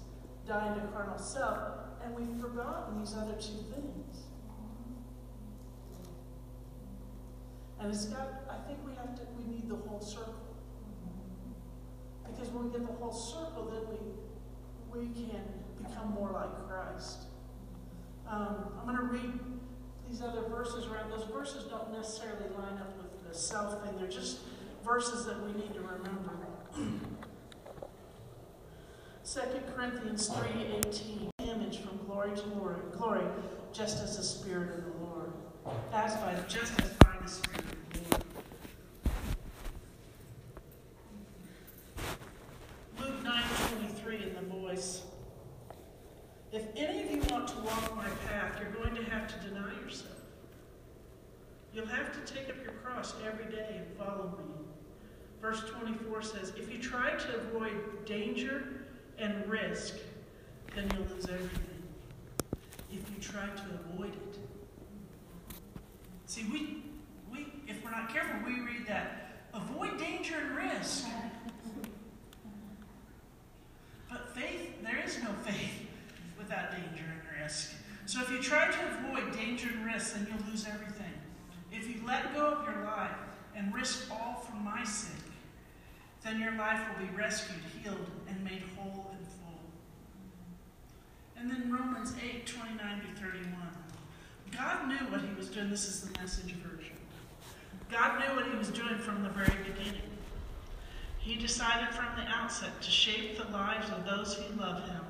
dying 0.48 0.80
to 0.80 0.86
carnal 0.90 1.18
self, 1.18 1.80
and 2.04 2.14
we've 2.16 2.40
forgotten 2.40 3.00
these 3.00 3.16
other 3.16 3.34
two 3.34 3.58
things. 3.74 4.26
And 7.80 7.92
it's 7.92 8.06
got, 8.06 8.44
I 8.52 8.68
think 8.68 8.78
we 8.86 8.94
have 8.94 9.16
to, 9.16 9.22
we 9.36 9.52
need 9.52 9.68
the 9.68 9.78
whole 9.78 10.00
circle. 10.00 10.36
Because 12.28 12.50
when 12.50 12.66
we 12.66 12.72
get 12.72 12.86
the 12.86 12.94
whole 12.94 13.12
circle, 13.12 13.66
then 13.72 13.82
we, 13.90 15.00
we 15.00 15.14
can 15.14 15.42
become 15.82 16.12
more 16.12 16.30
like 16.32 16.68
Christ. 16.68 17.26
Um, 18.30 18.74
I'm 18.80 18.86
going 18.86 18.98
to 18.98 19.04
read 19.04 19.40
these 20.10 20.22
other 20.22 20.42
verses 20.50 20.86
around. 20.88 21.12
Those 21.12 21.28
verses 21.34 21.66
don't 21.66 21.92
necessarily 21.92 22.50
line 22.58 22.80
up 22.80 22.98
with 22.98 23.28
the 23.28 23.38
self 23.38 23.84
thing. 23.84 23.98
They're 23.98 24.08
just 24.08 24.40
verses 24.86 25.26
that 25.26 25.42
we 25.44 25.52
need 25.54 25.74
to 25.74 25.82
remember. 25.82 26.38
2 29.34 29.42
Corinthians 29.76 30.30
3.18, 30.30 31.30
image 31.40 31.80
from 31.80 31.98
glory 32.06 32.34
to 32.36 32.44
glory, 32.44 32.78
glory, 32.98 33.26
just 33.74 34.02
as 34.02 34.16
the 34.16 34.24
Spirit 34.24 34.78
of 34.78 34.86
the 34.86 34.92
Lord. 35.04 35.32
As 35.92 36.16
by, 36.16 36.34
just 36.48 36.80
as 36.82 36.92
by 36.94 37.14
the 37.22 37.28
Spirit 37.28 37.60
of 37.60 37.94
the 37.94 38.00
Lord. 38.10 38.24
Luke 43.00 43.24
9.23 43.24 44.28
in 44.28 44.36
the 44.36 44.56
voice. 44.56 45.04
If 46.54 46.64
any 46.78 47.04
of 47.04 47.12
you 47.12 47.22
want 47.30 47.50
to 47.50 47.56
walk 47.58 47.96
my 47.96 48.08
path, 48.30 48.58
you're 48.62 48.72
going 48.72 48.96
to 48.96 49.04
have 49.12 49.28
to 49.28 49.48
deny 49.48 49.74
yourself. 49.84 50.14
You'll 51.74 51.88
have 51.88 52.14
to 52.14 52.34
take 52.34 52.50
up 52.50 52.56
your 52.64 52.74
cross 52.84 53.14
every 53.26 53.52
day 53.52 53.82
and 53.86 53.98
follow 53.98 54.38
me. 54.38 54.46
Verse 55.42 55.62
24 55.70 56.17
says, 56.28 56.54
If 56.58 56.72
you 56.72 56.80
try 56.80 57.12
to 57.12 57.36
avoid 57.38 58.06
danger 58.06 58.86
and 59.18 59.48
risk, 59.48 59.96
then 60.76 60.90
you'll 60.94 61.08
lose 61.16 61.26
everything. 61.26 61.84
If 62.92 63.10
you 63.10 63.22
try 63.22 63.48
to 63.48 63.64
avoid 63.92 64.14
it. 64.14 64.40
See, 66.26 66.46
we, 66.52 66.84
we 67.32 67.48
if 67.68 67.84
we're 67.84 67.92
not 67.92 68.14
careful, 68.14 68.40
we 68.46 68.60
read 68.60 68.86
that, 68.88 69.48
avoid 69.54 69.98
danger 69.98 70.36
and 70.36 70.56
risk. 70.56 71.06
But 74.10 74.36
faith, 74.36 74.82
there 74.84 75.02
is 75.06 75.22
no 75.22 75.30
faith 75.44 75.88
without 76.38 76.72
danger 76.72 77.04
and 77.06 77.42
risk. 77.42 77.74
So 78.06 78.22
if 78.22 78.32
you 78.32 78.42
try 78.42 78.72
to 78.72 78.80
avoid 79.00 79.34
danger 79.34 79.70
and 79.70 79.86
risk, 79.86 80.14
then 80.14 80.28
you'll 80.30 80.50
lose 80.50 80.66
everything. 80.66 81.14
If 81.72 81.88
you 81.88 82.02
let 82.06 82.34
go 82.34 82.46
of 82.46 82.66
your 82.66 82.86
life 82.86 83.12
and 83.56 83.74
risk 83.74 84.10
all 84.12 84.46
for 84.48 84.56
my 84.56 84.84
sake, 84.84 85.27
then 86.28 86.42
your 86.42 86.52
life 86.54 86.82
will 86.90 87.06
be 87.08 87.16
rescued, 87.16 87.62
healed, 87.82 88.12
and 88.28 88.44
made 88.44 88.62
whole 88.76 89.08
and 89.12 89.26
full. 89.26 89.62
And 91.38 91.50
then 91.50 91.72
Romans 91.72 92.14
8, 92.22 92.46
29 92.46 93.02
to 93.02 93.22
31. 93.22 93.54
God 94.52 94.88
knew 94.90 95.10
what 95.10 95.22
he 95.22 95.34
was 95.36 95.48
doing. 95.48 95.70
This 95.70 95.88
is 95.88 96.02
the 96.02 96.20
message 96.20 96.54
version. 96.56 96.98
God 97.90 98.20
knew 98.20 98.36
what 98.36 98.46
he 98.52 98.58
was 98.58 98.68
doing 98.70 98.98
from 98.98 99.24
the 99.24 99.30
very 99.30 99.58
beginning. 99.64 100.02
He 101.18 101.36
decided 101.36 101.94
from 101.96 102.08
the 102.18 102.24
outset 102.24 102.82
to 102.82 102.90
shape 102.90 103.38
the 103.38 103.50
lives 103.52 103.90
of 103.90 104.06
those 104.06 104.34
who 104.34 104.60
love 104.60 104.84
him 104.90 105.06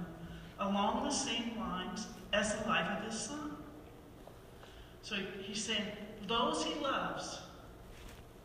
along 0.59 1.03
the 1.03 1.11
same 1.11 1.57
lines 1.57 2.07
as 2.33 2.55
the 2.55 2.67
life 2.67 2.87
of 2.97 3.11
his 3.11 3.19
son. 3.19 3.57
So 5.01 5.15
he's 5.41 5.63
saying, 5.63 5.83
those 6.27 6.63
he 6.63 6.79
loves, 6.79 7.39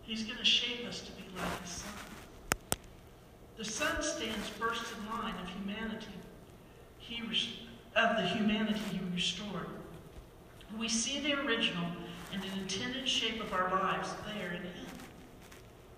he's 0.01 0.25
going 0.25 0.39
to 0.39 0.45
shape 0.45 0.87
us 0.87 1.01
to 1.01 1.13
be 1.13 1.25
like 1.37 1.61
his 1.61 1.71
son. 1.71 2.12
The 3.63 3.71
son 3.71 4.03
stands 4.03 4.49
first 4.49 4.83
in 4.93 5.09
line 5.09 5.37
of 5.41 5.49
humanity. 5.49 6.09
He 6.99 7.23
of 7.95 8.17
the 8.17 8.23
humanity 8.23 8.81
he 8.91 8.99
restored. 9.15 9.69
We 10.77 10.89
see 10.89 11.21
the 11.21 11.35
original 11.35 11.87
and 12.33 12.43
an 12.43 12.59
intended 12.59 13.09
shape 13.09 13.41
of 13.41 13.53
our 13.53 13.71
lives 13.71 14.15
there 14.27 14.49
in 14.49 14.63
him. 14.63 14.87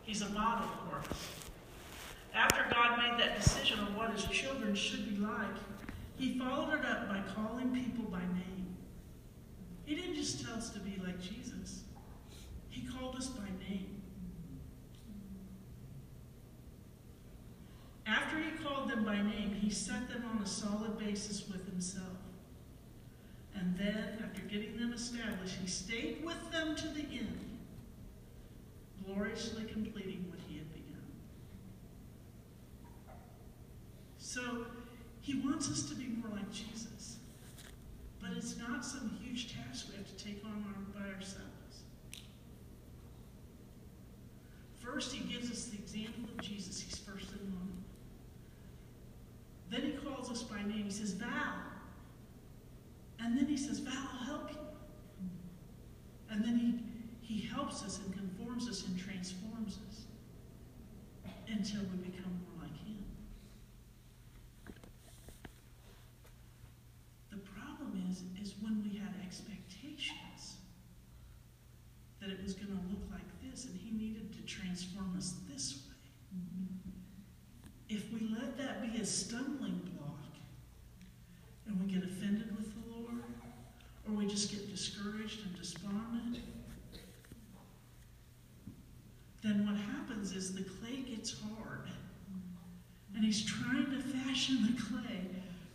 He's 0.03 0.21
a 0.21 0.29
model 0.29 0.69
for 0.91 1.09
us. 1.09 1.31
After 2.35 2.67
God 2.71 2.99
made 2.99 3.19
that 3.19 3.43
decision 3.43 3.79
on 3.79 3.97
what 3.97 4.11
his 4.11 4.25
children 4.25 4.75
should 4.75 5.09
be 5.09 5.25
like, 5.25 5.57
he 6.19 6.39
followed 6.39 6.81
it 6.81 6.85
up 6.85 7.09
by 7.09 7.23
calling 7.35 7.75
people 7.75 8.05
by 8.11 8.21
name. 8.21 8.77
He 9.87 9.95
didn't 9.95 10.17
just 10.17 10.45
tell 10.45 10.57
us 10.57 10.69
to 10.69 10.81
be 10.81 11.01
like 11.03 11.19
Jesus, 11.19 11.85
he 12.69 12.87
called 12.87 13.17
us 13.17 13.29
by 13.29 13.47
name. 13.67 13.95
After 18.07 18.39
he 18.39 18.51
called 18.63 18.91
by 19.05 19.17
name, 19.17 19.57
he 19.61 19.71
set 19.71 20.09
them 20.09 20.25
on 20.35 20.43
a 20.43 20.47
solid 20.47 20.99
basis 20.99 21.47
with 21.49 21.67
himself. 21.67 22.07
And 23.55 23.77
then, 23.79 24.19
after 24.25 24.43
getting 24.43 24.77
them 24.77 24.93
established, 24.93 25.57
he 25.61 25.67
stayed 25.69 26.25
with 26.25 26.51
them 26.51 26.75
to 26.77 26.89
the 26.89 27.03
end. 27.03 27.39
gloriously 29.07 29.65
completing 29.65 30.25
what 30.31 30.39
he 30.49 30.59
had 30.59 30.73
begun. 30.73 31.03
So 34.19 34.67
he 35.21 35.41
wants 35.41 35.71
us 35.71 35.89
to 35.89 35.95
be 35.95 36.07
more 36.07 36.31
like 36.33 36.51
Jesus. 36.51 37.19
But 38.21 38.31
it's 38.37 38.57
not 38.57 38.85
some 38.85 39.19
huge 39.23 39.55
task 39.55 39.89
we 39.91 39.97
have 39.97 40.07
to 40.07 40.25
take 40.25 40.43
on 40.45 40.65
by 40.95 41.07
ourselves. 41.15 41.51
First, 44.81 45.15
he 45.15 45.33
gives 45.33 45.51
us 45.51 45.67
the 45.67 45.79
example 45.79 46.25
of 46.37 46.43
Jesus. 46.43 46.81
He's 46.81 46.99
first 46.99 47.31
in 47.33 47.39
line. 47.55 47.85
Then 49.71 49.83
he 49.83 49.93
calls 49.93 50.31
us 50.31 50.43
by 50.43 50.63
name. 50.63 50.85
He 50.85 50.91
says, 50.91 51.14
Val. 51.25 51.55
And 53.21 53.39
then 53.39 53.47
he 53.47 53.57
says, 53.57 53.79
Val, 53.79 53.95
I'll 53.95 54.25
help 54.25 54.51
you. 54.51 54.59
And 56.31 56.45
then 56.45 56.59
he, 56.59 57.35
he 57.35 57.47
helps 57.49 57.83
us 57.83 58.01
and 58.05 58.13
conforms 58.13 58.69
us 58.69 58.87
and 58.87 58.99
transforms 58.99 59.79
us 59.89 60.03
until 61.49 61.81
we 61.83 62.09
become 62.09 62.41
more 62.43 62.63
like 62.63 62.77
him. 62.85 63.05
The 67.31 67.39
problem 67.39 68.09
is, 68.11 68.23
is 68.43 68.55
when 68.61 68.83
we 68.83 68.99
had 68.99 69.15
expectations 69.25 70.57
that 72.21 72.31
it 72.31 72.43
was 72.43 72.55
going 72.55 72.69
to 72.69 72.83
look 72.91 73.03
like 73.13 73.51
this, 73.51 73.67
and 73.67 73.79
he 73.79 73.91
needed 73.91 74.33
to 74.33 74.41
transform 74.43 75.15
us 75.17 75.35
this 75.49 75.83
way. 75.87 75.91
If 77.89 78.13
we 78.13 78.29
let 78.35 78.57
that 78.59 78.81
be 78.83 79.01
a 79.01 79.05
stumbling 79.05 79.81
block, 79.95 80.19
and 81.67 81.81
we 81.81 81.93
get 81.93 82.03
offended 82.03 82.57
with 82.57 82.73
the 82.75 82.91
Lord, 82.97 83.23
or 84.09 84.15
we 84.15 84.27
just 84.27 84.51
get 84.51 84.71
discouraged 84.71 85.45
and 85.45 85.57
despondent, 85.57 86.39
then 89.43 89.67
what 89.67 89.77
happens 89.77 90.33
is 90.33 90.55
the 90.55 90.63
gets 91.25 91.41
hard. 91.41 91.89
And 93.15 93.25
he's 93.25 93.43
trying 93.43 93.91
to 93.91 93.99
fashion 93.99 94.59
the 94.67 94.83
clay, 94.83 95.23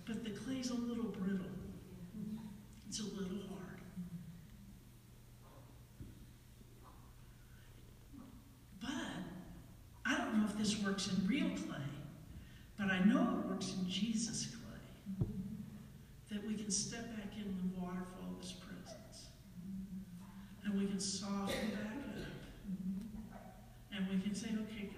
but 0.06 0.24
the 0.24 0.30
clay's 0.30 0.70
a 0.70 0.76
little 0.76 1.06
brittle. 1.06 1.48
It's 2.88 3.00
a 3.00 3.06
little 3.06 3.48
hard. 3.48 3.80
But 8.80 8.90
I 10.06 10.18
don't 10.18 10.38
know 10.38 10.46
if 10.46 10.56
this 10.56 10.84
works 10.84 11.08
in 11.08 11.28
real 11.28 11.50
clay, 11.50 11.90
but 12.78 12.92
I 12.92 13.00
know 13.06 13.40
it 13.40 13.50
works 13.50 13.74
in 13.80 13.90
Jesus' 13.90 14.48
clay. 14.48 15.28
That 16.32 16.46
we 16.46 16.54
can 16.54 16.70
step 16.70 17.06
back 17.18 17.34
in 17.38 17.58
the 17.58 17.82
waterfall 17.82 18.36
of 18.36 18.42
his 18.44 18.52
presence. 18.52 19.30
And 20.64 20.80
we 20.80 20.86
can 20.86 21.00
soften 21.00 21.70
back 21.72 21.98
up. 22.22 22.28
And 23.92 24.08
we 24.10 24.22
can 24.22 24.36
say, 24.36 24.50
okay, 24.50 24.90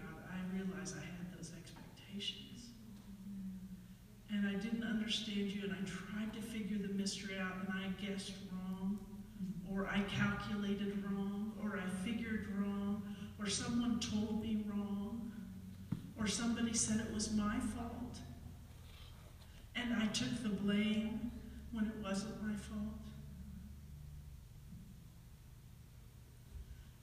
realize 0.82 0.95
I 0.97 1.05
had 1.05 1.38
those 1.38 1.51
expectations. 1.57 2.69
And 4.32 4.47
I 4.47 4.53
didn't 4.53 4.84
understand 4.84 5.51
you, 5.51 5.63
and 5.63 5.73
I 5.73 5.77
tried 5.86 6.34
to 6.34 6.41
figure 6.41 6.77
the 6.77 6.93
mystery 6.93 7.38
out, 7.39 7.55
and 7.59 7.67
I 7.69 7.89
guessed 8.03 8.34
wrong, 8.51 8.99
or 9.71 9.88
I 9.88 10.01
calculated 10.03 11.03
wrong, 11.03 11.53
or 11.61 11.77
I 11.77 11.89
figured 12.05 12.47
wrong, 12.57 13.03
or 13.39 13.47
someone 13.47 13.99
told 13.99 14.41
me 14.41 14.63
wrong, 14.67 15.32
or 16.17 16.27
somebody 16.27 16.73
said 16.73 16.99
it 16.99 17.13
was 17.13 17.34
my 17.34 17.59
fault. 17.59 18.19
And 19.75 19.93
I 20.01 20.07
took 20.07 20.41
the 20.43 20.49
blame 20.49 21.32
when 21.71 21.86
it 21.86 21.95
wasn't 22.01 22.41
my 22.41 22.55
fault. 22.55 22.88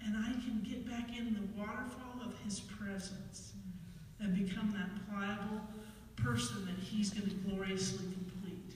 And 0.04 0.16
I 0.16 0.32
can 0.32 0.64
get 0.66 0.88
back 0.88 1.10
in 1.16 1.34
the 1.34 1.60
waterfall 1.60 2.22
of 2.24 2.38
his 2.44 2.60
presence 2.60 3.47
and 4.20 4.34
become 4.34 4.72
that 4.72 4.88
pliable 5.08 5.62
person 6.16 6.66
that 6.66 6.76
he's 6.82 7.10
going 7.10 7.28
to 7.28 7.36
gloriously 7.36 8.04
complete. 8.12 8.74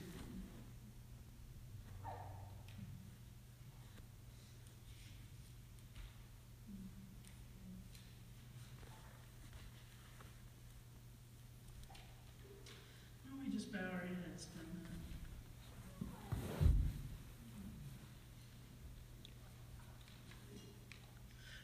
Don't 13.25 13.43
we 13.45 13.51
just 13.51 13.71
bow 13.71 13.79
our 13.79 13.99
heads 13.99 14.47
for 14.53 14.61
a 14.61 14.63
minute? 14.63 14.93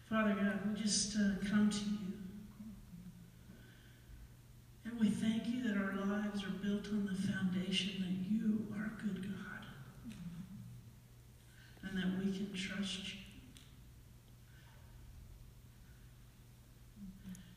Father 0.10 0.36
God, 0.44 0.60
we 0.76 0.82
just 0.82 1.16
uh, 1.16 1.50
come 1.50 1.70
to 1.70 1.78
you. 1.78 2.09
We 5.00 5.10
thank 5.10 5.48
you 5.48 5.64
that 5.64 5.78
our 5.78 5.96
lives 6.06 6.44
are 6.44 6.50
built 6.62 6.88
on 6.88 7.06
the 7.06 7.32
foundation 7.32 7.94
that 8.02 8.32
you 8.32 8.68
are 8.76 8.86
a 8.86 9.02
good 9.02 9.24
God. 9.24 9.66
And 11.84 11.98
that 11.98 12.24
we 12.24 12.32
can 12.32 12.54
trust 12.54 13.14
you. 13.14 13.20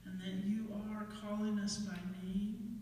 And 0.07 0.21
that 0.21 0.47
you 0.47 0.69
are 0.73 1.07
calling 1.21 1.59
us 1.59 1.79
by 1.79 1.99
name. 2.23 2.81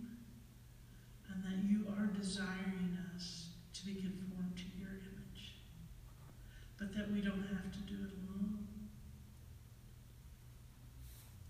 And 1.32 1.42
that 1.42 1.64
you 1.68 1.86
are 1.98 2.06
desiring 2.06 2.98
us 3.16 3.46
to 3.74 3.86
be 3.86 3.94
conformed 3.94 4.56
to 4.56 4.64
your 4.78 4.90
image. 4.90 5.54
But 6.78 6.94
that 6.94 7.10
we 7.10 7.22
don't 7.22 7.46
have 7.48 7.72
to 7.72 7.78
do 7.88 7.94
it 7.94 8.10
alone. 8.12 8.30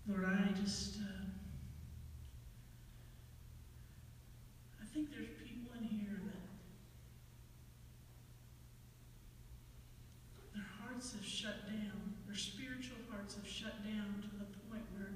Lord, 0.07 0.25
I 0.25 0.51
just, 0.59 0.97
uh, 0.97 1.25
I 4.81 4.85
think 4.93 5.09
there's 5.11 5.29
people 5.45 5.71
in 5.79 5.85
here 5.85 6.19
that 6.25 6.41
their 10.53 10.67
hearts 10.81 11.13
have 11.13 11.23
shut 11.23 11.65
down, 11.67 12.13
their 12.27 12.35
spiritual 12.35 12.97
hearts 13.09 13.35
have 13.35 13.47
shut 13.47 13.83
down 13.85 14.21
to 14.21 14.27
the 14.37 14.45
point 14.69 14.83
where 14.97 15.11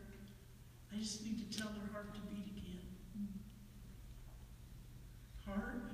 they 0.92 1.00
just 1.00 1.26
need 1.26 1.52
to 1.52 1.58
tell 1.58 1.70
their 1.70 1.92
heart 1.92 2.14
to 2.14 2.22
beat 2.34 2.48
again. 2.56 2.88
Heart, 5.46 5.92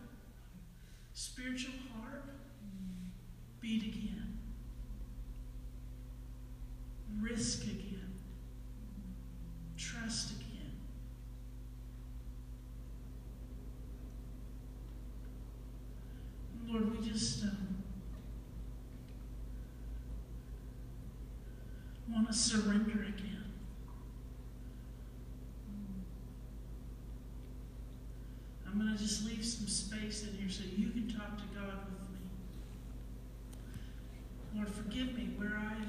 spiritual 1.13 1.73
heart, 1.95 2.25
beat 3.59 3.83
again. 3.83 4.37
Risk 7.19 7.63
again 7.63 7.91
again. 10.11 10.71
Lord, 16.67 16.91
we 16.91 17.07
just 17.07 17.43
um, 17.43 17.83
want 22.11 22.27
to 22.27 22.33
surrender 22.33 22.91
again. 23.03 23.45
I'm 28.67 28.79
going 28.79 28.95
to 28.95 29.01
just 29.01 29.25
leave 29.25 29.45
some 29.45 29.67
space 29.67 30.23
in 30.23 30.33
here 30.37 30.49
so 30.49 30.63
you 30.77 30.89
can 30.91 31.07
talk 31.09 31.37
to 31.37 31.43
God 31.53 31.77
with 31.85 32.09
me. 32.11 32.19
Lord, 34.55 34.69
forgive 34.69 35.13
me 35.17 35.33
where 35.37 35.57
I've 35.57 35.87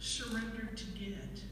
surrendered 0.00 0.76
to 0.76 0.84
get. 0.86 1.42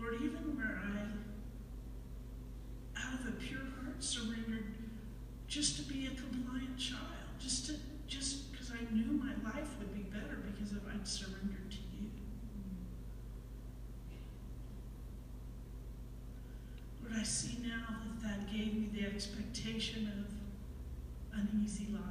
Lord, 0.00 0.14
even 0.16 0.56
where 0.56 0.80
I, 0.84 0.98
out 3.00 3.20
of 3.20 3.28
a 3.28 3.32
pure 3.32 3.60
heart, 3.60 4.02
surrendered 4.02 4.64
just 5.46 5.76
to 5.76 5.82
be 5.82 6.06
a 6.06 6.10
compliant 6.10 6.76
child, 6.78 7.00
just 7.38 7.66
to 7.66 7.74
just 8.06 8.52
because 8.52 8.70
I 8.70 8.92
knew 8.92 9.12
my 9.12 9.32
life 9.48 9.68
would 9.78 9.94
be 9.94 10.02
better 10.02 10.38
because 10.44 10.72
if 10.72 10.82
I'd 10.92 11.06
surrendered 11.06 11.70
to 11.70 11.76
you. 11.76 12.10
Lord, 17.02 17.14
I 17.18 17.22
see 17.22 17.58
now 17.62 17.86
that 18.20 18.22
that 18.28 18.52
gave 18.52 18.74
me 18.74 18.88
the 18.92 19.06
expectation 19.22 20.10
of 21.32 21.38
an 21.38 21.48
easy 21.64 21.86
life, 21.92 22.02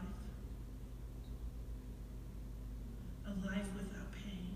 a 3.28 3.46
life 3.46 3.68
without 3.76 4.14
pain. 4.14 4.56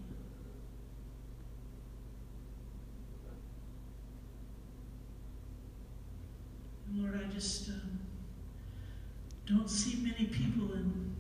Lord, 6.93 7.20
I 7.22 7.34
just 7.34 7.68
um, 7.72 7.99
don't 9.45 9.70
see 9.70 10.01
many 10.01 10.28
people 10.28 10.72
in 10.76 11.14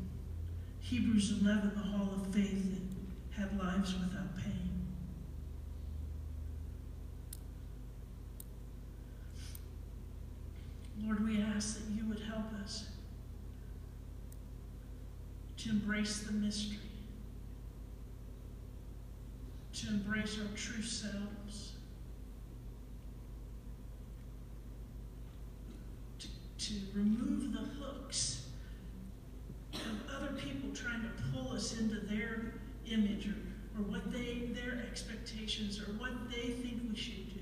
Hebrews 0.79 1.41
11, 1.41 1.73
the 1.75 1.81
Hall 1.81 2.13
of 2.15 2.33
Faith, 2.33 2.79
that 3.35 3.41
have 3.41 3.59
lives 3.59 3.93
without 3.93 4.37
pain. 4.37 4.75
Lord, 11.03 11.27
we 11.27 11.41
ask 11.55 11.77
that 11.77 11.91
you 11.95 12.05
would 12.07 12.19
help 12.19 12.45
us 12.61 12.89
to 15.57 15.69
embrace 15.69 16.19
the 16.19 16.33
mystery, 16.33 16.79
to 19.73 19.87
embrace 19.87 20.37
our 20.39 20.55
true 20.55 20.81
selves, 20.81 21.73
to, 26.19 26.27
to 26.57 26.73
remove 26.93 27.53
the 27.53 27.59
hooks 27.59 28.47
of 29.73 30.15
other 30.15 30.33
people 30.33 30.69
trying 30.73 31.01
to 31.01 31.09
pull 31.31 31.53
us 31.53 31.79
into 31.79 31.99
their 32.01 32.55
image 32.85 33.27
or, 33.27 33.79
or 33.79 33.83
what 33.83 34.11
they 34.11 34.49
their 34.53 34.83
expectations 34.89 35.79
or 35.79 35.91
what 35.93 36.11
they 36.29 36.49
think 36.51 36.81
we 36.89 36.95
should 36.95 37.33
do. 37.33 37.39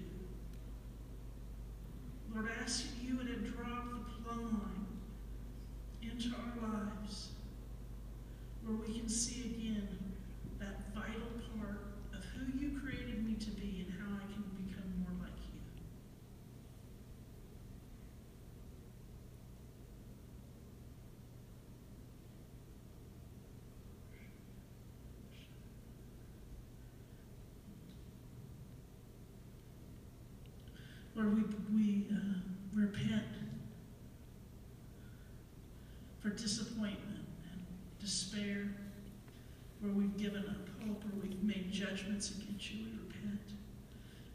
Lord, 2.33 2.49
I 2.49 2.63
ask 2.63 2.83
that 2.83 3.03
you 3.03 3.17
would 3.17 3.27
have 3.27 3.43
dropped 3.55 3.91
the 3.91 4.23
plumb 4.23 4.45
line 4.45 4.87
into 6.01 6.29
our 6.35 6.69
lives 6.69 7.29
where 8.65 8.75
we 8.77 8.97
can 8.97 9.07
see 9.07 9.41
again 9.41 9.87
that 10.59 10.93
vital 10.95 11.29
part 11.59 11.83
of 12.13 12.23
who 12.33 12.57
you 12.57 12.79
created 12.79 13.23
me 13.23 13.35
to 13.35 13.51
be 13.51 13.85
and 13.85 13.93
how 13.99 14.15
I 14.15 14.25
can 14.31 14.41
become 14.65 14.89
more 14.99 15.13
like 15.21 15.37
you. 15.53 15.61
We, 31.29 31.43
we 31.73 32.07
uh, 32.11 32.39
repent 32.73 33.23
for 36.19 36.29
disappointment 36.29 37.25
and 37.51 37.65
despair, 37.99 38.67
where 39.81 39.93
we've 39.93 40.17
given 40.17 40.43
up 40.49 40.87
hope 40.87 41.03
or 41.03 41.19
we've 41.21 41.41
made 41.43 41.71
judgments 41.71 42.31
against 42.31 42.71
you. 42.73 42.85
We 42.85 42.91
repent. 43.07 43.41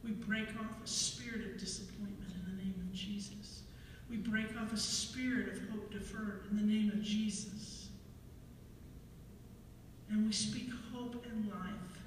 We 0.05 0.13
break 0.13 0.49
off 0.61 0.85
a 0.85 0.87
spirit 0.87 1.45
of 1.47 1.59
disappointment 1.59 2.33
in 2.35 2.57
the 2.57 2.63
name 2.63 2.75
of 2.79 2.93
Jesus. 2.93 3.63
We 4.11 4.17
break 4.17 4.57
off 4.61 4.73
a 4.73 4.77
spirit 4.77 5.49
of 5.53 5.69
hope 5.71 5.91
deferred 5.91 6.47
in 6.51 6.57
the 6.57 6.63
name 6.63 6.91
of 6.91 7.03
Jesus. 7.03 7.89
And 10.11 10.27
we 10.27 10.33
speak 10.33 10.71
hope 10.95 11.23
and 11.31 11.49
life 11.51 12.03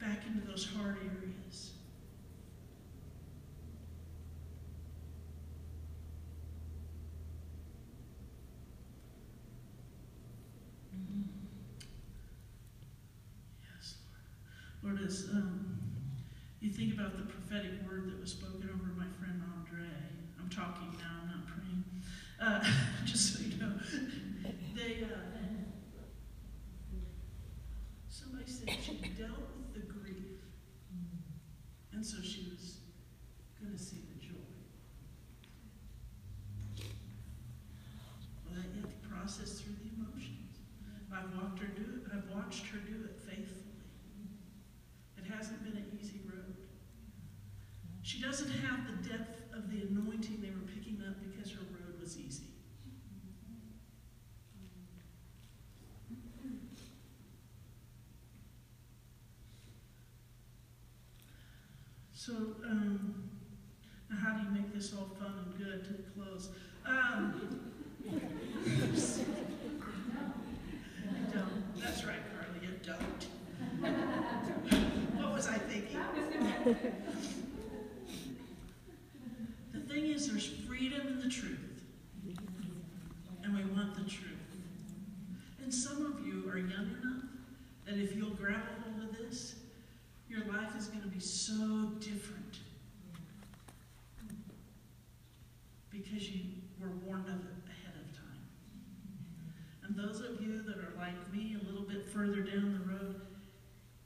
back 0.00 0.20
into 0.26 0.46
those 0.46 0.66
hard 0.76 0.96
areas. 1.04 1.72
Yes, 13.62 13.96
Lord, 15.10 15.34
um, 15.34 15.78
you 16.60 16.70
think 16.70 16.94
about 16.94 17.16
the 17.16 17.24
prophetic 17.24 17.72
word 17.84 18.08
that 18.10 18.20
was 18.20 18.30
spoken 18.30 18.70
over 18.72 18.92
my 18.96 19.06
friend 19.18 19.42
Andre, 19.58 19.88
I'm 20.38 20.48
talking 20.48 20.92
now, 20.98 21.22
I'm 21.22 21.28
not 21.28 21.46
praying. 21.48 21.84
Uh, 22.40 22.62
just 23.04 23.34
so 23.34 23.42
you 23.42 23.56
know, 23.58 23.72
they, 24.76 25.02
uh, 25.02 25.18
somebody 28.08 28.48
said 28.48 28.70
she 28.80 28.94
dealt 29.18 29.50
with 29.56 29.74
the 29.74 29.80
grief, 29.80 30.38
and 31.92 32.06
so 32.06 32.22
she 32.22 32.48
was 32.50 32.78
going 33.60 33.72
to 33.72 33.82
see 33.82 34.02
the 34.14 34.20
joy. 34.24 34.36
Well, 38.46 38.54
that 38.54 38.76
you 38.76 38.82
have 38.82 38.90
to 38.90 39.08
process 39.08 39.60
through 39.60 39.74
the 39.82 39.90
emotions. 39.96 40.58
I've 41.12 41.34
watched 41.34 41.62
her 41.62 41.66
do 41.66 41.82
it. 41.82 42.14
I've 42.14 42.30
watched 42.32 42.68
her 42.68 42.78
do 42.78 43.04
it 43.04 43.18
faithfully. 43.18 43.70
It 45.30 45.30
hasn't 45.30 45.62
been 45.62 45.76
an 45.76 45.98
easy 46.00 46.20
road. 46.26 46.56
She 48.02 48.20
doesn't 48.20 48.50
have 48.50 48.86
the 48.86 49.08
depth 49.08 49.52
of 49.54 49.70
the 49.70 49.82
anointing 49.82 50.40
they 50.40 50.50
were 50.50 50.66
picking 50.74 51.02
up 51.06 51.16
because 51.20 51.52
her 51.52 51.60
road 51.70 52.00
was 52.00 52.18
easy. 52.18 52.46
So, 62.22 62.32
um, 62.66 63.30
how 64.22 64.36
do 64.36 64.42
you 64.44 64.50
make 64.50 64.74
this 64.74 64.92
all 64.92 65.08
fun 65.18 65.32
and 65.42 65.56
good 65.56 65.82
to 65.86 65.92
the 65.94 66.02
close? 66.14 66.50
Um, 66.84 67.72
I 68.10 68.12
don't. 71.32 71.80
That's 71.80 72.04
right, 72.04 72.20
Carly, 72.30 72.60
you 72.60 72.72
don't. 72.84 73.24
what 75.16 75.32
was 75.32 75.48
I 75.48 75.56
thinking? 75.56 75.98
the 79.72 79.80
thing 79.80 80.04
is, 80.08 80.28
there's 80.30 80.46
freedom 80.68 81.06
in 81.06 81.20
the 81.20 81.30
truth. 81.30 81.80
And 83.44 83.56
we 83.56 83.64
want 83.64 83.94
the 83.94 84.02
truth. 84.02 84.36
And 85.62 85.72
some 85.72 86.04
of 86.04 86.26
you 86.26 86.46
are 86.50 86.58
young 86.58 86.96
enough 87.00 87.24
that 87.86 87.96
if 87.96 88.14
you'll 88.14 88.34
grab 88.34 88.60
a 88.60 88.82
hold 88.82 89.08
of 89.08 89.16
this, 89.16 89.54
your 90.30 90.44
life 90.44 90.76
is 90.78 90.86
going 90.86 91.02
to 91.02 91.08
be 91.08 91.18
so 91.18 91.90
different. 91.98 92.60
Because 95.90 96.30
you 96.30 96.42
were 96.80 96.92
warned 97.04 97.26
of 97.26 97.34
it 97.34 97.56
ahead 97.66 97.96
of 98.00 98.16
time. 98.16 98.46
And 99.82 99.96
those 99.96 100.20
of 100.20 100.40
you 100.40 100.62
that 100.62 100.76
are 100.76 100.94
like 100.96 101.32
me, 101.32 101.56
a 101.60 101.66
little 101.66 101.82
bit 101.82 102.08
further 102.40 102.56
down 102.56 102.72
the 102.72 102.92
road, 102.92 103.20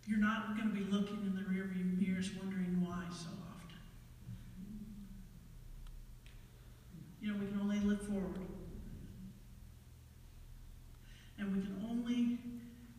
you're 0.07 0.18
not 0.18 0.57
going 0.57 0.68
to 0.68 0.74
be 0.74 0.85
looking 0.91 1.18
in 1.24 1.35
the 1.35 1.43
rearview 1.43 1.99
mirrors 2.01 2.30
wondering 2.39 2.85
why 2.85 3.05
so 3.11 3.28
often. 3.55 3.78
You 7.20 7.32
know, 7.32 7.39
we 7.39 7.47
can 7.47 7.61
only 7.61 7.80
look 7.80 8.07
forward. 8.07 8.41
And 11.39 11.57
we 11.57 11.62
can 11.62 11.85
only, 11.89 12.39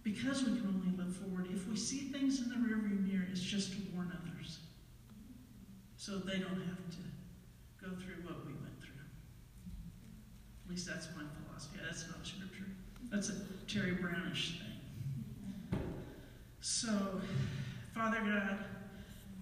because 0.04 0.44
we 0.44 0.58
can 0.58 0.68
only 0.68 0.98
look 0.98 1.14
forward, 1.14 1.48
if 1.52 1.68
we 1.68 1.76
see 1.76 2.12
things 2.12 2.42
in 2.42 2.50
the 2.50 2.56
rearview 2.56 3.08
mirror, 3.08 3.26
it's 3.32 3.42
just 3.42 3.72
to 3.74 3.78
warn 3.94 4.12
others. 4.12 4.60
So 5.98 6.18
they 6.18 6.40
don't 6.40 6.62
have 6.62 6.90
to 6.92 7.84
go 7.84 7.96
through 7.96 8.24
what 8.24 8.46
we 8.46 8.54
went 8.54 8.80
through. 8.82 9.06
At 10.66 10.72
least 10.72 10.88
that's 10.88 11.08
my 11.16 11.24
philosophy. 11.46 11.80
That's 11.84 12.08
not 12.08 12.26
scripture. 12.26 12.66
That's 13.12 13.30
a 13.30 13.36
Terry 13.68 13.94
Brownish 13.94 14.60
thing. 14.60 14.65
So, 16.78 17.22
Father 17.94 18.20
God, 18.20 18.58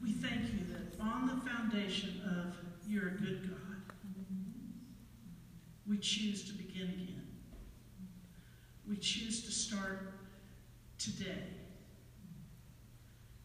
we 0.03 0.11
thank 0.11 0.53
you 0.53 0.59
that 0.67 1.01
on 1.01 1.25
the 1.25 1.49
foundation 1.49 2.21
of 2.23 2.55
you're 2.88 3.07
a 3.07 3.11
good 3.13 3.49
God, 3.49 3.95
we 5.88 5.97
choose 5.97 6.43
to 6.43 6.53
begin 6.53 6.89
again. 6.89 7.27
We 8.88 8.97
choose 8.97 9.45
to 9.45 9.51
start 9.51 10.13
today 10.99 11.47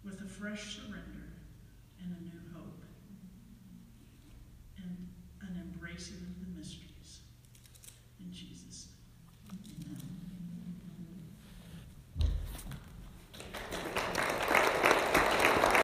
with 0.05 0.20
a 0.20 0.28
fresh 0.28 0.76
surrender 0.76 1.32
and 1.99 2.14
a 2.14 2.22
new 2.24 2.41
hope 2.55 2.82
and 4.76 5.09
an 5.41 5.62
embracing 5.62 6.38